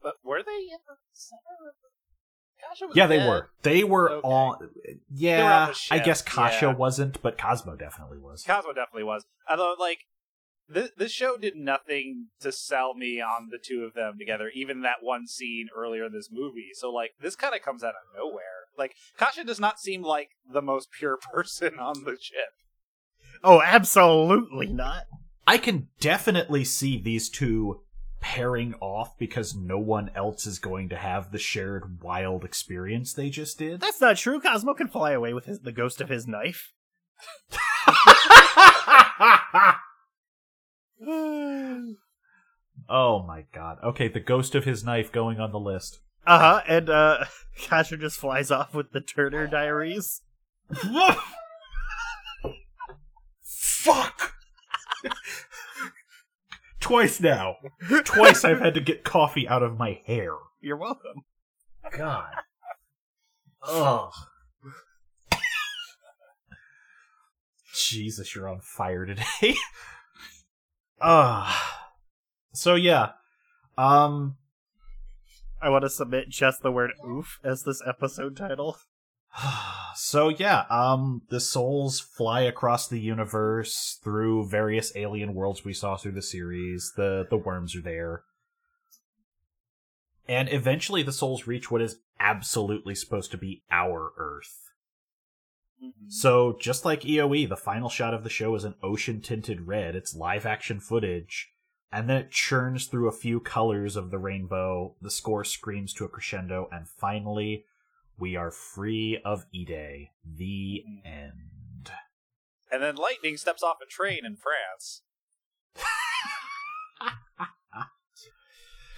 [0.00, 1.88] But were they in the center of the?
[2.66, 3.28] Kasha was Yeah, they dead.
[3.28, 3.50] were.
[3.62, 4.26] They were Okay.
[4.28, 4.70] on.
[5.10, 6.74] Yeah, were on I guess Kasha yeah.
[6.74, 8.44] wasn't, but Cosmo definitely was.
[8.44, 9.26] Cosmo definitely was.
[9.48, 10.06] Although, like,
[10.68, 14.48] this this show did nothing to sell me on the two of them together.
[14.54, 16.70] Even that one scene earlier in this movie.
[16.72, 18.63] So, like, this kind of comes out of nowhere.
[18.78, 22.52] Like, Kasha does not seem like the most pure person on the ship.
[23.42, 25.04] Oh, absolutely not.
[25.46, 27.82] I can definitely see these two
[28.20, 33.28] pairing off because no one else is going to have the shared wild experience they
[33.28, 33.82] just did.
[33.82, 34.40] That's not true.
[34.40, 36.72] Cosmo can fly away with his, the ghost of his knife.
[42.88, 43.76] oh my god.
[43.84, 46.00] Okay, the ghost of his knife going on the list.
[46.26, 46.62] Uh huh.
[46.66, 47.24] And uh,
[47.66, 50.22] Kasha just flies off with the Turner Diaries.
[53.42, 54.32] Fuck!
[56.80, 57.56] Twice now.
[58.04, 60.32] Twice I've had to get coffee out of my hair.
[60.60, 61.24] You're welcome.
[61.96, 62.30] God.
[63.66, 64.12] Ugh.
[67.74, 69.54] Jesus, you're on fire today.
[71.00, 71.90] Ah.
[72.54, 73.10] so yeah.
[73.76, 74.36] Um
[75.64, 78.76] I want to submit just the word "oof" as this episode title.
[79.96, 85.96] so yeah, um the souls fly across the universe through various alien worlds we saw
[85.96, 86.92] through the series.
[86.96, 88.24] The the worms are there.
[90.28, 94.64] And eventually the souls reach what is absolutely supposed to be our Earth.
[96.08, 99.94] So, just like EOE, the final shot of the show is an ocean tinted red.
[99.94, 101.53] It's live action footage.
[101.94, 104.96] And then it churns through a few colors of the rainbow.
[105.00, 106.68] The score screams to a crescendo.
[106.72, 107.66] And finally,
[108.18, 110.08] we are free of Ide.
[110.24, 111.92] The end.
[112.72, 115.02] And then Lightning steps off a train in France.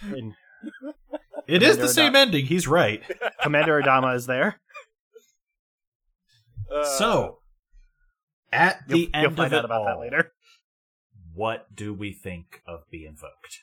[0.01, 0.33] And
[1.47, 2.47] It is the Commander same ending.
[2.47, 3.03] He's right.
[3.43, 4.59] Commander Adama is there.
[6.73, 7.41] Uh, So,
[8.51, 10.33] at the You'll, end you'll find of out it about that all, later.
[11.37, 13.61] What do we think of Be Invoked?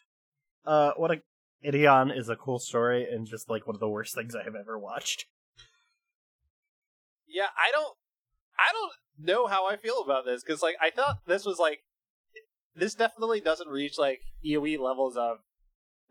[0.63, 1.21] Uh, what a
[1.65, 4.53] Ideon is a cool story and just like one of the worst things I have
[4.53, 5.25] ever watched.
[7.27, 7.95] yeah, I don't,
[8.59, 8.91] I don't
[9.27, 11.79] know how I feel about this because like I thought this was like,
[12.75, 15.37] this definitely doesn't reach like EOE levels of,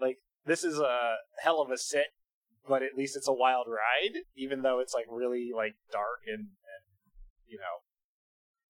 [0.00, 1.14] like this is a
[1.44, 2.06] hell of a sit,
[2.68, 6.40] but at least it's a wild ride, even though it's like really like dark and
[6.40, 6.84] and
[7.46, 7.84] you know,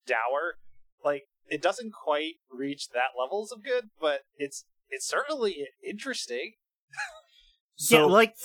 [0.07, 0.57] dour.
[1.03, 6.55] Like it doesn't quite reach that levels of good, but it's it's certainly interesting.
[7.75, 8.37] So, yeah, like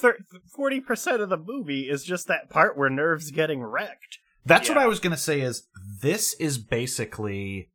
[0.56, 4.20] forty percent of the movie is just that part where NERV's getting wrecked.
[4.46, 5.68] That's what I was going to say is
[6.02, 7.70] this is basically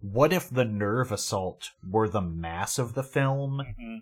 [0.00, 3.96] what if the NERV assault were the mass of the film mm-hmm.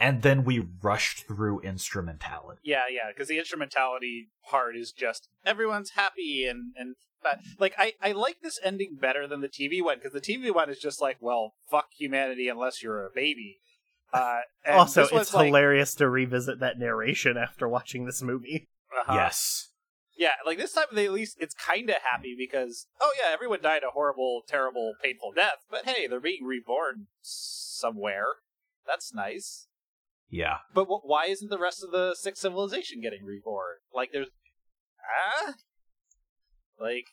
[0.00, 2.60] And then we rushed through instrumentality.
[2.62, 7.94] Yeah, yeah, because the instrumentality part is just everyone's happy and and but, like I
[8.00, 11.02] I like this ending better than the TV one because the TV one is just
[11.02, 13.58] like well fuck humanity unless you're a baby.
[14.12, 18.22] Uh, and also, this one's it's like, hilarious to revisit that narration after watching this
[18.22, 18.68] movie.
[18.98, 19.14] uh-huh.
[19.14, 19.68] Yes.
[20.16, 23.60] yeah, like this time they at least it's kind of happy because oh yeah, everyone
[23.60, 28.26] died a horrible, terrible, painful death, but hey, they're being reborn somewhere.
[28.86, 29.67] That's nice.
[30.30, 30.58] Yeah.
[30.74, 33.76] But wh- why isn't the rest of the sixth civilization getting reborn?
[33.94, 34.28] Like, there's
[35.00, 35.54] ah,
[36.80, 37.06] like,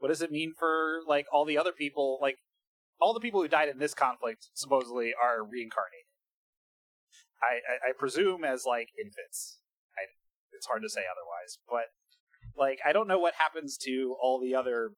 [0.00, 2.18] what does it mean for like all the other people?
[2.20, 2.38] Like,
[3.00, 6.06] all the people who died in this conflict supposedly are reincarnated.
[7.40, 9.60] I I, I presume as like infants.
[9.96, 10.10] I
[10.52, 11.94] it's hard to say otherwise, but
[12.56, 14.90] like I don't know what happens to all the other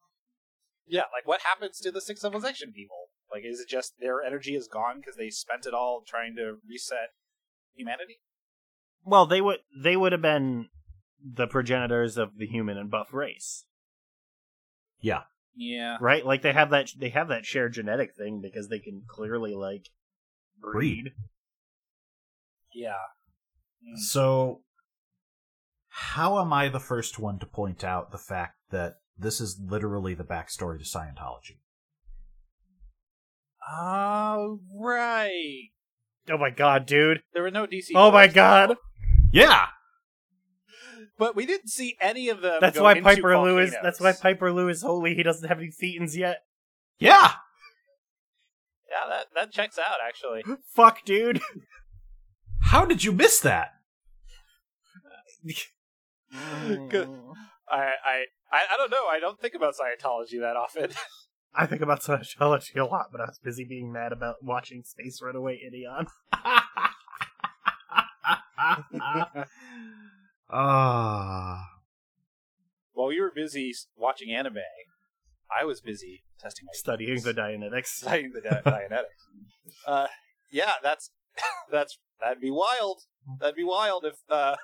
[0.86, 3.10] Yeah, like what happens to the sixth Civilization people?
[3.30, 6.56] Like, is it just their energy is gone because they spent it all trying to
[6.68, 7.10] reset
[7.81, 8.20] humanity?
[9.05, 10.69] Well, they would they would have been
[11.23, 13.65] the progenitors of the human and buff race,
[15.01, 15.23] Yeah.
[15.55, 15.97] Yeah.
[16.01, 16.24] right?
[16.24, 19.89] Like they have that they have that shared genetic thing because they can clearly like
[20.61, 21.12] breed.
[22.74, 22.93] Yeah.
[23.85, 23.98] Mm.
[23.98, 24.62] So,
[25.89, 30.15] how am I the first one to point out the fact that this is literally
[30.15, 31.59] the backstory to Scientology?
[33.73, 35.70] Oh, right.
[36.31, 37.23] Oh my god, dude!
[37.35, 37.90] There were no DC.
[37.94, 38.77] Oh my villains, god!
[39.32, 39.66] Yeah!
[41.19, 42.59] But we didn't see any of them.
[42.61, 43.74] That's go why into Piper Lou is.
[43.82, 45.15] That's why Piper Lou is holy.
[45.15, 46.39] He doesn't have any thetans yet.
[46.98, 47.32] Yeah!
[48.90, 50.44] Yeah, that that checks out actually.
[50.74, 51.40] Fuck, dude.
[52.62, 53.70] How did you miss that?
[56.32, 56.97] I,
[57.70, 59.07] I I I don't know.
[59.07, 60.90] I don't think about Scientology that often.
[61.55, 65.20] I think about Scientology a lot, but I was busy being mad about watching Space
[65.22, 66.06] Runaway Ideon.
[70.52, 71.64] Ah.
[72.93, 74.59] While you were busy watching anime,
[75.60, 77.86] I was busy testing my Studying the Dianetics.
[77.86, 79.85] studying the Di- Dianetics.
[79.86, 80.06] Uh,
[80.51, 81.10] yeah, that's
[81.70, 83.02] that's that'd be wild.
[83.39, 84.56] That'd be wild if uh,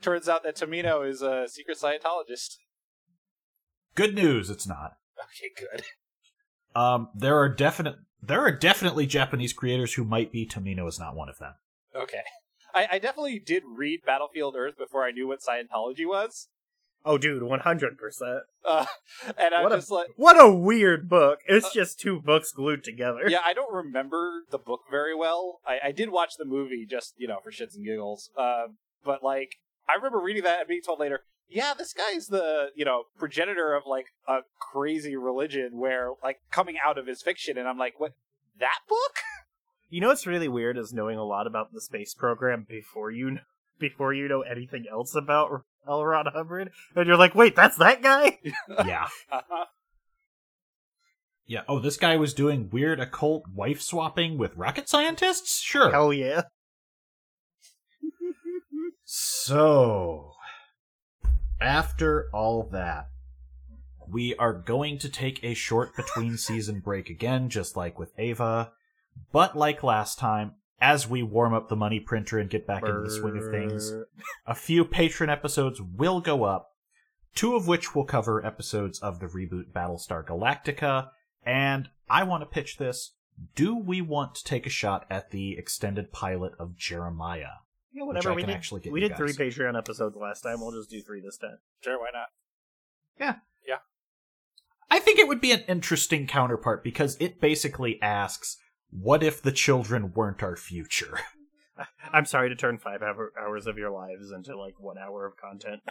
[0.00, 2.56] turns out that Tomino is a secret Scientologist.
[3.96, 4.92] Good news, it's not.
[5.20, 5.82] Okay, good.
[6.74, 10.46] Um, there are definite there are definitely Japanese creators who might be.
[10.46, 11.54] Tomino is not one of them.
[11.94, 12.22] Okay,
[12.74, 16.48] I, I definitely did read Battlefield Earth before I knew what Scientology was,
[17.06, 18.40] Oh, dude, 100%.
[18.64, 18.86] uh,
[19.38, 21.40] and I'm What a- just like, What a weird book.
[21.46, 23.28] It's just two books glued together.
[23.28, 25.60] yeah, I don't remember the book very well.
[25.66, 28.30] I, I did watch the movie just you know for shits and giggles.
[28.36, 28.68] Uh,
[29.04, 29.56] but like
[29.88, 33.74] I remember reading that and being told later, yeah, this guy's the you know progenitor
[33.74, 37.98] of like a crazy religion where like coming out of his fiction, and I'm like,
[37.98, 38.12] what
[38.58, 39.16] that book?
[39.90, 43.26] You know what's really weird is knowing a lot about the space program before you
[43.28, 43.40] kn-
[43.78, 46.04] before you know anything else about L.
[46.04, 48.40] Ron Hubbard, and you're like, wait, that's that guy.
[48.84, 49.06] yeah.
[49.30, 49.66] Uh-huh.
[51.46, 51.60] Yeah.
[51.68, 55.60] Oh, this guy was doing weird occult wife swapping with rocket scientists?
[55.60, 55.92] Sure.
[55.92, 56.42] Hell yeah.
[59.04, 60.32] So,
[61.60, 63.08] after all that,
[64.08, 68.72] we are going to take a short between season break again, just like with Eva.
[69.32, 73.00] But like last time, as we warm up the money printer and get back into
[73.00, 73.94] the swing of things,
[74.46, 76.72] a few Patreon episodes will go up,
[77.34, 81.10] two of which will cover episodes of the reboot Battlestar Galactica.
[81.44, 83.12] And I want to pitch this.
[83.54, 87.63] Do we want to take a shot at the extended pilot of Jeremiah?
[87.94, 88.32] Yeah, which whatever.
[88.32, 89.32] I We can did, actually get we you did three.
[89.32, 90.60] Patreon episodes last time.
[90.60, 91.58] We'll just do three this time.
[91.82, 92.26] Sure, why not?
[93.18, 93.36] Yeah.
[93.66, 93.76] Yeah.
[94.90, 98.56] I think it would be an interesting counterpart because it basically asks,
[98.90, 101.20] what if the children weren't our future?
[102.12, 105.36] I'm sorry to turn five hour, hours of your lives into like one hour of
[105.36, 105.82] content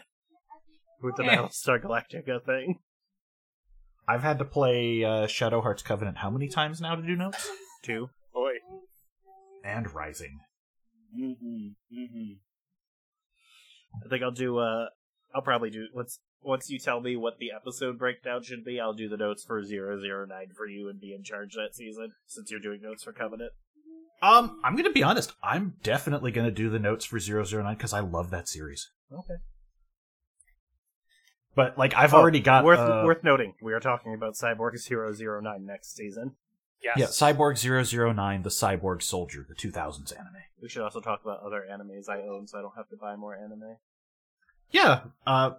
[1.01, 1.23] with the.
[1.23, 2.79] Battlestar Galactica thing.
[4.07, 7.49] I've had to play uh, Shadow Hearts Covenant how many times now to do notes?
[7.81, 8.09] Two.
[8.33, 8.53] Boy.
[9.63, 10.41] And Rising.
[11.17, 11.97] Mm-hmm.
[11.97, 12.33] Mm-hmm.
[14.05, 14.57] I think I'll do.
[14.57, 14.87] Uh,
[15.33, 15.87] I'll probably do.
[15.93, 19.43] Once once you tell me what the episode breakdown should be, I'll do the notes
[19.43, 23.13] for 009 for you and be in charge that season since you're doing notes for
[23.13, 23.51] Covenant.
[24.21, 25.33] Um, I'm gonna be honest.
[25.43, 28.89] I'm definitely gonna do the notes for 009 because I love that series.
[29.11, 29.35] Okay.
[31.55, 33.53] But like, I've already got worth uh, worth noting.
[33.61, 36.35] We are talking about Cyborg 009 next season.
[36.83, 36.97] Yes.
[36.97, 40.33] yeah, Cyborg 009, the Cyborg Soldier, the 2000s anime.
[40.61, 43.15] We should also talk about other animes I own, so I don't have to buy
[43.15, 43.77] more anime.
[44.71, 45.01] Yeah.
[45.25, 45.51] Uh,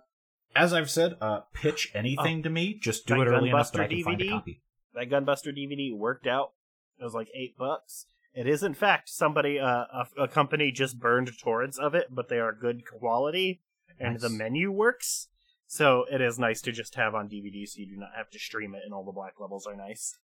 [0.55, 2.75] as I've said, uh, pitch anything to me.
[2.75, 4.31] Just do it early enough that Gunbuster I can find a DVD?
[4.31, 4.63] copy.
[4.95, 6.53] That Gunbuster DVD worked out.
[7.01, 8.07] It was like eight bucks.
[8.35, 12.29] It is, in fact, somebody, uh, a, a company just burned torrents of it, but
[12.29, 13.63] they are good quality,
[13.99, 15.29] and the menu works.
[15.67, 18.39] So it is nice to just have on DVD, so you do not have to
[18.39, 20.19] stream it, and all the black levels are nice.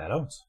[0.00, 0.46] That owns.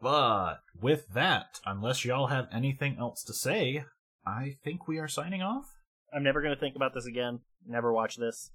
[0.00, 3.84] But with that, unless y'all have anything else to say,
[4.24, 5.64] I think we are signing off.
[6.14, 7.40] I'm never gonna think about this again.
[7.66, 8.52] Never watch this.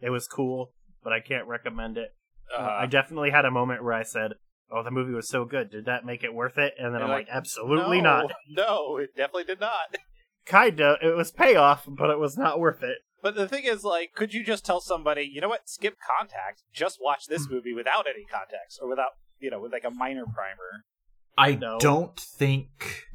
[0.00, 0.72] It was cool,
[1.04, 2.14] but I can't recommend it.
[2.58, 4.32] Uh, I definitely had a moment where I said,
[4.70, 5.70] "Oh, the movie was so good.
[5.70, 8.32] Did that make it worth it?" And then You're I'm like, like, "Absolutely no, not."
[8.48, 9.98] No, it definitely did not.
[10.46, 10.96] Kinda.
[11.02, 13.00] It was payoff, but it was not worth it.
[13.22, 16.62] But the thing is, like, could you just tell somebody, you know what, skip contact,
[16.72, 17.54] just watch this hmm.
[17.54, 20.84] movie without any context or without, you know, with like a minor primer?
[21.36, 21.78] I no.
[21.78, 23.06] don't think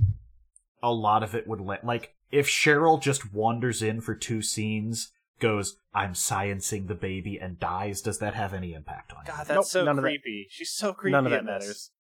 [0.82, 1.86] a lot of it would let.
[1.86, 7.60] Like, if Cheryl just wanders in for two scenes, goes, I'm sciencing the baby, and
[7.60, 9.45] dies, does that have any impact on God, you?
[9.45, 10.48] that's nope, so creepy.
[10.48, 10.53] That.
[10.53, 11.11] She's so creepy.
[11.11, 11.91] None of that matters.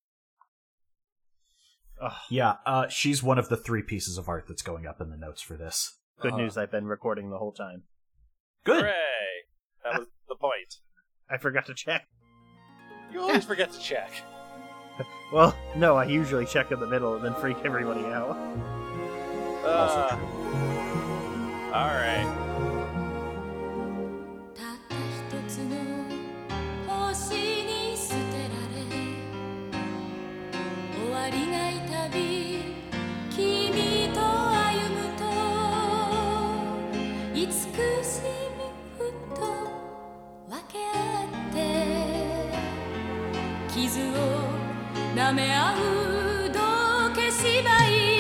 [2.29, 5.17] Yeah, uh, she's one of the three pieces of art that's going up in the
[5.17, 5.97] notes for this.
[6.19, 7.83] Good uh, news, I've been recording the whole time.
[8.65, 8.81] Good.
[8.81, 8.93] Hooray!
[9.83, 10.79] That was the point.
[11.29, 12.07] I forgot to check.
[13.13, 14.11] You always forget to check.
[15.33, 18.37] Well, no, I usually check in the middle and then freak everybody out.
[19.65, 21.71] Also ah.
[21.73, 22.45] all right.
[43.75, 44.03] 傷を
[45.17, 46.59] 舐め合う道
[47.13, 48.14] 化芝居。